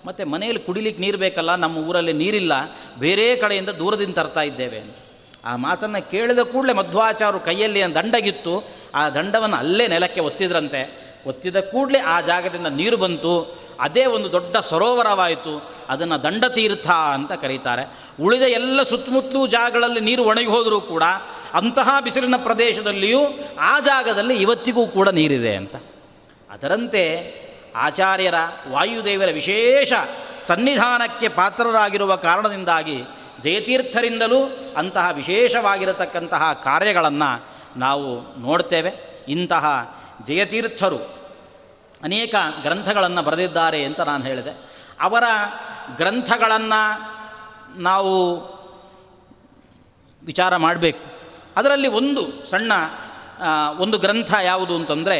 ಮತ್ತು 0.06 0.24
ಮನೆಯಲ್ಲಿ 0.26 0.62
ಕುಡಿಲಿಕ್ಕೆ 0.64 1.02
ನೀರು 1.02 1.18
ಬೇಕಲ್ಲ, 1.18 1.52
ನಮ್ಮ 1.56 1.78
ಊರಲ್ಲಿ 1.78 2.14
ನೀರಿಲ್ಲ, 2.14 2.54
ಬೇರೆ 3.00 3.26
ಕಡೆಯಿಂದ 3.36 3.70
ದೂರದಿಂದ 3.70 4.16
ತರ್ತಾ 4.16 4.41
ಇದ್ದೇವೆ 4.41 4.80
ಅಂತ. 4.80 4.98
ಆ 5.46 5.56
ಮಾತನ್ನು 5.56 6.02
ಕೇಳಿದ 6.12 6.41
ಕೂಡಲೇ 6.52 6.74
ಮಧ್ವಾಚಾರ್ಯರು 6.74 7.39
ಕೈಯಲ್ಲಿ 7.46 7.82
ದಂಡಗಿತ್ತು. 7.96 8.54
ಆ 8.96 9.04
ದಂಡವನ್ನು 9.10 9.58
ಅಲ್ಲೇ 9.58 9.86
ನೆಲಕ್ಕೆ 9.88 10.22
ಒತ್ತಿದ್ರಂತೆ. 10.22 10.82
ಒತ್ತಿದ 11.28 11.60
ಕೂಡಲೇ 11.60 12.00
ಆ 12.00 12.16
ಜಾಗದಿಂದ 12.22 12.68
ನೀರು 12.68 12.98
ಬಂತು. 12.98 13.34
ಅದೇ 13.80 14.06
ಒಂದು 14.06 14.32
ದೊಡ್ಡ 14.32 14.58
ಸರೋವರವಾಯಿತು. 14.58 15.76
ಅದನ್ನು 15.90 16.24
ದಂಡತೀರ್ಥ 16.24 16.90
ಅಂತ 16.90 17.32
ಕರೀತಾರೆ. 17.32 18.00
ಉಳಿದ 18.22 18.42
ಎಲ್ಲ 18.42 18.84
ಸುತ್ತಮುತ್ತಲೂ 18.84 19.48
ಜಾಗಗಳಲ್ಲಿ 19.48 20.00
ನೀರು 20.00 20.24
ಒಣಗಿ 20.24 20.46
ಹೋದರೂ 20.46 20.82
ಕೂಡ 20.82 21.04
ಅಂತಹ 21.54 21.90
ಬಿಸಿಲಿನ 22.04 22.36
ಪ್ರದೇಶದಲ್ಲಿಯೂ 22.38 23.20
ಆ 23.60 23.80
ಜಾಗದಲ್ಲಿ 23.80 24.36
ಇವತ್ತಿಗೂ 24.36 24.88
ಕೂಡ 24.88 25.10
ನೀರಿದೆ 25.10 25.56
ಅಂತ. 25.56 25.76
ಅದರಂತೆ 26.50 27.34
ಆಚಾರ್ಯರ 27.76 28.34
ವಾಯುದೇವರ 28.70 29.26
ವಿಶೇಷ 29.26 29.94
ಸನ್ನಿಧಾನಕ್ಕೆ 30.42 31.28
ಪಾತ್ರರಾಗಿರುವ 31.28 32.16
ಕಾರಣದಿಂದಾಗಿ 32.16 33.04
ಜಯತೀರ್ಥರಿಂದಲೂ 33.42 34.74
ಅಂತಹ 34.78 35.10
ವಿಶೇಷವಾಗಿರತಕ್ಕಂತಹ 35.14 36.62
ಕಾರ್ಯಗಳನ್ನು 36.64 37.46
ನಾವು 37.80 38.42
ನೋಡ್ತೇವೆ. 38.42 39.24
ಇಂತಹ 39.28 39.96
ಜಯತೀರ್ಥರು 40.28 41.25
ಅನೇಕ 42.06 42.36
ಗ್ರಂಥಗಳನ್ನು 42.62 43.22
ಬರೆದಿದ್ದಾರೆ 43.22 43.80
ಅಂತ 43.84 44.01
ನಾನು 44.01 44.24
ಹೇಳಿದೆ. 44.24 44.53
ಅವರ 45.01 45.24
ಗ್ರಂಥಗಳನ್ನು 45.97 46.82
ನಾವು 47.82 48.14
ವಿಚಾರ 50.24 50.56
ಮಾಡಬೇಕು. 50.56 51.03
ಅದರಲ್ಲಿ 51.56 51.88
ಒಂದು 51.88 52.49
ಸಣ್ಣ 52.49 52.72
ಒಂದು 53.80 53.97
ಗ್ರಂಥ 53.97 54.32
ಯಾವುದು 54.41 54.76
ಅಂತಂದರೆ 54.76 55.20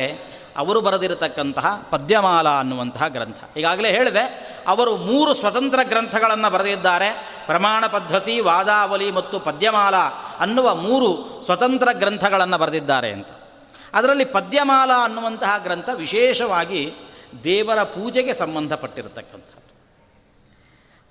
ಅವರು 0.57 0.81
ಬರೆದಿರತಕ್ಕಂತಹ 0.81 1.88
ಪದ್ಯಮಾಲ 1.89 2.49
ಅನ್ನುವಂತಹ 2.49 3.07
ಗ್ರಂಥ. 3.07 3.39
ಈಗಾಗಲೇ 3.57 3.89
ಹೇಳಿದೆ, 3.89 4.25
ಅವರು 4.67 4.97
ಮೂರು 4.97 5.33
ಸ್ವತಂತ್ರ 5.33 5.79
ಗ್ರಂಥಗಳನ್ನು 5.83 6.49
ಬರೆದಿದ್ದಾರೆ. 6.49 7.09
ಪ್ರಮಾಣ 7.45 7.88
ಪದ್ಧತಿ, 7.88 8.39
ವಾದಾವಲಿ 8.39 9.11
ಮತ್ತು 9.11 9.39
ಪದ್ಯಮಾಲ 9.39 9.95
ಅನ್ನುವ 10.39 10.75
ಮೂರು 10.75 11.41
ಸ್ವತಂತ್ರ 11.45 11.89
ಗ್ರಂಥಗಳನ್ನು 11.91 12.57
ಬರೆದಿದ್ದಾರೆ 12.57 13.11
ಅಂತ. 13.11 13.27
ಅದರಲ್ಲಿ 13.95 14.25
ಪದ್ಯಮಾಲ 14.25 14.91
ಅನ್ನುವಂತಹ 15.03 15.57
ಗ್ರಂಥ 15.57 15.89
ವಿಶೇಷವಾಗಿ 15.93 16.93
ದೇವರ 17.43 17.83
ಪೂಜೆಗೆ 17.83 18.33
ಸಂಬಂಧಪಟ್ಟಿರತಕ್ಕಂಥದ್ದು. 18.33 19.65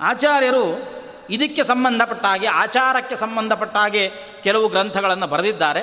ಆಚಾರ್ಯರು 0.01 0.83
ಇದಕ್ಕೆ 1.31 1.65
ಸಂಬಂಧಪಟ್ಟ 1.65 2.25
ಹಾಗೆ, 2.25 2.47
ಆಚಾರಕ್ಕೆ 2.47 3.17
ಸಂಬಂಧಪಟ್ಟ 3.17 3.77
ಹಾಗೆ 3.77 4.11
ಕೆಲವು 4.43 4.69
ಗ್ರಂಥಗಳನ್ನು 4.69 5.27
ಬರೆದಿದ್ದಾರೆ. 5.27 5.81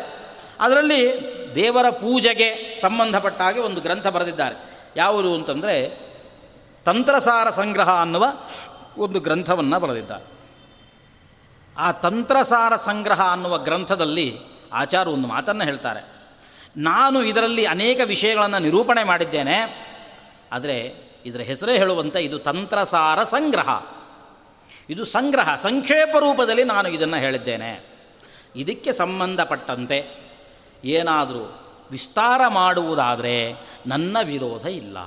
ಅದರಲ್ಲಿ 0.60 1.22
ದೇವರ 1.56 1.90
ಪೂಜೆಗೆ 1.90 2.80
ಸಂಬಂಧಪಟ್ಟ 2.82 3.42
ಹಾಗೆ 3.42 3.60
ಒಂದು 3.60 3.82
ಗ್ರಂಥ 3.82 4.08
ಬರೆದಿದ್ದಾರೆ. 4.08 4.88
ಯಾವುದು 4.96 5.36
ಅಂತಂದರೆ, 5.36 6.00
ತಂತ್ರಸಾರ 6.86 7.50
ಸಂಗ್ರಹ 7.50 8.02
ಅನ್ನುವ 8.02 8.26
ಒಂದು 8.98 9.20
ಗ್ರಂಥವನ್ನು 9.20 9.80
ಬರೆದಿದ್ದಾರೆ. 9.80 10.32
ಆ 11.78 11.92
ತಂತ್ರಸಾರ 11.92 12.76
ಸಂಗ್ರಹ 12.76 13.22
ಅನ್ನುವ 13.22 13.58
ಗ್ರಂಥದಲ್ಲಿ 13.58 14.38
ಆಚಾರ 14.74 15.08
ಒಂದು 15.08 15.28
ಮಾತನ್ನು 15.28 15.64
ಹೇಳ್ತಾರೆ. 15.64 16.11
ನಾನು 16.78 17.24
ಇದರಲ್ಲಿ 17.24 17.66
ಅನೇಕ 17.66 18.00
ವಿಷಯಗಳನ್ನು 18.06 18.60
ನಿರೂಪಣೆ 18.60 19.04
ಮಾಡಿದ್ದೇನೆ, 19.04 19.58
ಆದರೆ 20.52 20.78
ಇದರ 21.26 21.42
ಹೆಸರೇ 21.42 21.78
ಹೇಳುವಂಥ 21.78 22.16
ಇದು 22.16 22.40
ತಂತ್ರಸಾರ 22.40 23.24
ಸಂಗ್ರಹ. 23.24 23.84
ಇದು 24.90 25.06
ಸಂಗ್ರಹ, 25.06 25.56
ಸಂಕ್ಷೇಪ 25.56 26.18
ರೂಪದಲ್ಲಿ 26.18 26.64
ನಾನು 26.64 26.90
ಇದನ್ನು 26.90 27.18
ಹೇಳಿದ್ದೇನೆ. 27.18 27.72
ಇದಕ್ಕೆ 28.56 28.94
ಸಂಬಂಧಪಟ್ಟಂತೆ 28.94 30.00
ಏನಾದರೂ 30.86 31.44
ವಿಸ್ತಾರ 31.92 32.42
ಮಾಡುವುದಾದರೆ 32.48 33.54
ನನ್ನ 33.88 34.18
ವಿರೋಧ 34.24 34.66
ಇಲ್ಲ. 34.66 35.00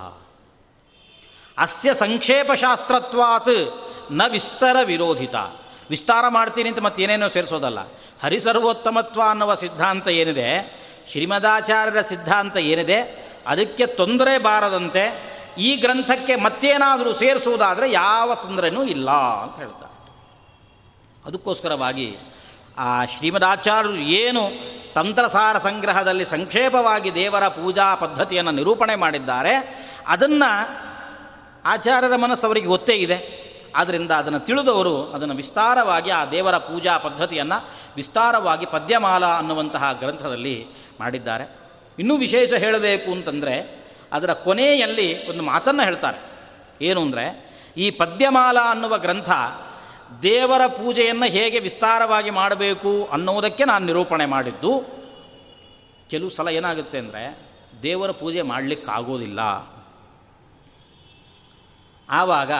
ಅಸ್ಯ 1.58 1.94
ಸಂಕ್ಷೇಪ 1.94 2.52
ಶಾಸ್ತ್ರತ್ವಾತ್ನ 2.52 4.22
ವಿಸ್ತಾರ 4.28 4.76
ವಿರೋಧಿತ. 4.84 5.34
ವಿಸ್ತಾರ 5.90 6.24
ಮಾಡ್ತೀನಿ 6.28 6.68
ಅಂತ 6.68 6.78
ಮತ್ತೇನೇನೋ 6.78 7.28
ಸೇರಿಸೋದಲ್ಲ. 7.28 7.78
ಹರಿಸರ್ವೋತ್ತಮತ್ವ 8.22 9.22
ಅನ್ನುವ 9.30 9.54
ಸಿದ್ಧಾಂತ 9.54 10.08
ಏನಿದೆ 10.08 10.84
ಶ್ರೀಮದಾಚಾರ್ಯರ 11.10 12.00
ಸಿದ್ಧಾಂತ 12.00 12.56
ಏನಿದೆ? 12.56 12.98
ಅದಕ್ಕೆ 13.46 13.86
ತೊಂದರೆ 13.86 14.38
ಬಾರದಂತೆ 14.38 15.34
ಈ 15.58 15.76
ಗ್ರಂಥಕ್ಕೆ 15.76 16.36
ಮತ್ತೇನಾದರೂ 16.36 17.12
ಸೇರಿಸುವುದಾದರೆ 17.12 17.92
ಯಾವ 17.92 18.34
ತೊಂದರೆನೂ 18.34 18.84
ಇಲ್ಲ 18.84 19.10
ಅಂತ 19.10 19.56
ಹೇಳ್ತಾರೆ. 19.56 19.94
ಅದಕ್ಕೋಸ್ಕರವಾಗಿ 21.24 22.16
ಆ 22.78 23.04
ಶ್ರೀಮದಾಚಾರ್ಯರು 23.04 23.96
ಏನು 23.96 24.42
ತಂತ್ರಸಾರ 24.94 25.58
ಸಂಗ್ರಹದಲ್ಲಿ 25.58 26.24
ಸಂಕ್ಷೇಪವಾಗಿ 26.24 27.14
ದೇವರ 27.14 27.48
ಪೂಜಾ 27.48 27.94
ಪದ್ಧತಿಯನ್ನು 27.94 28.50
ನಿರೂಪಣೆ 28.50 28.94
ಮಾಡಿದ್ದಾರೆ, 28.94 29.54
ಅದನ್ನು 30.06 30.50
ಆಚಾರ್ಯರ 31.64 32.16
ಮನಸ್ಸು 32.16 32.46
ಅವರಿಗೆ 32.46 32.66
ಗೊತ್ತೇ 32.66 32.92
ಇದೆ. 32.92 33.44
ಆದ್ದರಿಂದ 33.76 34.10
ಅದನ್ನು 34.10 34.40
ತಿಳಿದವರು 34.40 35.12
ಅದನ್ನು 35.12 35.34
ವಿಸ್ತಾರವಾಗಿ 35.34 36.10
ಆ 36.10 36.24
ದೇವರ 36.24 36.56
ಪೂಜಾ 36.56 36.98
ಪದ್ಧತಿಯನ್ನು 36.98 37.68
ವಿಸ್ತಾರವಾಗಿ 37.96 38.66
ಪದ್ಯಮಾಲ 38.66 39.26
ಅನ್ನುವಂತಹ 39.26 39.92
ಗ್ರಂಥದಲ್ಲಿ 39.92 40.66
ಮಾಡಿದ್ದಾರೆ. 41.00 41.58
ಇನ್ನೂ 41.98 42.16
ವಿಶೇಷ 42.16 42.52
ಹೇಳಬೇಕು 42.52 43.12
ಅಂತಂದರೆ, 43.12 43.84
ಅದರ 44.12 44.32
ಕೊನೆಯಲ್ಲಿ 44.32 45.30
ಒಂದು 45.30 45.42
ಮಾತನ್ನು 45.42 45.82
ಹೇಳ್ತಾರೆ. 45.82 46.18
ಏನು 46.82 47.02
ಅಂದರೆ, 47.02 47.54
ಈ 47.76 47.90
ಪದ್ಯಮಾಲ 47.90 48.56
ಅನ್ನುವ 48.70 48.98
ಗ್ರಂಥ 48.98 49.30
ದೇವರ 50.22 50.66
ಪೂಜೆಯನ್ನು 50.66 51.26
ಹೇಗೆ 51.26 51.58
ವಿಸ್ತಾರವಾಗಿ 51.58 52.30
ಮಾಡಬೇಕು 52.30 53.04
ಅನ್ನೋದಕ್ಕೆ 53.04 53.64
ನಾನು 53.64 53.86
ನಿರೂಪಣೆ 53.86 54.26
ಮಾಡಿದ್ದು. 54.26 54.84
ಕೆಲವು 56.10 56.30
ಸಲ 56.30 56.48
ಏನಾಗುತ್ತೆ 56.48 56.98
ಅಂದರೆ, 56.98 57.38
ದೇವರ 57.82 58.10
ಪೂಜೆ 58.10 58.42
ಮಾಡಲಿಕ್ಕಾಗೋದಿಲ್ಲ. 58.42 59.40
ಆವಾಗ 62.10 62.50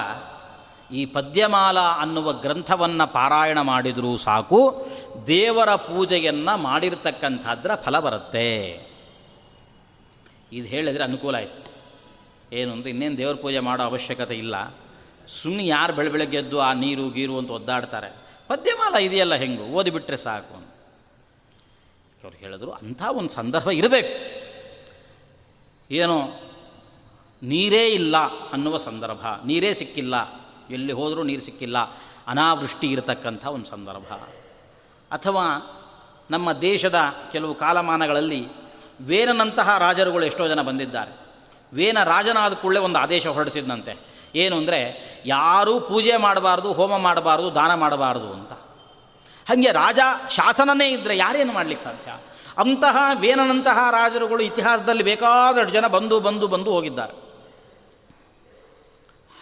ಈ 0.90 1.06
ಪದ್ಯಮಾಲ 1.06 1.78
ಅನ್ನುವ 1.78 2.32
ಗ್ರಂಥವನ್ನು 2.32 3.12
ಪಾರಾಯಣ 3.12 3.60
ಮಾಡಿದರೂ 3.60 4.16
ಸಾಕು, 4.16 4.86
ದೇವರ 5.26 5.74
ಪೂಜೆಯನ್ನು 5.74 6.56
ಮಾಡಿರ್ತಕ್ಕಂಥದ್ರ 6.56 7.74
ಫಲ 7.74 7.98
ಬರುತ್ತೆ. 7.98 8.64
ಇದು 10.52 10.68
ಹೇಳಿದರೆ 10.68 11.04
ಅನುಕೂಲ 11.04 11.34
ಆಯಿತು. 11.34 11.74
ಏನು 12.52 12.72
ಅಂದರೆ 12.72 12.90
ಇನ್ನೇನು 12.90 13.18
ದೇವ್ರ 13.18 13.36
ಪೂಜೆ 13.36 13.58
ಮಾಡೋ 13.58 13.82
ಅವಶ್ಯಕತೆ 13.82 14.34
ಇಲ್ಲ. 14.34 14.74
ಸುಮ್ಮನೆ 15.28 15.66
ಯಾರು 15.66 15.92
ಬೆಳೆ 15.92 16.08
ಬೆಳಗ್ಗೆ 16.08 16.36
ಎದ್ದು 16.36 16.60
ಆ 16.60 16.72
ನೀರು 16.72 17.10
ಗೀರು 17.10 17.38
ಅಂತ 17.38 17.50
ಒದ್ದಾಡ್ತಾರೆ. 17.50 18.16
ಪದ್ಯಮಾಲ 18.48 18.94
ಇದೆಯಲ್ಲ 18.94 19.34
ಹೆಂಗು? 19.34 19.62
ಓದಿಬಿಟ್ರೆ 19.62 20.16
ಸಾಕು 20.16 20.56
ಅಂತ. 20.56 20.68
ಅವ್ರು 22.24 22.38
ಹೇಳಿದ್ರು, 22.38 22.70
ಅಂಥ 22.70 23.02
ಒಂದು 23.12 23.30
ಸಂದರ್ಭ 23.30 23.70
ಇರಬೇಕು. 23.70 24.44
ಏನೋ? 25.94 26.20
ನೀರೇ 27.42 27.86
ಇಲ್ಲ 27.86 28.16
ಅನ್ನುವ 28.52 28.76
ಸಂದರ್ಭ. 28.76 29.26
ನೀರೇ 29.46 29.72
ಸಿಕ್ಕಿಲ್ಲ. 29.72 30.43
ಎಲ್ಲಿ 30.70 30.92
ಹೋದರೂ 30.92 31.22
ನೀರು 31.22 31.42
ಸಿಕ್ಕಿಲ್ಲ, 31.42 31.78
ಅನಾವೃಷ್ಟಿ 32.26 32.86
ಇರತಕ್ಕಂಥ 32.92 33.44
ಒಂದು 33.46 33.66
ಸಂದರ್ಭ. 33.66 34.12
ಅಥವಾ 35.10 35.46
ನಮ್ಮ 36.30 36.52
ದೇಶದ 36.52 36.98
ಕೆಲವು 37.32 37.54
ಕಾಲಮಾನಗಳಲ್ಲಿ 37.54 38.42
ವೇನನಂತಹ 39.00 39.78
ರಾಜರುಗಳು 39.78 40.24
ಎಷ್ಟೋ 40.24 40.48
ಜನ 40.48 40.62
ಬಂದಿದ್ದಾರೆ. 40.62 41.12
ವೇನ 41.72 41.98
ರಾಜನಾದ 42.04 42.52
ಕೂಡಲೇ 42.52 42.80
ಒಂದು 42.80 42.98
ಆದೇಶ 42.98 43.26
ಹೊರಡಿಸಿದಂತೆ 43.26 43.94
ಏನು 44.34 44.56
ಅಂದರೆ, 44.56 44.80
ಯಾರೂ 45.26 45.80
ಪೂಜೆ 45.80 46.16
ಮಾಡಬಾರ್ದು, 46.16 46.72
ಹೋಮ 46.72 46.96
ಮಾಡಬಾರ್ದು, 46.96 47.54
ದಾನ 47.54 47.74
ಮಾಡಬಾರ್ದು 47.74 48.32
ಅಂತ. 48.32 48.52
ಹಾಗೆ 49.48 49.70
ರಾಜ 49.72 49.98
ಶಾಸನನೇ 50.30 50.88
ಇದ್ದರೆ 50.88 51.16
ಯಾರೇನು 51.16 51.52
ಮಾಡಲಿಕ್ಕೆ 51.52 51.84
ಸಾಧ್ಯ? 51.84 52.10
ಅಂತಹ 52.58 52.96
ವೇನನಂತಹ 53.14 53.78
ರಾಜರುಗಳು 53.90 54.42
ಇತಿಹಾಸದಲ್ಲಿ 54.42 55.02
ಬೇಕಾದಷ್ಟು 55.02 55.72
ಜನ 55.72 55.86
ಬಂದು 55.86 56.20
ಬಂದು 56.20 56.48
ಬಂದು 56.48 56.72
ಹೋಗಿದ್ದಾರೆ. 56.72 57.14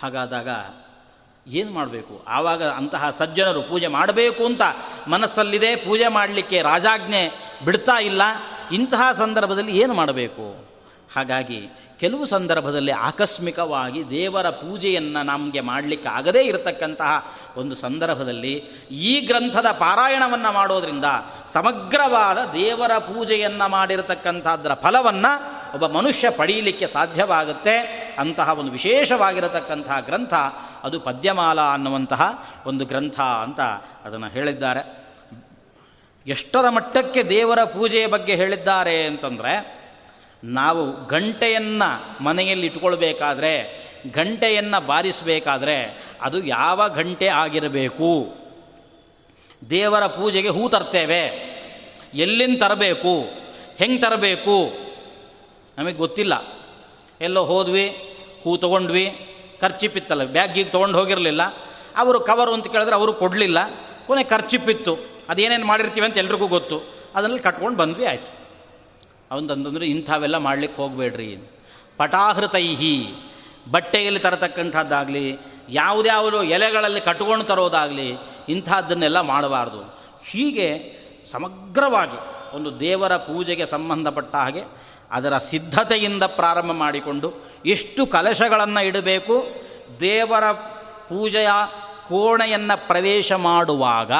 ಹಾಗಾದಾಗ 0.00 0.48
ಏನು 1.46 1.72
ಮಾಡಬೇಕು? 1.72 2.24
ಆವಾಗ 2.28 2.64
ಅಂತಹ 2.64 3.10
ಸಜ್ಜನರು 3.10 3.62
ಪೂಜೆ 3.62 3.86
ಮಾಡಬೇಕು 3.86 4.46
ಅಂತ 4.46 4.62
ಮನಸ್ಸಲ್ಲಿದೆ, 5.08 5.76
ಪೂಜೆ 5.76 6.08
ಮಾಡಲಿಕ್ಕೆ 6.08 6.62
ರಾಜಾಜ್ಞೆ 6.62 7.52
ಬಿಡ್ತಾ 7.64 8.00
ಇಲ್ಲ. 8.00 8.22
ಇಂತಹ 8.72 9.12
ಸಂದರ್ಭದಲ್ಲಿ 9.12 9.78
ಏನು 9.78 9.94
ಮಾಡಬೇಕು? 9.94 10.72
ಹಾಗಾಗಿ 11.16 11.68
ಕೆಲವು 12.00 12.26
ಸಂದರ್ಭದಲ್ಲಿ 12.26 12.92
ಆಕಸ್ಮಿಕವಾಗಿ 12.92 14.10
ದೇವರ 14.10 14.50
ಪೂಜೆಯನ್ನು 14.50 15.22
ನಮಗೆ 15.22 15.60
ಮಾಡಲಿಕ್ಕೆ 15.60 16.08
ಆಗದೇ 16.08 16.42
ಇರತಕ್ಕಂತಹ 16.42 17.34
ಒಂದು 17.56 17.76
ಸಂದರ್ಭದಲ್ಲಿ 17.76 18.52
ಈ 18.90 19.20
ಗ್ರಂಥದ 19.20 19.66
ಪಾರಾಯಣವನ್ನು 19.70 20.52
ಮಾಡೋದರಿಂದ 20.52 21.04
ಸಮಗ್ರವಾದ 21.52 22.38
ದೇವರ 22.52 22.98
ಪೂಜೆಯನ್ನು 22.98 23.68
ಮಾಡಿರತಕ್ಕಂಥದ್ರ 23.68 24.74
ಫಲವನ್ನು 24.74 25.61
ಒಬ್ಬ 25.72 25.86
ಮನುಷ್ಯ 25.86 26.30
ಪಡೀಲಿಕ್ಕೆ 26.30 26.86
ಸಾಧ್ಯವಾಗುತ್ತೆ 26.86 27.78
ಅಂತಹ 28.18 28.58
ಒಂದು 28.58 28.72
ವಿಶೇಷವಾಗಿರತಕ್ಕಂತಹ 28.72 30.00
ಗ್ರಂಥ, 30.00 30.34
ಅದು 30.82 31.00
ಪದ್ಯಮಾಲ 31.00 31.60
ಅನ್ನುವಂತಹ 31.60 32.52
ಒಂದು 32.66 32.84
ಗ್ರಂಥ 32.84 33.20
ಅಂತ 33.20 33.60
ಅದನ್ನು 34.04 34.28
ಹೇಳಿದ್ದಾರೆ. 34.28 35.08
ಎಷ್ಟರ 36.26 36.68
ಮಟ್ಟಕ್ಕೆ 36.68 37.22
ದೇವರ 37.22 37.64
ಪೂಜೆಯ 37.64 38.06
ಬಗ್ಗೆ 38.06 38.34
ಹೇಳಿದ್ದಾರೆ 38.34 39.04
ಅಂತಂದರೆ, 39.04 39.82
ನಾವು 40.44 41.06
ಗಂಟೆಯನ್ನು 41.06 42.24
ಮನೆಯಲ್ಲಿ 42.24 42.66
ಇಟ್ಕೊಳ್ಬೇಕಾದ್ರೆ, 42.66 43.82
ಗಂಟೆಯನ್ನು 44.12 44.86
ಬಾರಿಸಬೇಕಾದ್ರೆ 44.86 46.04
ಅದು 46.22 46.44
ಯಾವ 46.44 46.88
ಗಂಟೆ 46.88 47.28
ಆಗಿರಬೇಕು? 47.28 48.34
ದೇವರ 49.70 50.06
ಪೂಜೆಗೆ 50.06 50.48
ಹೂ 50.48 50.68
ತರ್ತೇವೆ. 50.68 51.52
ಎಲ್ಲಿಂದ 52.14 52.62
ತರಬೇಕು? 52.62 53.22
ಹೆಂಗೆ 53.76 53.98
ತರಬೇಕು? 53.98 54.81
ನಮಗೆ 55.78 55.94
ಗೊತ್ತಿಲ್ಲ. 55.94 56.52
ಎಲ್ಲೋ 57.20 57.44
ಹೋದ್ವಿ, 57.44 58.14
ಹೂ 58.44 58.56
ತೊಗೊಂಡ್ವಿ 58.56 59.28
ಖರ್ಚಿಪ್ಪಿತ್ತಲ್ಲ 59.60 60.24
ಬ್ಯಾಗಿಗೆ 60.24 60.70
ತೊಗೊಂಡು 60.70 60.98
ಹೋಗಿರಲಿಲ್ಲ. 60.98 61.42
ಅವರು 61.96 62.20
ಕವರು 62.20 62.54
ಅಂತ 62.54 62.68
ಕೇಳಿದ್ರೆ 62.68 62.96
ಅವರು 62.96 63.12
ಕೊಡಲಿಲ್ಲ. 63.12 63.58
ಕೊನೆ 64.06 64.24
ಖರ್ಚಿಪ್ಪಿತ್ತು 64.24 64.98
ಅದೇನೇನು 65.28 65.66
ಮಾಡಿರ್ತೀವಿ 65.66 66.06
ಅಂತ 66.06 66.18
ಎಲ್ರಿಗೂ 66.18 66.46
ಗೊತ್ತು. 66.46 66.80
ಅದನ್ನಲ್ಲಿ 67.14 67.42
ಕಟ್ಕೊಂಡು 67.42 67.78
ಬಂದ್ವಿ, 67.78 68.04
ಆಯಿತು. 68.04 68.42
ಅವಂತಂತಂದ್ರೆ 69.30 69.86
ಇಂಥವೆಲ್ಲ 69.86 70.36
ಮಾಡಲಿಕ್ಕೆ 70.36 70.82
ಹೋಗಬೇಡ್ರಿ 70.82 71.38
ಪಟಾಹೃತೈಹಿ, 71.96 73.06
ಬಟ್ಟೆಯಲ್ಲಿ 73.70 74.20
ತರತಕ್ಕಂಥದ್ದಾಗಲಿ 74.20 75.38
ಯಾವುದ್ಯಾವುದು 75.68 76.42
ಎಲೆಗಳಲ್ಲಿ 76.42 77.00
ಕಟ್ಕೊಂಡು 77.00 77.44
ತರೋದಾಗಲಿ, 77.44 78.16
ಇಂಥದ್ದನ್ನೆಲ್ಲ 78.48 79.20
ಮಾಡಬಾರ್ದು. 79.20 79.80
ಹೀಗೆ 80.30 80.96
ಸಮಗ್ರವಾಗಿ 81.30 82.56
ಒಂದು 82.56 82.80
ದೇವರ 82.80 83.16
ಪೂಜೆಗೆ 83.16 83.66
ಸಂಬಂಧಪಟ್ಟ 83.66 84.36
ಹಾಗೆ 84.36 84.62
ಅದರ 85.12 85.38
ಸಿದ್ಧತೆಯಿಂದ 85.38 86.22
ಪ್ರಾರಂಭ 86.22 86.72
ಮಾಡಿಕೊಂಡು 86.72 87.32
ಎಷ್ಟು 87.66 88.06
ಕಲಶಗಳನ್ನು 88.06 88.84
ಇಡಬೇಕು, 88.84 89.46
ದೇವರ 90.00 90.52
ಪೂಜೆಯ 91.08 91.48
ಕೋಣೆಯನ್ನು 92.08 92.86
ಪ್ರವೇಶ 92.86 93.32
ಮಾಡುವಾಗ 93.32 94.12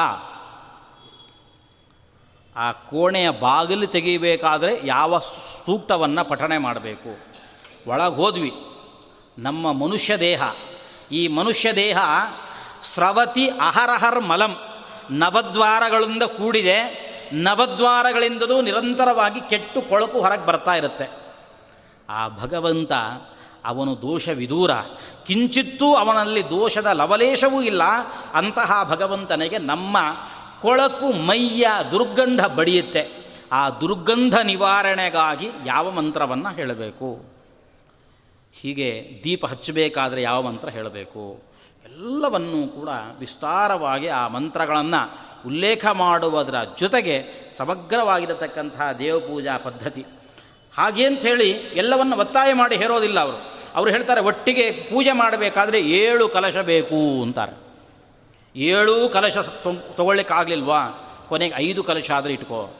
ಆ 2.55 2.71
ಕೋಣೆಯ 2.71 3.29
ಬಾಗಿಲು 3.29 3.87
ತೆಗಿಬೇಕಾದರೆ 3.87 4.79
ಯಾವ 4.83 5.19
ಸೂಕ್ತವನ್ನು 5.65 6.25
ಪಠಣೆ 6.25 6.57
ಮಾಡಬೇಕು. 6.57 7.17
ಒಳಗೆ 7.89 8.15
ಹೋದ್ವಿ. 8.15 8.51
ನಮ್ಮ 9.37 9.71
ಮನುಷ್ಯ 9.71 10.17
ದೇಹ. 10.17 10.41
ಈ 11.11 11.27
ಮನುಷ್ಯ 11.27 11.73
ದೇಹ 11.73 11.97
ಸ್ರವತಿ 12.83 13.47
ಅಹರಹರ್ 13.47 14.21
ಮಲಂ 14.21 14.55
ನವದ್ವಾರಗಳಿಂದ 15.11 16.23
ಕೂಡಿದೆ. 16.23 17.02
ನವದ್ವಾರಗಳಿಂದಲೂ 17.33 18.61
ನಿರಂತರವಾಗಿ 18.61 19.49
ಕೆಟ್ಟು 19.49 19.81
ಕೊಳಕು 19.81 20.21
ಹೊರಗೆ 20.21 20.45
ಬರ್ತಾ 20.45 20.75
ಇರುತ್ತೆ. 20.75 21.09
ಆ 22.09 22.27
ಭಗವಂತ 22.27 22.91
ಅವನು 23.65 24.01
ದೋಷ 24.01 24.29
ವಿದೂರ. 24.29 24.73
ಕಿಂಚಿತ್ತೂ 25.25 25.95
ಅವನಲ್ಲಿ 25.95 26.49
ದೋಷದ 26.49 26.85
ಲವಲೇಶವೂ 26.85 27.61
ಇಲ್ಲ. 27.61 27.81
ಅಂತಹ 28.33 28.87
ಭಗವಂತನಿಗೆ 28.89 29.57
ನಮ್ಮ 29.57 29.97
ಕೊಳಕು 30.61 31.11
ಮೈಯ 31.11 31.67
ದುರ್ಗಂಧ 31.91 32.45
ಬಡಿಯುತ್ತೆ. 32.45 33.23
ಆ 33.51 33.69
ದುರ್ಗಂಧ 33.69 34.37
ನಿವಾರಣೆಗಾಗಿ 34.43 35.49
ಯಾವ 35.65 35.91
ಮಂತ್ರವನ್ನು 35.91 36.49
ಹೇಳಬೇಕು? 36.49 37.25
ಹೀಗೆ 38.53 39.21
ದೀಪ 39.23 39.45
ಹಚ್ಚಬೇಕಾದರೆ 39.45 40.21
ಯಾವ 40.21 40.41
ಮಂತ್ರ 40.41 40.69
ಹೇಳಬೇಕು? 40.69 41.52
ಎಲ್ಲವನ್ನೂ 41.85 42.67
ಕೂಡ 42.67 42.89
ವಿಸ್ತಾರವಾಗಿ 43.19 44.07
ಆ 44.07 44.27
ಮಂತ್ರಗಳನ್ನು 44.27 45.19
ಉಲ್ಲೇಖ 45.47 45.85
ಮಾಡುವುದರ 45.85 46.55
ಜೊತೆಗೆ 46.79 47.23
ಸಮಗ್ರವಾಗಿರತಕ್ಕಂತಹ 47.51 48.91
ದೇವಪೂಜಾ 48.91 49.57
ಪದ್ಧತಿ. 49.57 50.05
ಹಾಗೆ 50.77 51.07
ಹೇಳಿ 51.09 51.51
ಎಲ್ಲವನ್ನು 51.51 52.19
ಒತ್ತಾಯ 52.19 52.53
ಮಾಡಿ 52.53 52.75
ಹೇರೋದಿಲ್ಲ 52.75 53.19
ಅವರು. 53.19 53.53
ಅವರು 53.75 53.89
ಹೇಳ್ತಾರೆ, 53.89 54.21
ಒಟ್ಟಿಗೆ 54.21 54.71
ಪೂಜೆ 54.71 55.11
ಮಾಡಬೇಕಾದ್ರೆ 55.11 55.81
ಏಳು 55.81 56.29
ಕಲಶ 56.29 56.57
ಬೇಕು 56.57 57.21
ಅಂತಾರೆ. 57.21 57.51
ಏಳು 58.55 59.09
ಕಲಶ 59.09 59.37
ತೊಗೊಳ್ಳಿಕ್ಕಾಗಲಿಲ್ವಾ? 59.95 60.87
ಕೊನೆಗೆ 61.29 61.53
ಐದು 61.57 61.83
ಕಲಶ 61.83 62.11
ಆದರೂ 62.11 62.33
ಇಟ್ಕೋ. 62.33 62.73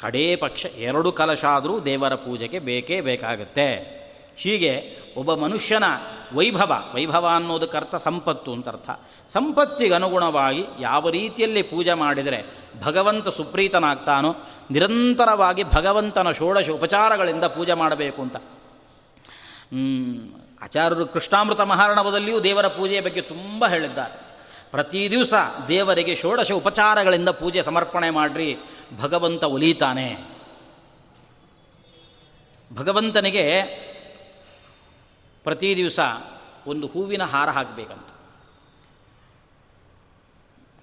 ಕಡೇ 0.00 0.36
ಪಕ್ಷ 0.36 0.66
ಎರಡು 0.66 1.12
ಕಲಶ 1.12 1.44
ಆದರೂ 1.44 1.80
ದೇವರ 1.80 2.14
ಪೂಜೆಗೆ 2.14 2.58
ಬೇಕೇ 2.58 3.00
ಬೇಕಾಗುತ್ತೆ. 3.00 4.03
ಹೀಗೆ 4.36 4.98
ಒಬ್ಬ 5.16 5.34
ಮನುಷ್ಯನ 5.34 5.84
ವೈಭವ 6.32 6.92
ವೈಭವ 6.94 7.26
ಅನ್ನೋದಕ್ಕೆ 7.36 7.76
ಅರ್ಥ 7.76 7.94
ಸಂಪತ್ತು 7.94 8.52
ಅಂತ 8.52 8.68
ಅರ್ಥ. 8.68 8.90
ಸಂಪತ್ತಿಗೆ 9.28 9.94
ಅನುಗುಣವಾಗಿ 9.94 10.64
ಯಾವ 10.80 11.10
ರೀತಿಯಲ್ಲಿ 11.10 11.62
ಪೂಜೆ 11.62 11.94
ಮಾಡಿದರೆ 11.94 12.42
ಭಗವಂತ 12.82 13.28
ಸುಪ್ರೀತನಾಗ್ತಾನೋ, 13.28 14.34
ನಿರಂತರವಾಗಿ 14.70 15.64
ಭಗವಂತನ 15.64 16.32
ಷೋಡಶ 16.32 16.70
ಉಪಚಾರಗಳಿಂದ 16.70 17.44
ಪೂಜೆ 17.44 17.72
ಮಾಡಬೇಕು 17.72 18.22
ಅಂತ. 18.22 18.36
ಆಚಾರ್ಯರು 20.62 21.06
ಕೃಷ್ಣಾಮೃತ 21.06 21.60
ಮಹಾರಣವದಲ್ಲಿಯೂ 21.60 22.40
ದೇವರ 22.40 22.66
ಪೂಜೆಯ 22.66 23.00
ಬಗ್ಗೆ 23.00 23.20
ತುಂಬ 23.20 23.66
ಹೇಳಿದ್ದಾರೆ. 23.66 24.24
ಪ್ರತಿ 24.70 25.10
ದಿವಸ 25.10 25.34
ದೇವರಿಗೆ 25.68 26.16
ಷೋಡಶ 26.16 26.52
ಉಪಚಾರಗಳಿಂದ 26.52 27.28
ಪೂಜೆ 27.28 27.62
ಸಮರ್ಪಣೆ 27.62 28.10
ಮಾಡ್ರಿ, 28.10 28.56
ಭಗವಂತ 29.00 29.44
ಒಲಿತಾನೆ. 29.44 30.16
ಭಗವಂತನಿಗೆ 32.76 33.62
ಪ್ರತಿ 35.44 35.76
ದಿವಸ 35.76 36.00
ಒಂದು 36.66 36.86
ಹೂವಿನ 36.86 37.22
ಹಾರ 37.22 37.48
ಹಾಕಬೇಕಂತ. 37.48 38.10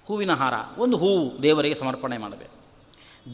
ಹೂವಿನ 0.08 0.34
ಹಾರ, 0.34 0.54
ಒಂದು 0.78 0.98
ಹೂವು 0.98 1.44
ದೇವರಿಗೆ 1.44 1.76
ಸಮರ್ಪಣೆ 1.76 2.18
ಮಾಡಬೇಕು. 2.18 2.62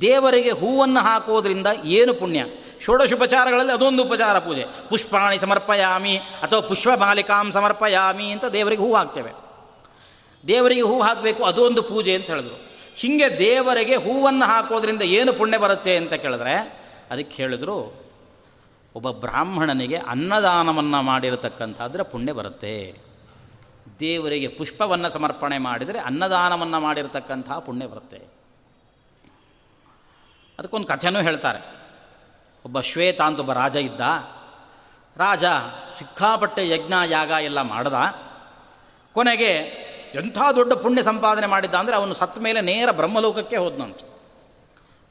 ದೇವರಿಗೆ 0.01 0.51
ಹೂವನ್ನು 0.51 0.99
ಹಾಕೋದ್ರಿಂದ 0.99 1.67
ಏನು 1.83 2.13
ಪುಣ್ಯ? 2.13 2.45
ಷೋಡಶೋಪಚಾರಗಳಲ್ಲಿ 2.81 3.73
ಅದೊಂದು 3.73 4.03
ಉಪಚಾರ 4.03 4.39
ಪೂಜೆ. 4.39 4.65
ಪುಷ್ಪಾಣಿ 4.89 5.39
ಸಮರ್ಪಯಾಮಿ 5.39 6.17
ಅಥವಾ 6.17 6.59
ಪುಷ್ಪ 6.59 6.89
ಮಾಲಿಕಾಂ 6.99 7.51
ಸಮರ್ಪಯಾಮಿ 7.51 8.25
ಅಂತ 8.25 8.45
ದೇವರಿಗೆ 8.45 8.81
ಹೂ 8.81 8.93
ಹಾಕ್ತೇವೆ. 8.93 9.31
ದೇವರಿಗೆ 10.47 10.81
ಹೂ 10.81 11.01
ಹಾಕಬೇಕು, 11.01 11.43
ಅದೊಂದು 11.43 11.83
ಪೂಜೆ 11.83 12.15
ಅಂತ 12.15 12.27
ಹೇಳಿದ್ರು. 12.27 12.55
ಹೀಗೆ 12.95 13.39
ದೇವರಿಗೆ 13.39 13.95
ಹೂವನ್ನು 13.95 14.45
ಹಾಕೋದ್ರಿಂದ 14.45 15.01
ಏನು 15.01 15.33
ಪುಣ್ಯ 15.33 15.57
ಬರುತ್ತೆ 15.57 15.97
ಅಂತ 15.97 16.13
ಕೇಳಿದ್ರೆ, 16.13 16.53
ಅದಕ್ಕೆ 17.11 17.37
ಹೇಳಿದ್ರು 17.37 18.06
ಒಬ್ಬ 18.97 19.11
ಬ್ರಾಹ್ಮಣನಿಗೆ 19.11 19.95
ಅನ್ನದಾನವನ್ನು 19.95 21.01
ಮಾಡಿರತಕ್ಕಂಥದ್ರೆ 21.01 22.03
ಪುಣ್ಯ 22.03 22.31
ಬರುತ್ತೆ. 22.31 22.95
ದೇವರಿಗೆ 23.99 24.47
ಪುಷ್ಪವನ್ನು 24.47 25.09
ಸಮರ್ಪಣೆ 25.09 25.57
ಮಾಡಿದರೆ 25.57 25.99
ಅನ್ನದಾನವನ್ನು 25.99 26.79
ಮಾಡಿರತಕ್ಕಂತಹ 26.79 27.59
ಪುಣ್ಯ 27.59 27.87
ಬರುತ್ತೆ. 27.87 28.17
ಅದಕ್ಕೊಂದು 30.59 30.87
ಕಥೆನೂ 30.87 31.21
ಹೇಳ್ತಾರೆ. 31.21 31.59
ಒಬ್ಬ 32.65 32.81
ಶ್ವೇತ 32.81 33.21
ಅಂತ 33.21 33.39
ಒಬ್ಬ 33.39 33.53
ರಾಜ 33.53 33.75
ಇದ್ದ. 33.75 34.01
ರಾಜ 35.17 35.43
ಸಿಕ್ಕಾಪಟ್ಟೆ 35.97 36.69
ಯಜ್ಞ, 36.69 36.93
ಯಾಗ 37.05 37.29
ಎಲ್ಲ 37.29 37.61
ಮಾಡ್ದ. 37.61 37.93
ಕೊನೆಗೆ 39.13 39.51
ಎಂಥ 40.15 40.37
ದೊಡ್ಡ 40.55 40.73
ಪುಣ್ಯ 40.73 41.03
ಸಂಪಾದನೆ 41.03 41.47
ಮಾಡಿದ್ದ 41.47 41.75
ಅಂದರೆ 41.75 41.95
ಅವನು 41.95 42.13
ಸತ್ತ 42.13 42.39
ಮೇಲೆ 42.39 42.61
ನೇರ 42.61 42.91
ಬ್ರಹ್ಮಲೋಕಕ್ಕೆ 42.91 43.57
ಹೋದನಂತ. 43.57 43.97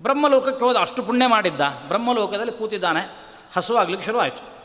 ಬ್ರಹ್ಮಲೋಕಕ್ಕೆ 0.03 0.65
ಹೋದ 0.65 0.77
ಅಷ್ಟು 0.77 1.03
ಪುಣ್ಯ 1.03 1.27
ಮಾಡಿದ್ದ. 1.27 1.61
ಬ್ರಹ್ಮಲೋಕದಲ್ಲಿ 1.89 2.53
ಕೂತಿದ್ದಾನೆ. 2.53 3.26
ಹಸುವಾಗ್ಲಿಕ್ಕೆ 3.53 4.07
ಶುರುವಾಯಿತು. 4.07 4.57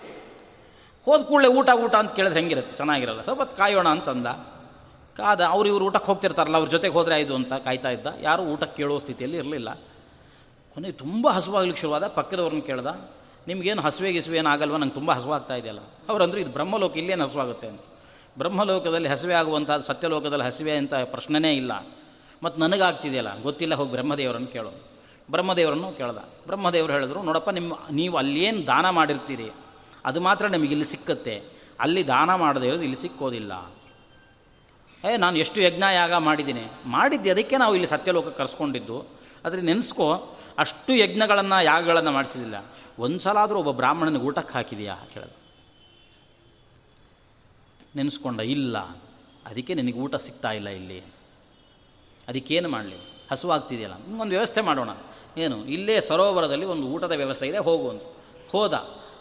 ಹೋದ 1.06 1.22
ಕೂಡಲೇ 1.22 1.48
ಊಟ 1.48 1.70
ಊಟ 1.84 1.96
ಅಂತ 1.96 2.14
ಕೇಳಿದ್ರೆ 2.14 2.40
ಹೆಂಗಿರುತ್ತೆ? 2.40 2.76
ಚೆನ್ನಾಗಿರಲ್ಲ. 2.76 3.22
ಸ್ವಲ್ಪ 3.22 3.42
ಕಾಯೋಣ 3.42 3.88
ಅಂತಂದ. 3.88 4.28
ಕಾದ, 5.18 5.46
ಅವ್ರು 5.46 5.70
ಇವ್ರು 5.70 5.86
ಊಟಕ್ಕೆ 5.86 6.06
ಹೋಗ್ತಿರ್ತಾರಲ್ಲ, 6.06 6.58
ಅವ್ರ 6.58 6.70
ಜೊತೆಗೆ 6.70 6.94
ಹೋದರೆ 6.94 7.16
ಆಯಿತು 7.16 7.36
ಅಂತ 7.36 7.54
ಕಾಯ್ತಾ 7.54 7.90
ಇದ್ದ. 7.90 8.08
ಯಾರೂ 8.22 8.44
ಊಟಕ್ಕೆ 8.44 8.78
ಕೇಳೋ 8.78 8.98
ಸ್ಥಿತಿಯಲ್ಲಿ 8.98 9.38
ಇರಲಿಲ್ಲ. 9.38 9.74
ಕೊನೆಗೆ 10.74 10.98
ತುಂಬ 10.98 11.30
ಹಸುವಾಗ್ಲಿಕ್ಕೆ 11.30 11.82
ಶುರುವಾದ. 11.82 12.08
ಪಕ್ಕದವ್ರನ್ನ 12.08 12.62
ಕೇಳ್ದ, 12.62 13.10
ನಿಮಗೇನು 13.48 13.82
ಹಸುವೆ, 13.82 14.12
ಗಿಸುವೆ 14.12 14.38
ಏನು 14.38 14.50
ಆಗಲ್ವ? 14.50 14.78
ನಂಗೆ 14.78 14.94
ತುಂಬ 14.94 15.12
ಹಸುವಾಗ್ತಾ 15.12 15.56
ಇದೆಯಲ್ಲ? 15.56 15.80
ಅವ್ರಂದ್ರೆ, 16.10 16.42
ಇದು 16.42 16.52
ಬ್ರಹ್ಮಲೋಕ, 16.52 16.98
ಇಲ್ಲೇನು 16.98 17.24
ಹಸುವಾಗುತ್ತೆ? 17.24 17.68
ಅಂತ 17.68 17.82
ಬ್ರಹ್ಮಲೋಕದಲ್ಲಿ 18.38 19.10
ಹಸುವೆ 19.10 19.34
ಆಗುವಂಥ 19.34 19.72
ಸತ್ಯಲೋಕದಲ್ಲಿ 19.72 20.46
ಹಸಿವೆ 20.46 20.78
ಅಂತ 20.78 20.94
ಪ್ರಶ್ನೆನೇ 20.94 21.54
ಇಲ್ಲ. 21.54 21.88
ಮತ್ತು 22.44 22.62
ನನಗಾಗ್ತಿದೆಯಲ್ಲ? 22.62 23.42
ಗೊತ್ತಿಲ್ಲ, 23.42 23.76
ಹೋಗಿ 23.76 23.92
ಬ್ರಹ್ಮದೇವರನ್ನು 23.92 24.48
ಕೇಳೋದು 24.48 24.91
ಬ್ರಹ್ಮದೇವರನ್ನು 25.32 25.98
ಕೇಳ್ದ. 25.98 26.18
ಬ್ರಹ್ಮದೇವರು 26.18 26.94
ಹೇಳಿದ್ರು, 26.94 27.24
ನೋಡಪ್ಪ, 27.24 27.50
ನಿಮ್ಮ, 27.50 27.80
ನೀವು 27.92 28.18
ಅಲ್ಲೇನು 28.18 28.68
ದಾನ 28.68 28.90
ಮಾಡಿರ್ತೀರಿ? 28.90 29.50
ಅದು 30.06 30.22
ಮಾತ್ರ 30.22 30.48
ನಿಮಗೆ 30.48 30.72
ಇಲ್ಲಿ 30.72 30.86
ಸಿಕ್ಕತ್ತೆ. 30.86 31.44
ಅಲ್ಲಿ 31.80 32.08
ದಾನ 32.08 32.36
ಮಾಡದೇ 32.36 32.68
ಇರೋದು 32.68 32.82
ಇಲ್ಲಿ 32.82 32.98
ಸಿಕ್ಕೋದಿಲ್ಲ. 32.98 33.72
ಏ, 35.14 35.18
ನಾನು 35.18 35.38
ಎಷ್ಟು 35.38 35.62
ಯಜ್ಞ 35.62 35.84
ಯಾಗ 35.94 36.14
ಮಾಡಿದ್ದೀನಿ. 36.14 36.62
ಮಾಡಿದ್ದೆ, 36.86 37.30
ಅದಕ್ಕೆ 37.30 37.58
ನಾವು 37.58 37.74
ಇಲ್ಲಿ 37.74 37.88
ಸತ್ಯಲೋಕ 37.88 38.28
ಕರೆಸ್ಕೊಂಡಿದ್ದು. 38.28 39.06
ಆದರೆ 39.46 39.62
ನೆನೆಸ್ಕೋ, 39.62 40.38
ಅಷ್ಟು 40.58 40.94
ಯಜ್ಞಗಳನ್ನು, 40.94 41.64
ಯಾಗಗಳನ್ನು 41.64 42.12
ಮಾಡಿಸಿದಿಲ್ಲ. 42.12 42.66
ಒಂದು 43.00 43.20
ಸಲ 43.20 43.38
ಆದರೂ 43.38 43.60
ಒಬ್ಬ 43.60 43.72
ಬ್ರಾಹ್ಮಣನಿಗೆ 43.72 44.26
ಊಟಕ್ಕೆ 44.26 44.54
ಹಾಕಿದೆಯಾ? 44.54 44.96
ಕೇಳಿದ. 45.14 45.32
ನೆನೆಸ್ಕೊಂಡ, 47.96 48.40
ಇಲ್ಲ. 48.40 48.78
ಅದಕ್ಕೆ 49.46 49.74
ನಿನಗೆ 49.74 50.00
ಊಟ 50.00 50.16
ಸಿಗ್ತಾ 50.16 50.52
ಇಲ್ಲ 50.52 50.70
ಇಲ್ಲಿ. 50.70 51.00
ಅದಕ್ಕೇನು 52.28 52.70
ಮಾಡಲಿ? 52.70 53.12
ಹಸುವಾಗ್ತಿದೆಯಲ್ಲ. 53.32 53.98
ನಿಮಗೊಂದು 53.98 54.32
ವ್ಯವಸ್ಥೆ 54.32 54.62
ಮಾಡೋಣ. 54.62 54.90
ಏನು? 55.38 55.66
ಇಲ್ಲೇ 55.66 56.02
ಸರೋವರದಲ್ಲಿ 56.02 56.66
ಒಂದು 56.66 56.88
ಊಟದ 56.88 57.12
ವ್ಯವಸ್ಥೆ 57.12 57.48
ಇದೆ 57.48 57.58
ಹೋಗುವಂತ 57.58 58.02
ಹೋದ. 58.52 58.74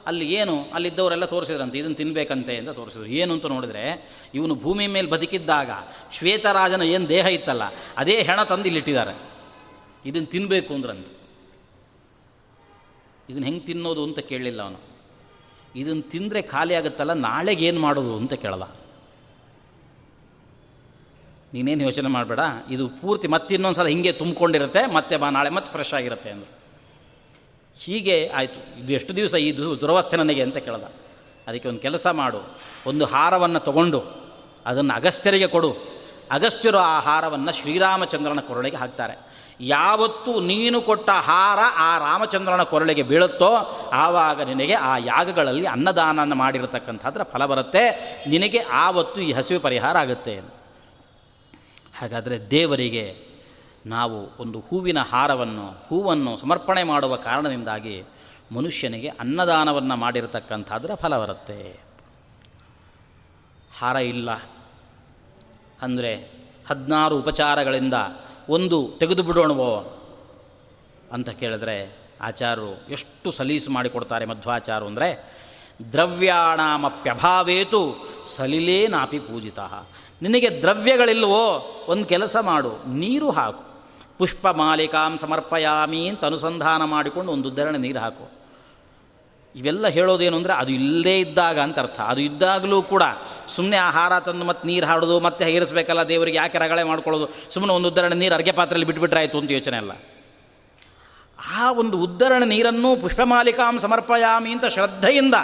ಅಲ್ಲಿ 0.06 0.34
ಏನು? 0.34 0.64
ಅಲ್ಲಿದ್ದವರೆಲ್ಲ 0.74 1.24
ತೋರಿಸಿದ್ರಂತೆ, 1.24 1.78
ಇದನ್ನು 1.78 1.96
ತಿನ್ನಬೇಕಂತೆ 1.96 2.56
ಅಂತ 2.56 2.70
ತೋರಿಸಿದ್ರು. 2.70 3.06
ಏನು 3.06 3.34
ಅಂತ 3.34 3.46
ನೋಡಿದ್ರೆ, 3.46 4.10
ಇವನು 4.34 4.54
ಭೂಮಿ 4.54 4.86
ಮೇಲೆ 4.86 5.08
ಬದುಕಿದ್ದಾಗ 5.08 5.70
ಶ್ವೇತರಾಜನ 6.12 6.82
ಏನು 6.82 7.08
ದೇಹ 7.08 7.26
ಇತ್ತಲ್ಲ, 7.26 7.62
ಅದೇ 7.96 8.22
ಹೆಣ 8.22 8.42
ತಂದು 8.42 8.64
ಇಲ್ಲಿಟ್ಟಿದ್ದಾರೆ. 8.64 9.30
ಇದನ್ನು 10.06 10.26
ತಿನ್ನಬೇಕು 10.26 10.74
ಅಂದ್ರಂತೆ. 10.74 11.20
ಇದನ್ನು 13.30 13.46
ಹೆಂಗೆ 13.46 13.60
ತಿನ್ನೋದು 13.60 14.02
ಅಂತ 14.04 14.18
ಕೇಳಲಿಲ್ಲ 14.18 14.62
ಅವನು. 14.62 14.78
ಇದನ್ನು 15.76 16.02
ತಿಂದರೆ 16.02 16.42
ಖಾಲಿ 16.42 16.74
ಆಗುತ್ತಲ್ಲ 16.74 17.12
ನಾಳೆಗೇನು 17.12 17.80
ಮಾಡೋದು 17.80 18.16
ಅಂತ 18.16 18.34
ಕೇಳಲ್ಲ. 18.34 18.62
ನೀನೇನು 21.54 21.82
ಯೋಚನೆ 21.84 22.08
ಮಾಡಬೇಡ, 22.08 22.40
ಇದು 22.70 22.88
ಪೂರ್ತಿ 22.88 23.28
ಮತ್ತೆ 23.28 23.54
ಇನ್ನೊಂದು 23.54 23.76
ಸಲ 23.76 23.86
ಹಿಂಗೆ 23.86 24.12
ತುಂಬಿಕೊಂಡಿರುತ್ತೆ, 24.12 24.86
ಮತ್ತೆ 24.86 25.16
ಬಾ, 25.16 25.30
ನಾಳೆ 25.30 25.50
ಮತ್ತೆ 25.50 25.72
ಫ್ರೆಶ್ 25.72 25.94
ಆಗಿರುತ್ತೆ 25.94 26.30
ಅಂದರು. 26.30 26.50
ಹೀಗೆ 27.78 28.28
ಆಯಿತು. 28.28 28.80
ಇದು 28.80 28.92
ಎಷ್ಟು 28.92 29.16
ದಿವಸ 29.16 29.34
ಇದು 29.34 29.80
ದುರವಸ್ಥೆ 29.80 30.16
ನನಗೆ 30.16 30.42
ಅಂತ 30.42 30.56
ಕೇಳ್ದ. 30.56 30.84
ಅದಕ್ಕೆ 31.48 31.68
ಒಂದು 31.68 31.80
ಕೆಲಸ 31.80 32.06
ಮಾಡು, 32.06 32.40
ಒಂದು 32.86 33.04
ಹಾರವನ್ನು 33.04 33.60
ತಗೊಂಡು, 33.60 34.00
ಅದನ್ನು 34.66 34.94
ಅಗಸ್ತ್ಯರಿಗೆ 34.94 35.46
ಕೊಡು. 35.46 35.70
ಅಗಸ್ತ್ಯರು 36.30 36.78
ಆ 36.78 37.00
ಹಾರವನ್ನು 37.00 37.52
ಶ್ರೀರಾಮಚಂದ್ರನ 37.52 38.40
ಕೊರಳಿಗೆ 38.40 38.76
ಹಾಕ್ತಾರೆ. 38.76 39.30
ಯಾವತ್ತು 39.60 40.40
ನೀನು 40.40 40.80
ಕೊಟ್ಟ 40.80 41.10
ಹಾರ 41.10 41.58
ಆ 41.76 41.98
ರಾಮಚಂದ್ರನ 41.98 42.62
ಕೊರಳಿಗೆ 42.62 43.02
ಬೀಳುತ್ತೋ, 43.02 43.50
ಆವಾಗ 43.92 44.40
ನಿನಗೆ 44.40 44.74
ಆ 44.74 44.96
ಯಾಗಗಳಲ್ಲಿ 44.96 45.66
ಅನ್ನದಾನ 45.66 46.32
ಮಾಡಿರತಕ್ಕಂಥದ್ರ 46.32 47.22
ಫಲ 47.22 47.46
ಬರುತ್ತೆ. 47.46 47.84
ನಿನಗೆ 48.28 48.58
ಆವತ್ತು 48.58 49.20
ಈ 49.20 49.32
ಹಸಿವು 49.32 49.60
ಪರಿಹಾರ 49.60 49.96
ಆಗುತ್ತೆ 49.96 50.59
ಹಾಗಾದರೆ 52.00 52.50
ದೇವರಿಗೆ 52.50 53.30
ನಾವು 53.86 54.42
ಒಂದು 54.42 54.60
ಹೂವಿನ 54.60 55.00
ಹಾರವನ್ನು, 55.00 55.88
ಹೂವನ್ನು 55.88 56.36
ಸಮರ್ಪಣೆ 56.36 56.82
ಮಾಡುವ 56.82 57.16
ಕಾರಣದಿಂದಾಗಿ 57.16 58.02
ಮನುಷ್ಯನಿಗೆ 58.54 59.08
ಅನ್ನದಾನವನ್ನು 59.08 59.96
ಮಾಡಿರತಕ್ಕಂಥದ್ರ 59.96 60.94
ಫಲ 60.94 61.18
ಬರುತ್ತೆ. 61.18 61.80
ಹಾರ 63.78 63.96
ಇಲ್ಲ 63.96 64.30
ಅಂದರೆ 65.82 66.12
ಹದಿನಾರು 66.68 67.18
ಉಪಚಾರಗಳಿಂದ 67.18 67.94
ಒಂದು 68.48 68.78
ತೆಗೆದು 68.98 69.22
ಬಿಡೋಣವೋ 69.22 69.72
ಅಂತ 71.12 71.30
ಕೇಳಿದ್ರೆ 71.30 71.76
ಆಚಾರ್ಯರು 72.20 72.92
ಎಷ್ಟು 72.92 73.32
ಸಲೀಸು 73.32 73.70
ಮಾಡಿಕೊಡ್ತಾರೆ 73.70 74.24
ಮಧ್ವಾಚಾರು 74.24 74.86
ಅಂದರೆ 74.86 75.40
ದ್ರವ್ಯಾಣಾಮಪ್ಯಭಾವೇತು 75.92 77.80
ಸಲಿಲೇನಾಪಿ 78.26 79.18
ಪೂಜಿತ. 79.18 79.58
ನಿನಗೆ 80.22 80.48
ದ್ರವ್ಯಗಳಿಲ್ವೋ 80.62 81.44
ಒಂದು 81.88 82.04
ಕೆಲಸ 82.04 82.36
ಮಾಡು, 82.42 82.72
ನೀರು 82.96 83.30
ಹಾಕು. 83.30 83.62
ಪುಷ್ಪ 84.18 84.46
ಮಾಲಿಕಾಂ 84.56 85.12
ಸಮರ್ಪಯಾಮಿ 85.18 86.00
ಅಂತ 86.08 86.22
ಅನುಸಂಧಾನ 86.24 86.82
ಮಾಡಿಕೊಂಡು 86.94 87.32
ಒಂದು 87.32 87.48
ಉದ್ಧರಣೆ 87.48 87.78
ನೀರು 87.78 88.00
ಹಾಕು. 88.00 88.26
ಇವೆಲ್ಲ 89.54 89.86
ಹೇಳೋದೇನು 89.88 90.36
ಅಂದರೆ 90.36 90.52
ಅದು 90.52 90.70
ಇಲ್ಲದೇ 90.70 91.14
ಇದ್ದಾಗ 91.20 91.58
ಅಂತ 91.58 91.78
ಅರ್ಥ. 91.78 91.98
ಅದು 92.12 92.20
ಇದ್ದಾಗಲೂ 92.20 92.78
ಕೂಡ 92.82 93.04
ಸುಮ್ಮನೆ 93.48 93.78
ಆಹಾರ 93.86 94.12
ತಂದು 94.18 94.44
ಮತ್ತೆ 94.44 94.64
ನೀರು 94.68 94.86
ಹಾಡೋದು, 94.86 95.16
ಮತ್ತೆ 95.20 95.44
ಹೇರಿಸಬೇಕಲ್ಲ 95.44 96.02
ದೇವರಿಗೆ, 96.08 96.36
ಯಾಕೆ 96.36 96.58
ರಗಳೆ 96.58 96.82
ಮಾಡ್ಕೊಳ್ಳೋದು? 96.82 97.26
ಸುಮ್ಮನೆ 97.54 97.72
ಒಂದು 97.72 97.88
ಉದ್ಧರಣೆ 97.88 98.14
ನೀರು 98.14 98.34
ಅರ್ಗೆ 98.34 98.52
ಪಾತ್ರೆಯಲ್ಲಿ 98.52 98.86
ಬಿಟ್ಬಿಟ್ರೆ 98.86 99.22
ಅಂತ 99.24 99.50
ಯೋಚನೆ 99.50 99.76
ಅಲ್ಲ. 99.76 99.92
ಆ 101.56 101.72
ಒಂದು 101.72 101.98
ಉದ್ಧರಣ 101.98 102.42
ನೀರನ್ನು 102.44 102.96
ಪುಷ್ಪಮಾಲಿಕಾಂ 102.96 103.78
ಸಮರ್ಪಯಾಮಿ 103.78 104.50
ಅಂತ 104.52 104.64
ಶ್ರದ್ಧೆಯಿಂದ 104.64 105.34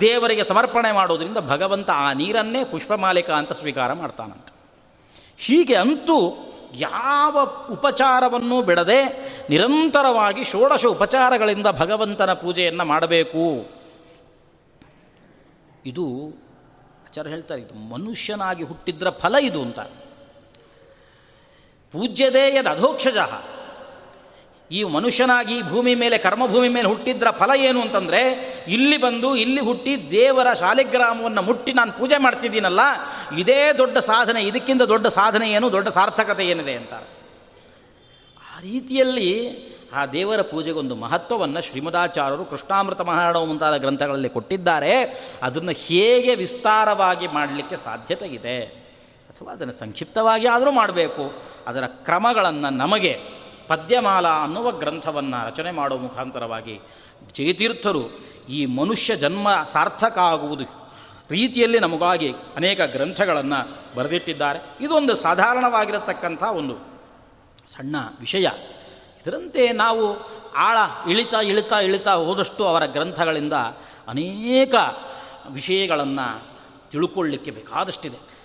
ದೇವರಿಗೆ 0.00 0.44
ಸಮರ್ಪಣೆ 0.44 0.92
ಮಾಡೋದರಿಂದ 0.92 1.38
ಭಗವಂತ 1.38 1.90
ಆ 1.90 2.12
ನೀರನ್ನೇ 2.12 2.64
ಪುಷ್ಪಮಾಲಿಕ 2.64 3.30
ಅಂತ 3.30 3.52
ಸ್ವೀಕಾರ 3.52 3.92
ಮಾಡ್ತಾನಂತ. 3.92 4.48
ಹೀಗೆ 5.38 5.74
ಅಂತೂ 5.74 6.18
ಯಾವ 6.74 7.66
ಉಪಚಾರವನ್ನು 7.70 8.62
ಬಿಡದೆ 8.62 9.04
ನಿರಂತರವಾಗಿ 9.50 10.44
ಷೋಡಶ 10.44 10.84
ಉಪಚಾರಗಳಿಂದ 10.84 11.66
ಭಗವಂತನ 11.66 12.32
ಪೂಜೆಯನ್ನು 12.32 12.84
ಮಾಡಬೇಕು. 12.84 13.76
ಇದು 15.86 16.06
ಆಚಾರ್ಯ 17.04 17.30
ಹೇಳ್ತಾರೆ, 17.30 17.60
ಇದು 17.62 17.88
ಮನುಷ್ಯನಾಗಿ 17.88 18.64
ಹುಟ್ಟಿದ್ರ 18.64 19.10
ಫಲ 19.10 19.34
ಇದು 19.40 19.62
ಅಂತ. 19.62 19.78
ಪೂಜ್ಯದೇ 21.92 22.56
ಯದ್ 22.56 22.66
ಅಧೋಕ್ಷಜ 22.66 23.16
ಈ 24.72 24.84
ಮನುಷ್ಯನಾಗಿ 24.84 25.62
ಭೂಮಿ 25.62 25.94
ಮೇಲೆ, 25.94 26.18
ಕರ್ಮಭೂಮಿ 26.18 26.68
ಮೇಲೆ 26.68 26.88
ಹುಟ್ಟಿದ್ರ 26.88 27.30
ಫಲ 27.30 27.50
ಏನು 27.56 27.80
ಅಂತಂದರೆ, 27.80 28.20
ಇಲ್ಲಿ 28.68 28.96
ಬಂದು 28.96 29.36
ಇಲ್ಲಿ 29.36 29.60
ಹುಟ್ಟಿ 29.60 30.10
ದೇವರ 30.10 30.54
ಶಾಲಿಗ್ರಾಮವನ್ನು 30.54 31.42
ಮುಟ್ಟಿ 31.42 31.72
ನಾನು 31.72 31.92
ಪೂಜೆ 31.92 32.18
ಮಾಡ್ತಿದ್ದೀನಲ್ಲ, 32.18 32.80
ಇದೇ 33.38 33.72
ದೊಡ್ಡ 33.72 33.98
ಸಾಧನೆ, 33.98 34.42
ಇದಕ್ಕಿಂತ 34.42 34.82
ದೊಡ್ಡ 34.82 35.06
ಸಾಧನೆ 35.06 35.50
ಏನು, 35.50 35.72
ದೊಡ್ಡ 35.72 35.88
ಸಾರ್ಥಕತೆ 35.88 36.46
ಏನಿದೆ 36.46 36.74
ಅಂತಾರೆ. 36.74 37.04
ಆ 38.56 38.60
ರೀತಿಯಲ್ಲಿ 38.60 39.30
ಆ 39.94 40.06
ದೇವರ 40.06 40.42
ಪೂಜೆಗೊಂದು 40.42 40.94
ಮಹತ್ವವನ್ನು 40.94 41.60
ಶ್ರೀಮದಾಚಾರ್ಯರು 41.60 42.44
ಕೃಷ್ಣಾಮೃತ 42.44 43.00
ಮಹಾರಾಣ 43.00 43.36
ಮುಂತಾದ 43.36 43.76
ಗ್ರಂಥಗಳಲ್ಲಿ 43.76 44.28
ಕೊಟ್ಟಿದ್ದಾರೆ. 44.28 45.24
ಅದನ್ನು 45.42 45.72
ಹೇಗೆ 45.72 46.34
ವಿಸ್ತಾರವಾಗಿ 46.34 47.26
ಮಾಡಲಿಕ್ಕೆ 47.26 47.76
ಸಾಧ್ಯತೆ 47.76 48.26
ಇದೆ. 48.26 48.64
ಅಥವಾ 49.30 49.52
ಅದನ್ನು 49.52 49.72
ಸಂಕ್ಷಿಪ್ತವಾಗಿ 49.72 50.46
ಆದರೂ 50.46 50.70
ಮಾಡಬೇಕು. 50.70 51.32
ಅದರ 51.66 51.84
ಕ್ರಮಗಳನ್ನು 51.86 52.70
ನಮಗೆ 52.70 53.18
ಪದ್ಯಮಾಲ 53.68 54.28
ಅನ್ನುವ 54.28 54.70
ಗ್ರಂಥವನ್ನು 54.70 55.46
ರಚನೆ 55.46 55.70
ಮಾಡುವ 55.70 55.98
ಮುಖಾಂತರವಾಗಿ 55.98 56.80
ಜಯತೀರ್ಥರು 57.32 58.18
ಈ 58.48 58.66
ಮನುಷ್ಯ 58.66 59.16
ಜನ್ಮ 59.16 59.48
ಸಾರ್ಥಕ 59.68 60.18
ಆಗುವುದು 60.18 60.64
ರೀತಿಯಲ್ಲಿ 61.30 61.78
ನಮಗಾಗಿ 61.78 62.34
ಅನೇಕ 62.56 62.80
ಗ್ರಂಥಗಳನ್ನು 62.80 63.94
ಬರೆದಿಟ್ಟಿದ್ದಾರೆ. 63.96 64.84
ಇದೊಂದು 64.84 65.14
ಸಾಧಾರಣವಾಗಿರತಕ್ಕಂಥ 65.14 66.42
ಒಂದು 66.42 66.74
ಸಣ್ಣ 67.66 67.96
ವಿಷಯ. 68.20 68.48
ಇದರಂತೆ 69.26 69.72
ನಾವು 69.72 70.16
ಆಳ 70.52 70.76
ಇಳಿತಾ 71.10 71.40
ಇಳಿತಾ 71.40 71.80
ಇಳಿತಾ 71.80 72.14
ಹೋದಷ್ಟು 72.14 72.66
ಅವರ 72.66 72.86
ಗ್ರಂಥಗಳಿಂದ 72.86 73.52
ಅನೇಕ 74.08 74.74
ವಿಷಯಗಳನ್ನು 75.50 76.56
ತಿಳ್ಕೊಳ್ಳಿಕ್ಕೆ 76.90 77.50
ಬೇಕಾದಷ್ಟಿದೆ. 77.50 78.35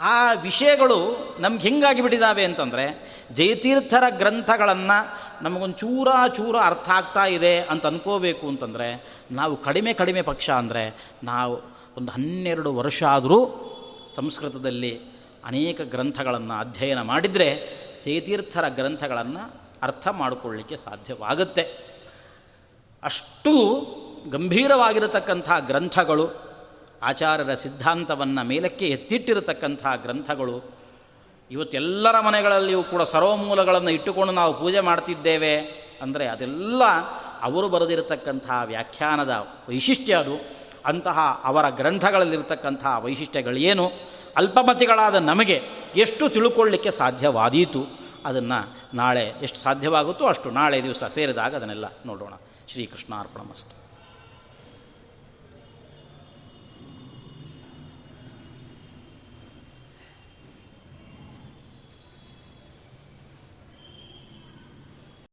ಆ 0.00 0.32
ವಿಷಯಗಳು 0.32 1.16
ನಮ್ಗೆ 1.40 1.62
ಹೆಂಗಾಗಿ 1.62 2.00
ಬಿಟ್ಟಿದ್ದಾವೆ 2.00 2.44
ಅಂತಂದರೆ 2.44 2.84
ಜಯತೀರ್ಥರ 3.32 4.04
ಗ್ರಂಥಗಳನ್ನು 4.10 5.20
ನಮಗೊಂದು 5.44 5.76
ಚೂರ 5.76 6.58
ಅರ್ಥ 6.64 6.90
ಆಗ್ತಾ 6.90 7.26
ಇದೆ 7.26 7.60
ಅಂತ 7.60 7.86
ಅನ್ಕೋಬೇಕು 7.86 8.48
ಅಂತಂದರೆ 8.48 9.18
ನಾವು 9.30 9.56
ಕಡಿಮೆ 9.56 9.92
ಕಡಿಮೆ 9.92 10.22
ಪಕ್ಷ 10.22 10.50
ಅಂದರೆ 10.50 11.14
ನಾವು 11.22 11.56
ಒಂದು 11.96 12.12
ಹನ್ನೆರಡು 12.12 12.74
ವರ್ಷ 12.74 13.02
ಆದರೂ 13.02 13.66
ಸಂಸ್ಕೃತದಲ್ಲಿ 14.14 15.00
ಅನೇಕ 15.44 15.80
ಗ್ರಂಥಗಳನ್ನು 15.80 16.54
ಅಧ್ಯಯನ 16.54 17.02
ಮಾಡಿದರೆ 17.02 17.80
ಜಯತೀರ್ಥರ 18.04 18.68
ಗ್ರಂಥಗಳನ್ನು 18.68 19.54
ಅರ್ಥ 19.82 20.08
ಮಾಡಿಕೊಳ್ಳಿಕ್ಕೆ 20.08 20.76
ಸಾಧ್ಯವಾಗುತ್ತೆ. 20.76 21.62
ಅಷ್ಟು 23.02 23.86
ಗಂಭೀರವಾಗಿರತಕ್ಕಂಥ 24.30 25.50
ಗ್ರಂಥಗಳು 25.60 26.49
ಆಚಾರ್ಯರ 27.02 27.54
ಸಿದ್ಧಾಂತವನ್ನು 27.54 28.44
ಮೇಲಕ್ಕೆ 28.44 28.88
ಎತ್ತಿಟ್ಟಿರತಕ್ಕಂಥ 28.88 29.86
ಗ್ರಂಥಗಳು, 30.02 30.80
ಇವತ್ತೆಲ್ಲರ 31.50 32.20
ಮನೆಗಳಲ್ಲಿಯೂ 32.20 32.82
ಕೂಡ 32.82 33.02
ಸರ್ವಮೂಲಗಳನ್ನು 33.02 33.90
ಇಟ್ಟುಕೊಂಡು 33.90 34.32
ನಾವು 34.32 34.58
ಪೂಜೆ 34.58 34.80
ಮಾಡ್ತಿದ್ದೇವೆ 34.80 35.56
ಅಂದರೆ 36.02 36.26
ಅದೆಲ್ಲ 36.26 36.84
ಅವರು 37.42 37.68
ಬರೆದಿರತಕ್ಕಂಥ 37.68 38.50
ವ್ಯಾಖ್ಯಾನದ 38.64 39.46
ವೈಶಿಷ್ಟ್ಯ 39.68 40.14
ಅದು. 40.14 40.60
ಅಂತಹ 40.86 41.42
ಅವರ 41.44 41.68
ಗ್ರಂಥಗಳಲ್ಲಿರ್ತಕ್ಕಂಥ 41.68 42.86
ವೈಶಿಷ್ಟ್ಯಗಳೇನು? 43.00 43.90
ಅಲ್ಪಮತಿಗಳಾದ 44.36 45.14
ನಮಗೆ 45.14 45.62
ಎಷ್ಟು 45.96 46.28
ತಿಳ್ಕೊಳ್ಳಿಕ್ಕೆ 46.28 46.90
ಸಾಧ್ಯವಾದೀತು? 46.90 48.00
ಅದನ್ನು 48.24 48.80
ನಾಳೆ 48.96 49.34
ಎಷ್ಟು 49.42 49.58
ಸಾಧ್ಯವಾಗುತ್ತೋ 49.58 50.24
ಅಷ್ಟು 50.24 50.50
ನಾಳೆ 50.50 50.82
ದಿವಸ 50.82 51.04
ಸೇರಿದಾಗ 51.04 51.56
ಅದನ್ನೆಲ್ಲ 51.56 51.84
ನೋಡೋಣ. 52.06 52.32
ಶ್ರೀಕೃಷ್ಣಾರ್ಪಣ 52.68 53.40
ಮಸ್ತು. 53.40 53.79